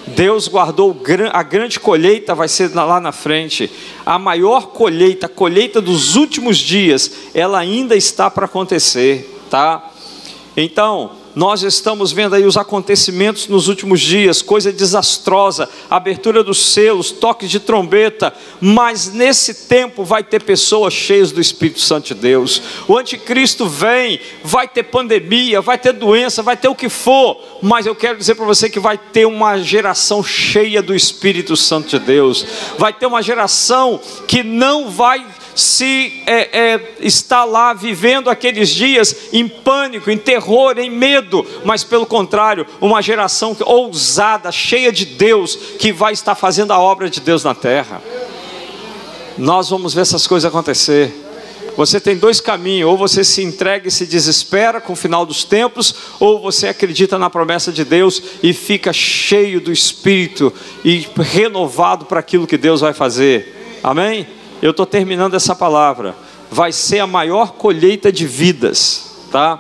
Deus 0.08 0.48
guardou 0.48 1.00
a 1.32 1.44
grande 1.44 1.80
colheita, 1.80 2.34
vai 2.34 2.48
ser 2.48 2.74
lá 2.74 3.00
na 3.00 3.12
frente. 3.12 3.70
A 4.04 4.18
maior 4.18 4.70
colheita, 4.70 5.28
a 5.28 5.30
colheita 5.30 5.80
dos 5.80 6.16
últimos 6.16 6.58
dias, 6.58 7.12
ela 7.36 7.60
ainda 7.60 7.96
está 7.96 8.32
para 8.32 8.46
acontecer, 8.46 9.46
tá? 9.48 9.92
Então, 10.58 11.19
nós 11.40 11.64
estamos 11.64 12.12
vendo 12.12 12.36
aí 12.36 12.44
os 12.44 12.58
acontecimentos 12.58 13.48
nos 13.48 13.70
últimos 13.70 14.02
dias, 14.02 14.42
coisa 14.42 14.74
desastrosa, 14.74 15.70
abertura 15.90 16.44
dos 16.44 16.74
selos, 16.74 17.12
toques 17.12 17.50
de 17.50 17.62
trombeta, 17.62 18.34
mas 18.60 19.14
nesse 19.14 19.54
tempo 19.54 20.04
vai 20.04 20.22
ter 20.22 20.44
pessoas 20.44 20.94
cheias 20.94 21.32
do 21.32 21.40
Espírito 21.40 21.80
Santo 21.80 22.08
de 22.08 22.16
Deus. 22.16 22.62
O 22.90 22.98
anticristo 22.98 23.70
vem, 23.70 24.20
vai 24.44 24.68
ter 24.68 24.84
pandemia, 24.84 25.62
vai 25.62 25.78
ter 25.78 25.94
doença, 25.94 26.44
vai 26.44 26.58
ter 26.58 26.68
o 26.68 26.76
que 26.76 26.90
for, 26.90 27.42
mas 27.62 27.86
eu 27.86 27.96
quero 27.96 28.18
dizer 28.18 28.36
para 28.36 28.46
você 28.46 28.70
que 28.70 28.78
vai 28.78 28.98
ter 28.98 29.26
uma 29.26 29.60
geração 29.60 30.22
cheia 30.22 30.82
do 30.82 30.94
Espírito 30.94 31.56
Santo 31.56 31.88
de 31.88 32.00
Deus. 32.00 32.46
Vai 32.78 32.92
ter 32.92 33.06
uma 33.06 33.22
geração 33.22 33.98
que 34.28 34.44
não 34.44 34.90
vai 34.90 35.26
se 35.60 36.24
é, 36.26 36.58
é, 36.58 36.96
está 37.02 37.44
lá 37.44 37.74
vivendo 37.74 38.30
aqueles 38.30 38.70
dias 38.70 39.16
em 39.34 39.48
pânico, 39.48 40.10
em 40.10 40.18
terror, 40.18 40.78
em 40.78 40.90
medo, 40.90 41.46
mas 41.64 41.84
pelo 41.84 42.06
contrário, 42.06 42.66
uma 42.80 43.02
geração 43.02 43.56
ousada, 43.66 44.52
cheia 44.52 44.92
de 44.92 45.06
Deus, 45.06 45.56
que 45.78 45.92
vai 45.92 46.14
estar 46.14 46.36
fazendo 46.36 46.72
a 46.72 46.80
obra 46.80 47.10
de 47.10 47.20
Deus 47.20 47.44
na 47.44 47.54
terra. 47.54 48.02
Nós 49.38 49.70
vamos 49.70 49.94
ver 49.94 50.02
essas 50.02 50.26
coisas 50.28 50.48
acontecer. 50.50 51.14
Você 51.76 52.00
tem 52.00 52.18
dois 52.18 52.42
caminhos: 52.42 52.90
ou 52.90 52.98
você 52.98 53.24
se 53.24 53.42
entrega 53.42 53.88
e 53.88 53.92
se 53.92 54.06
desespera 54.06 54.82
com 54.82 54.94
o 54.94 54.98
final 54.98 55.26
dos 55.26 55.44
tempos, 55.44 55.96
ou 56.20 56.42
você 56.42 56.68
acredita 56.68 57.18
na 57.18 57.30
promessa 57.30 57.72
de 57.72 57.86
Deus 57.86 58.22
e 58.44 58.54
fica 58.54 58.92
cheio 58.92 59.62
do 59.62 59.72
Espírito 59.72 60.54
e 60.84 61.08
renovado 61.18 62.06
para 62.06 62.20
aquilo 62.20 62.48
que 62.48 62.58
Deus 62.58 62.82
vai 62.82 62.94
fazer. 62.94 63.80
Amém? 63.82 64.39
Eu 64.62 64.72
estou 64.72 64.86
terminando 64.86 65.36
essa 65.36 65.56
palavra. 65.56 66.16
Vai 66.52 66.72
ser 66.72 67.00
a 67.00 67.08
maior 67.08 67.54
colheita 67.54 68.12
de 68.12 68.26
vidas, 68.26 69.28
tá? 69.32 69.60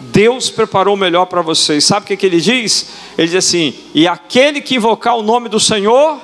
Deus 0.00 0.50
preparou 0.50 0.94
o 0.94 0.98
melhor 0.98 1.26
para 1.26 1.40
vocês. 1.40 1.84
Sabe 1.84 2.04
o 2.04 2.06
que, 2.06 2.16
que 2.16 2.26
ele 2.26 2.40
diz? 2.40 2.88
Ele 3.16 3.28
diz 3.28 3.36
assim: 3.36 3.74
e 3.94 4.06
aquele 4.06 4.60
que 4.60 4.76
invocar 4.76 5.16
o 5.16 5.22
nome 5.22 5.48
do 5.48 5.60
Senhor 5.60 6.18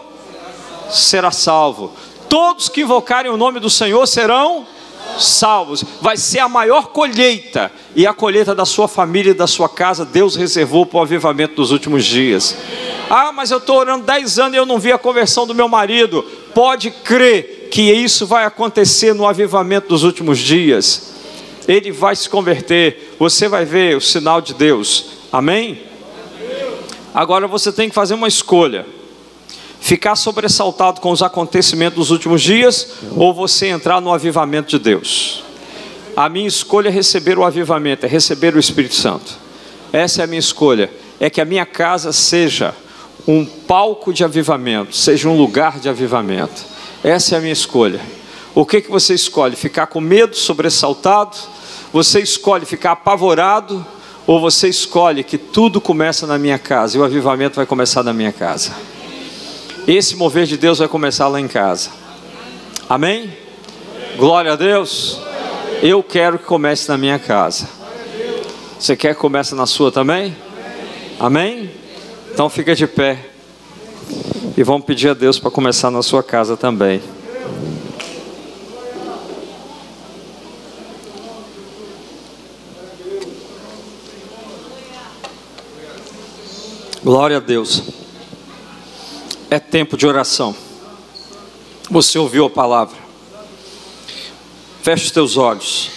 será 0.90 1.30
salvo. 1.30 1.92
Todos 2.28 2.68
que 2.68 2.82
invocarem 2.82 3.30
o 3.30 3.36
nome 3.36 3.58
do 3.60 3.70
Senhor 3.70 4.06
serão 4.06 4.66
salvos. 5.18 5.84
Vai 6.00 6.16
ser 6.16 6.40
a 6.40 6.48
maior 6.48 6.88
colheita. 6.88 7.72
E 7.94 8.06
a 8.06 8.14
colheita 8.14 8.54
da 8.54 8.64
sua 8.64 8.86
família 8.86 9.30
e 9.30 9.34
da 9.34 9.46
sua 9.46 9.68
casa, 9.68 10.04
Deus 10.04 10.36
reservou 10.36 10.86
para 10.86 10.98
o 10.98 11.02
avivamento 11.02 11.56
dos 11.56 11.70
últimos 11.70 12.04
dias. 12.04 12.56
Ah, 13.12 13.32
mas 13.32 13.50
eu 13.50 13.58
estou 13.58 13.76
orando 13.76 14.04
10 14.04 14.38
anos 14.38 14.54
e 14.54 14.56
eu 14.56 14.64
não 14.64 14.78
vi 14.78 14.92
a 14.92 14.98
conversão 14.98 15.44
do 15.44 15.52
meu 15.52 15.66
marido. 15.66 16.22
Pode 16.54 16.92
crer 16.92 17.68
que 17.68 17.82
isso 17.82 18.24
vai 18.24 18.44
acontecer 18.44 19.12
no 19.12 19.26
avivamento 19.26 19.88
dos 19.88 20.04
últimos 20.04 20.38
dias. 20.38 21.12
Ele 21.66 21.90
vai 21.90 22.14
se 22.14 22.28
converter, 22.28 23.16
você 23.18 23.48
vai 23.48 23.64
ver 23.64 23.96
o 23.96 24.00
sinal 24.00 24.40
de 24.40 24.54
Deus. 24.54 25.06
Amém? 25.32 25.82
Agora 27.12 27.48
você 27.48 27.72
tem 27.72 27.88
que 27.88 27.94
fazer 27.96 28.14
uma 28.14 28.28
escolha: 28.28 28.86
ficar 29.80 30.14
sobressaltado 30.14 31.00
com 31.00 31.10
os 31.10 31.20
acontecimentos 31.20 31.96
dos 31.98 32.10
últimos 32.12 32.40
dias 32.40 32.92
ou 33.16 33.34
você 33.34 33.66
entrar 33.66 34.00
no 34.00 34.12
avivamento 34.12 34.70
de 34.70 34.78
Deus. 34.78 35.42
A 36.16 36.28
minha 36.28 36.46
escolha 36.46 36.88
é 36.88 36.92
receber 36.92 37.36
o 37.38 37.44
avivamento, 37.44 38.06
é 38.06 38.08
receber 38.08 38.54
o 38.54 38.60
Espírito 38.60 38.94
Santo. 38.94 39.36
Essa 39.92 40.20
é 40.20 40.24
a 40.24 40.28
minha 40.28 40.38
escolha, 40.38 40.88
é 41.18 41.28
que 41.28 41.40
a 41.40 41.44
minha 41.44 41.66
casa 41.66 42.12
seja 42.12 42.72
um 43.30 43.44
palco 43.44 44.12
de 44.12 44.24
avivamento, 44.24 44.96
seja 44.96 45.28
um 45.28 45.36
lugar 45.36 45.78
de 45.78 45.88
avivamento. 45.88 46.64
Essa 47.04 47.36
é 47.36 47.38
a 47.38 47.40
minha 47.40 47.52
escolha. 47.52 48.00
O 48.54 48.66
que, 48.66 48.80
que 48.80 48.90
você 48.90 49.14
escolhe? 49.14 49.54
Ficar 49.54 49.86
com 49.86 50.00
medo, 50.00 50.34
sobressaltado? 50.34 51.36
Você 51.92 52.20
escolhe 52.20 52.66
ficar 52.66 52.92
apavorado? 52.92 53.86
Ou 54.26 54.40
você 54.40 54.68
escolhe 54.68 55.22
que 55.22 55.38
tudo 55.38 55.80
começa 55.80 56.26
na 56.26 56.38
minha 56.38 56.58
casa 56.58 56.96
e 56.96 57.00
o 57.00 57.04
avivamento 57.04 57.56
vai 57.56 57.66
começar 57.66 58.02
na 58.02 58.12
minha 58.12 58.32
casa? 58.32 58.72
Esse 59.86 60.16
mover 60.16 60.46
de 60.46 60.56
Deus 60.56 60.78
vai 60.78 60.88
começar 60.88 61.28
lá 61.28 61.40
em 61.40 61.48
casa. 61.48 61.90
Amém? 62.88 63.32
Glória 64.16 64.52
a 64.52 64.56
Deus. 64.56 65.20
Eu 65.82 66.02
quero 66.02 66.38
que 66.38 66.44
comece 66.44 66.88
na 66.88 66.98
minha 66.98 67.18
casa. 67.18 67.68
Você 68.78 68.96
quer 68.96 69.14
que 69.14 69.20
comece 69.20 69.54
na 69.54 69.66
sua 69.66 69.92
também? 69.92 70.36
Amém? 71.18 71.69
Então 72.32 72.48
fica 72.48 72.74
de 72.74 72.86
pé. 72.86 73.30
E 74.56 74.62
vamos 74.62 74.84
pedir 74.84 75.08
a 75.08 75.14
Deus 75.14 75.38
para 75.38 75.50
começar 75.50 75.90
na 75.90 76.02
sua 76.02 76.22
casa 76.22 76.56
também. 76.56 77.02
Glória 87.02 87.38
a 87.38 87.40
Deus. 87.40 87.82
É 89.50 89.58
tempo 89.58 89.96
de 89.96 90.06
oração. 90.06 90.54
Você 91.90 92.18
ouviu 92.18 92.44
a 92.44 92.50
palavra. 92.50 92.96
Feche 94.82 95.06
os 95.06 95.10
teus 95.10 95.36
olhos. 95.36 95.90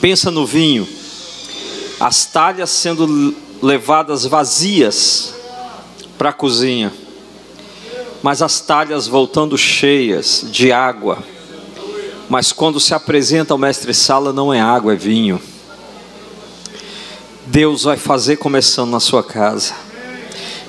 Pensa 0.00 0.30
no 0.30 0.46
vinho. 0.46 0.88
As 1.98 2.24
talhas 2.24 2.70
sendo 2.70 3.34
levadas 3.62 4.24
vazias 4.24 5.34
para 6.16 6.30
a 6.30 6.32
cozinha, 6.32 6.92
mas 8.22 8.42
as 8.42 8.60
talhas 8.60 9.06
voltando 9.06 9.56
cheias 9.56 10.44
de 10.50 10.72
água. 10.72 11.18
Mas 12.28 12.52
quando 12.52 12.78
se 12.78 12.94
apresenta 12.94 13.52
ao 13.52 13.58
mestre 13.58 13.92
sala, 13.92 14.32
não 14.32 14.54
é 14.54 14.60
água, 14.60 14.92
é 14.92 14.96
vinho. 14.96 15.40
Deus 17.46 17.82
vai 17.82 17.96
fazer 17.96 18.36
começando 18.36 18.90
na 18.90 19.00
sua 19.00 19.24
casa. 19.24 19.74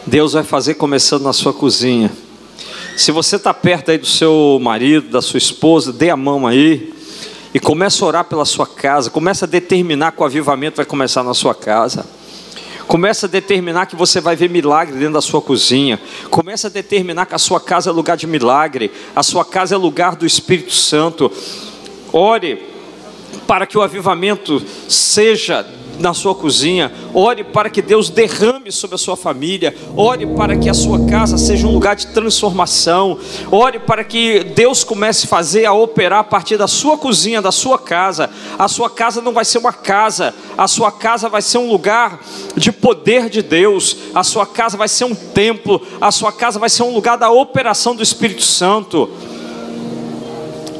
Deus 0.05 0.33
vai 0.33 0.43
fazer 0.43 0.73
começando 0.73 1.21
na 1.21 1.33
sua 1.33 1.53
cozinha. 1.53 2.11
Se 2.97 3.11
você 3.11 3.35
está 3.35 3.53
perto 3.53 3.91
aí 3.91 3.97
do 3.97 4.07
seu 4.07 4.59
marido, 4.61 5.09
da 5.09 5.21
sua 5.21 5.37
esposa, 5.37 5.93
dê 5.93 6.09
a 6.09 6.17
mão 6.17 6.47
aí 6.47 6.91
e 7.53 7.59
comece 7.59 8.03
a 8.03 8.07
orar 8.07 8.25
pela 8.25 8.45
sua 8.45 8.65
casa. 8.65 9.09
Comece 9.09 9.43
a 9.43 9.47
determinar 9.47 10.11
que 10.13 10.21
o 10.21 10.25
avivamento 10.25 10.77
vai 10.77 10.85
começar 10.85 11.21
na 11.23 11.33
sua 11.33 11.53
casa. 11.53 12.05
Comece 12.91 13.25
a 13.25 13.29
determinar 13.29 13.85
que 13.85 13.95
você 13.95 14.19
vai 14.19 14.35
ver 14.35 14.49
milagre 14.49 14.97
dentro 14.97 15.13
da 15.13 15.21
sua 15.21 15.41
cozinha. 15.41 15.97
Comece 16.29 16.67
a 16.67 16.69
determinar 16.69 17.25
que 17.25 17.33
a 17.33 17.37
sua 17.37 17.57
casa 17.57 17.89
é 17.89 17.93
lugar 17.93 18.17
de 18.17 18.27
milagre. 18.27 18.91
A 19.15 19.23
sua 19.23 19.45
casa 19.45 19.75
é 19.75 19.77
lugar 19.77 20.13
do 20.17 20.25
Espírito 20.25 20.73
Santo. 20.73 21.31
Ore 22.11 22.61
para 23.47 23.65
que 23.65 23.77
o 23.77 23.81
avivamento 23.81 24.61
seja 24.89 25.65
na 26.01 26.13
sua 26.13 26.33
cozinha, 26.33 26.91
ore 27.13 27.43
para 27.43 27.69
que 27.69 27.81
Deus 27.81 28.09
derrame 28.09 28.71
sobre 28.71 28.95
a 28.95 28.97
sua 28.97 29.15
família, 29.15 29.75
ore 29.95 30.25
para 30.25 30.55
que 30.55 30.69
a 30.69 30.73
sua 30.73 31.05
casa 31.05 31.37
seja 31.37 31.67
um 31.67 31.71
lugar 31.71 31.95
de 31.95 32.07
transformação, 32.07 33.17
ore 33.51 33.79
para 33.79 34.03
que 34.03 34.43
Deus 34.43 34.83
comece 34.83 35.25
a 35.25 35.29
fazer, 35.29 35.65
a 35.65 35.73
operar 35.73 36.19
a 36.19 36.23
partir 36.23 36.57
da 36.57 36.67
sua 36.67 36.97
cozinha, 36.97 37.41
da 37.41 37.51
sua 37.51 37.77
casa. 37.77 38.29
A 38.57 38.67
sua 38.67 38.89
casa 38.89 39.21
não 39.21 39.33
vai 39.33 39.45
ser 39.45 39.57
uma 39.57 39.73
casa, 39.73 40.33
a 40.57 40.67
sua 40.67 40.91
casa 40.91 41.29
vai 41.29 41.41
ser 41.41 41.57
um 41.57 41.69
lugar 41.69 42.19
de 42.55 42.71
poder 42.71 43.29
de 43.29 43.41
Deus, 43.41 43.95
a 44.13 44.23
sua 44.23 44.45
casa 44.45 44.77
vai 44.77 44.87
ser 44.87 45.05
um 45.05 45.15
templo, 45.15 45.81
a 45.99 46.11
sua 46.11 46.31
casa 46.31 46.59
vai 46.59 46.69
ser 46.69 46.83
um 46.83 46.93
lugar 46.93 47.17
da 47.17 47.29
operação 47.29 47.95
do 47.95 48.03
Espírito 48.03 48.43
Santo. 48.43 49.09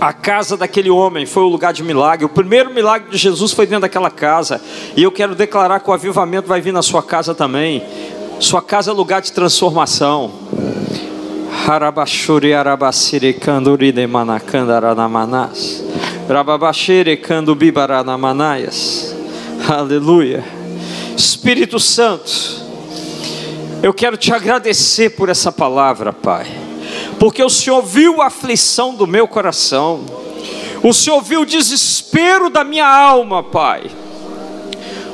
A 0.01 0.11
casa 0.11 0.57
daquele 0.57 0.89
homem 0.89 1.27
foi 1.27 1.43
o 1.43 1.47
lugar 1.47 1.71
de 1.71 1.83
milagre. 1.83 2.25
O 2.25 2.29
primeiro 2.29 2.73
milagre 2.73 3.11
de 3.11 3.17
Jesus 3.19 3.51
foi 3.51 3.67
dentro 3.67 3.81
daquela 3.81 4.09
casa. 4.09 4.59
E 4.97 5.03
eu 5.03 5.11
quero 5.11 5.35
declarar 5.35 5.79
que 5.79 5.87
o 5.91 5.93
avivamento 5.93 6.47
vai 6.47 6.59
vir 6.59 6.73
na 6.73 6.81
sua 6.81 7.03
casa 7.03 7.35
também. 7.35 7.83
Sua 8.39 8.63
casa 8.63 8.89
é 8.89 8.93
lugar 8.95 9.21
de 9.21 9.31
transformação. 9.31 10.31
Rababashere. 16.27 17.21
Aleluia. 19.69 20.43
Espírito 21.15 21.79
Santo, 21.79 22.31
eu 23.83 23.93
quero 23.93 24.17
te 24.17 24.33
agradecer 24.33 25.11
por 25.11 25.29
essa 25.29 25.51
palavra, 25.51 26.11
Pai 26.11 26.70
porque 27.21 27.43
o 27.43 27.49
Senhor 27.51 27.83
viu 27.83 28.19
a 28.19 28.25
aflição 28.25 28.95
do 28.95 29.05
meu 29.05 29.27
coração, 29.27 30.03
o 30.81 30.91
Senhor 30.91 31.21
viu 31.21 31.41
o 31.41 31.45
desespero 31.45 32.49
da 32.49 32.63
minha 32.63 32.87
alma, 32.87 33.43
Pai 33.43 33.91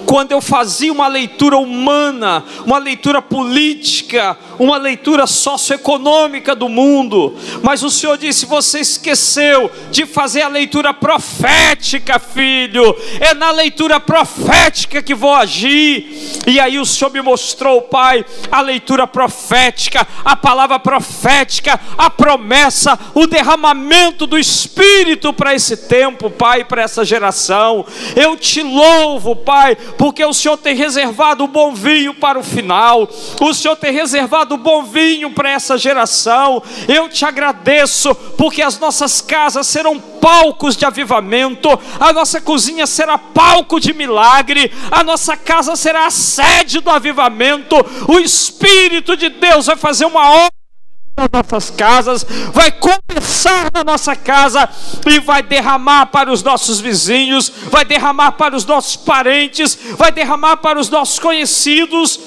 quando 0.08 0.32
eu 0.32 0.40
fazia 0.40 0.92
uma 0.92 1.10
leitura 1.10 1.58
humana, 1.58 2.42
uma 2.66 2.78
leitura 2.78 3.22
política, 3.22 4.38
uma 4.58 4.78
leitura 4.78 5.28
socioeconômica 5.28 6.56
do 6.56 6.70
mundo, 6.70 7.36
mas 7.62 7.84
o 7.84 7.92
Senhor 7.92 8.18
disse: 8.18 8.46
você 8.46 8.80
esqueceu 8.80 9.70
de 9.92 10.06
fazer 10.06 10.44
a 10.44 10.48
leitura 10.48 10.94
profética, 10.94 12.18
filho, 12.20 12.96
é 13.20 13.34
na 13.34 13.52
leitura 13.52 14.00
profética 14.00 15.04
que 15.04 15.14
vou 15.14 15.34
agir. 15.34 16.42
E 16.48 16.58
aí 16.58 16.80
o 16.80 16.86
Senhor 16.86 17.12
me 17.12 17.22
mostrou, 17.22 17.82
Pai, 17.82 18.26
a 18.50 18.62
leitura 18.62 19.06
profética, 19.06 20.08
a 20.24 20.38
palavra 20.38 20.80
profética, 20.80 21.78
a 21.98 22.10
promessa, 22.10 22.98
o 23.14 23.28
derramamento 23.28 24.26
do 24.26 24.38
Espírito 24.38 25.34
para 25.34 25.54
esse 25.54 25.76
tempo, 25.76 26.30
Pai, 26.30 26.64
para 26.64 26.82
essa 26.82 27.04
geração. 27.04 27.86
Eu 28.16 28.38
te 28.38 28.64
louvo, 28.64 29.36
Pai, 29.36 29.76
porque 29.98 30.24
o 30.24 30.34
Senhor 30.34 30.58
tem 30.58 30.76
reservado 30.76 31.44
o 31.44 31.48
bom 31.48 31.74
vinho 31.74 32.14
para 32.14 32.38
o 32.38 32.44
final, 32.44 33.10
o 33.42 33.54
Senhor 33.54 33.76
tem 33.76 33.92
reservado 33.92 34.56
o 34.56 34.58
bom 34.58 34.84
vinho 34.84 35.32
para 35.32 35.50
essa 35.50 35.78
geração. 35.78 36.62
Eu 36.88 37.10
te 37.10 37.26
agradeço, 37.26 38.14
porque 38.38 38.62
as 38.62 38.80
nossas 38.80 39.22
casas 39.22 39.68
serão 39.68 40.00
palcos 40.00 40.76
de 40.76 40.86
avivamento, 40.86 41.70
a 42.00 42.12
nossa 42.14 42.42
cozinha 42.42 42.86
será 42.86 43.18
palco 43.18 43.80
de 43.80 43.94
milagre, 43.94 44.72
a 44.92 45.04
nossa 45.04 45.36
casa 45.36 45.76
será 45.76 46.06
a 46.06 46.12
sede 46.12 46.80
do 46.80 46.90
avivamento. 46.90 47.76
O 48.08 48.20
Espírito 48.20 49.16
de 49.16 49.30
Deus 49.30 49.66
vai 49.66 49.76
fazer 49.76 50.06
uma 50.06 50.30
obra 50.30 50.57
nas 51.18 51.30
nossas 51.34 51.72
casas, 51.72 52.26
vai 52.54 52.72
começar 52.72 53.72
na 53.74 53.84
nossa 53.84 54.16
casa 54.16 54.70
e 55.06 55.20
vai 55.20 55.42
derramar 55.42 56.06
para 56.08 56.32
os 56.32 56.44
nossos 56.44 56.80
vizinhos, 56.80 57.52
vai 57.72 57.84
derramar 57.84 58.34
para 58.34 58.56
os 58.56 58.66
nossos 58.66 58.96
parentes, 58.96 59.78
vai 59.98 60.12
derramar 60.12 60.58
para 60.58 60.80
os 60.80 60.90
nossos 60.90 61.18
conhecidos 61.18 62.20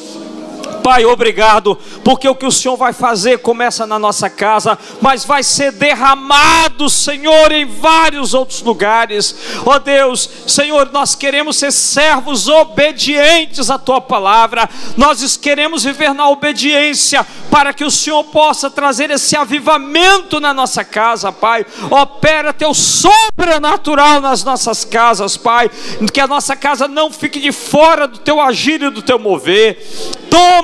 Pai, 0.82 1.04
obrigado, 1.04 1.78
porque 2.04 2.28
o 2.28 2.34
que 2.34 2.46
o 2.46 2.52
Senhor 2.52 2.76
vai 2.76 2.92
fazer 2.92 3.38
começa 3.38 3.86
na 3.86 3.98
nossa 3.98 4.30
casa, 4.30 4.78
mas 5.00 5.24
vai 5.24 5.42
ser 5.42 5.72
derramado, 5.72 6.88
Senhor, 6.88 7.52
em 7.52 7.66
vários 7.66 8.34
outros 8.34 8.62
lugares. 8.62 9.34
Ó 9.64 9.74
oh 9.74 9.78
Deus, 9.78 10.28
Senhor, 10.46 10.90
nós 10.92 11.14
queremos 11.14 11.56
ser 11.56 11.72
servos 11.72 12.48
obedientes 12.48 13.70
à 13.70 13.78
tua 13.78 14.00
palavra, 14.00 14.68
nós 14.96 15.36
queremos 15.36 15.84
viver 15.84 16.14
na 16.14 16.28
obediência, 16.28 17.26
para 17.50 17.72
que 17.72 17.84
o 17.84 17.90
Senhor 17.90 18.24
possa 18.24 18.70
trazer 18.70 19.10
esse 19.10 19.36
avivamento 19.36 20.40
na 20.40 20.54
nossa 20.54 20.84
casa, 20.84 21.32
Pai. 21.32 21.66
Opera 21.90 22.52
teu 22.52 22.72
sobrenatural 22.72 24.20
nas 24.20 24.44
nossas 24.44 24.84
casas, 24.84 25.36
Pai, 25.36 25.70
que 26.12 26.20
a 26.20 26.26
nossa 26.26 26.56
casa 26.56 26.88
não 26.88 27.12
fique 27.12 27.40
de 27.40 27.52
fora 27.52 28.06
do 28.06 28.18
teu 28.18 28.40
agir 28.40 28.82
e 28.82 28.90
do 28.90 29.02
teu 29.02 29.18
mover. 29.18 29.78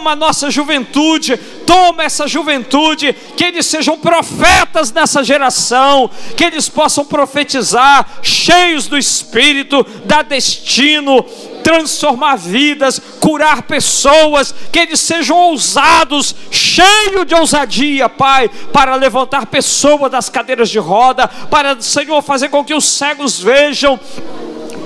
Toma 0.06 0.12
a 0.12 0.26
nossa 0.28 0.52
juventude, 0.52 1.36
toma 1.66 2.04
essa 2.04 2.28
juventude, 2.28 3.12
que 3.36 3.42
eles 3.42 3.66
sejam 3.66 3.98
profetas 3.98 4.92
nessa 4.92 5.24
geração, 5.24 6.08
que 6.36 6.44
eles 6.44 6.68
possam 6.68 7.04
profetizar, 7.04 8.08
cheios 8.22 8.86
do 8.86 8.96
Espírito, 8.96 9.84
dar 10.04 10.22
destino, 10.22 11.24
transformar 11.64 12.36
vidas, 12.36 13.02
curar 13.18 13.62
pessoas, 13.62 14.54
que 14.70 14.78
eles 14.78 15.00
sejam 15.00 15.36
ousados, 15.36 16.36
cheios 16.52 17.26
de 17.26 17.34
ousadia, 17.34 18.08
Pai, 18.08 18.48
para 18.72 18.94
levantar 18.94 19.46
pessoas 19.46 20.08
das 20.12 20.28
cadeiras 20.28 20.70
de 20.70 20.78
roda, 20.78 21.26
para, 21.50 21.80
Senhor, 21.80 22.22
fazer 22.22 22.48
com 22.48 22.64
que 22.64 22.74
os 22.74 22.84
cegos 22.84 23.40
vejam 23.40 23.98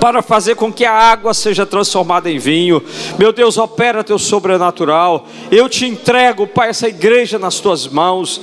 para 0.01 0.23
fazer 0.23 0.55
com 0.55 0.73
que 0.73 0.83
a 0.83 0.91
água 0.91 1.31
seja 1.31 1.63
transformada 1.63 2.27
em 2.27 2.39
vinho. 2.39 2.81
Meu 3.19 3.31
Deus, 3.31 3.59
opera 3.59 4.03
teu 4.03 4.17
sobrenatural. 4.17 5.27
Eu 5.51 5.69
te 5.69 5.85
entrego, 5.85 6.47
Pai, 6.47 6.69
essa 6.69 6.87
igreja 6.87 7.37
nas 7.37 7.59
tuas 7.59 7.87
mãos. 7.87 8.41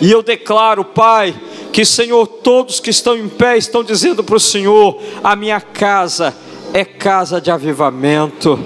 E 0.00 0.08
eu 0.08 0.22
declaro, 0.22 0.84
Pai, 0.84 1.34
que, 1.72 1.84
Senhor, 1.84 2.24
todos 2.28 2.78
que 2.78 2.90
estão 2.90 3.16
em 3.18 3.28
pé 3.28 3.58
estão 3.58 3.82
dizendo 3.82 4.22
para 4.22 4.36
o 4.36 4.40
Senhor: 4.40 5.02
a 5.24 5.34
minha 5.34 5.60
casa 5.60 6.32
é 6.72 6.84
casa 6.84 7.40
de 7.40 7.50
avivamento. 7.50 8.56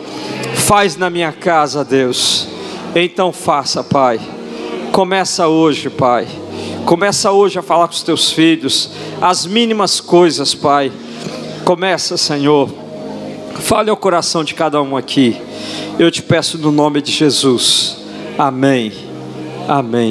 Faz 0.54 0.98
na 0.98 1.08
minha 1.08 1.32
casa, 1.32 1.82
Deus. 1.82 2.46
Então 2.94 3.32
faça, 3.32 3.82
Pai. 3.82 4.20
Começa 4.92 5.48
hoje, 5.48 5.88
Pai. 5.88 6.28
Começa 6.84 7.32
hoje 7.32 7.58
a 7.58 7.62
falar 7.62 7.88
com 7.88 7.94
os 7.94 8.02
teus 8.02 8.30
filhos, 8.30 8.90
as 9.18 9.46
mínimas 9.46 9.98
coisas, 9.98 10.54
Pai 10.54 10.92
Começa, 11.64 12.18
Senhor. 12.18 12.68
Fale 13.60 13.88
ao 13.88 13.96
coração 13.96 14.44
de 14.44 14.52
cada 14.52 14.82
um 14.82 14.96
aqui. 14.96 15.40
Eu 15.98 16.10
te 16.10 16.22
peço 16.22 16.58
no 16.58 16.70
nome 16.70 17.00
de 17.00 17.10
Jesus. 17.10 17.96
Amém. 18.36 18.92
Amém. 19.66 20.02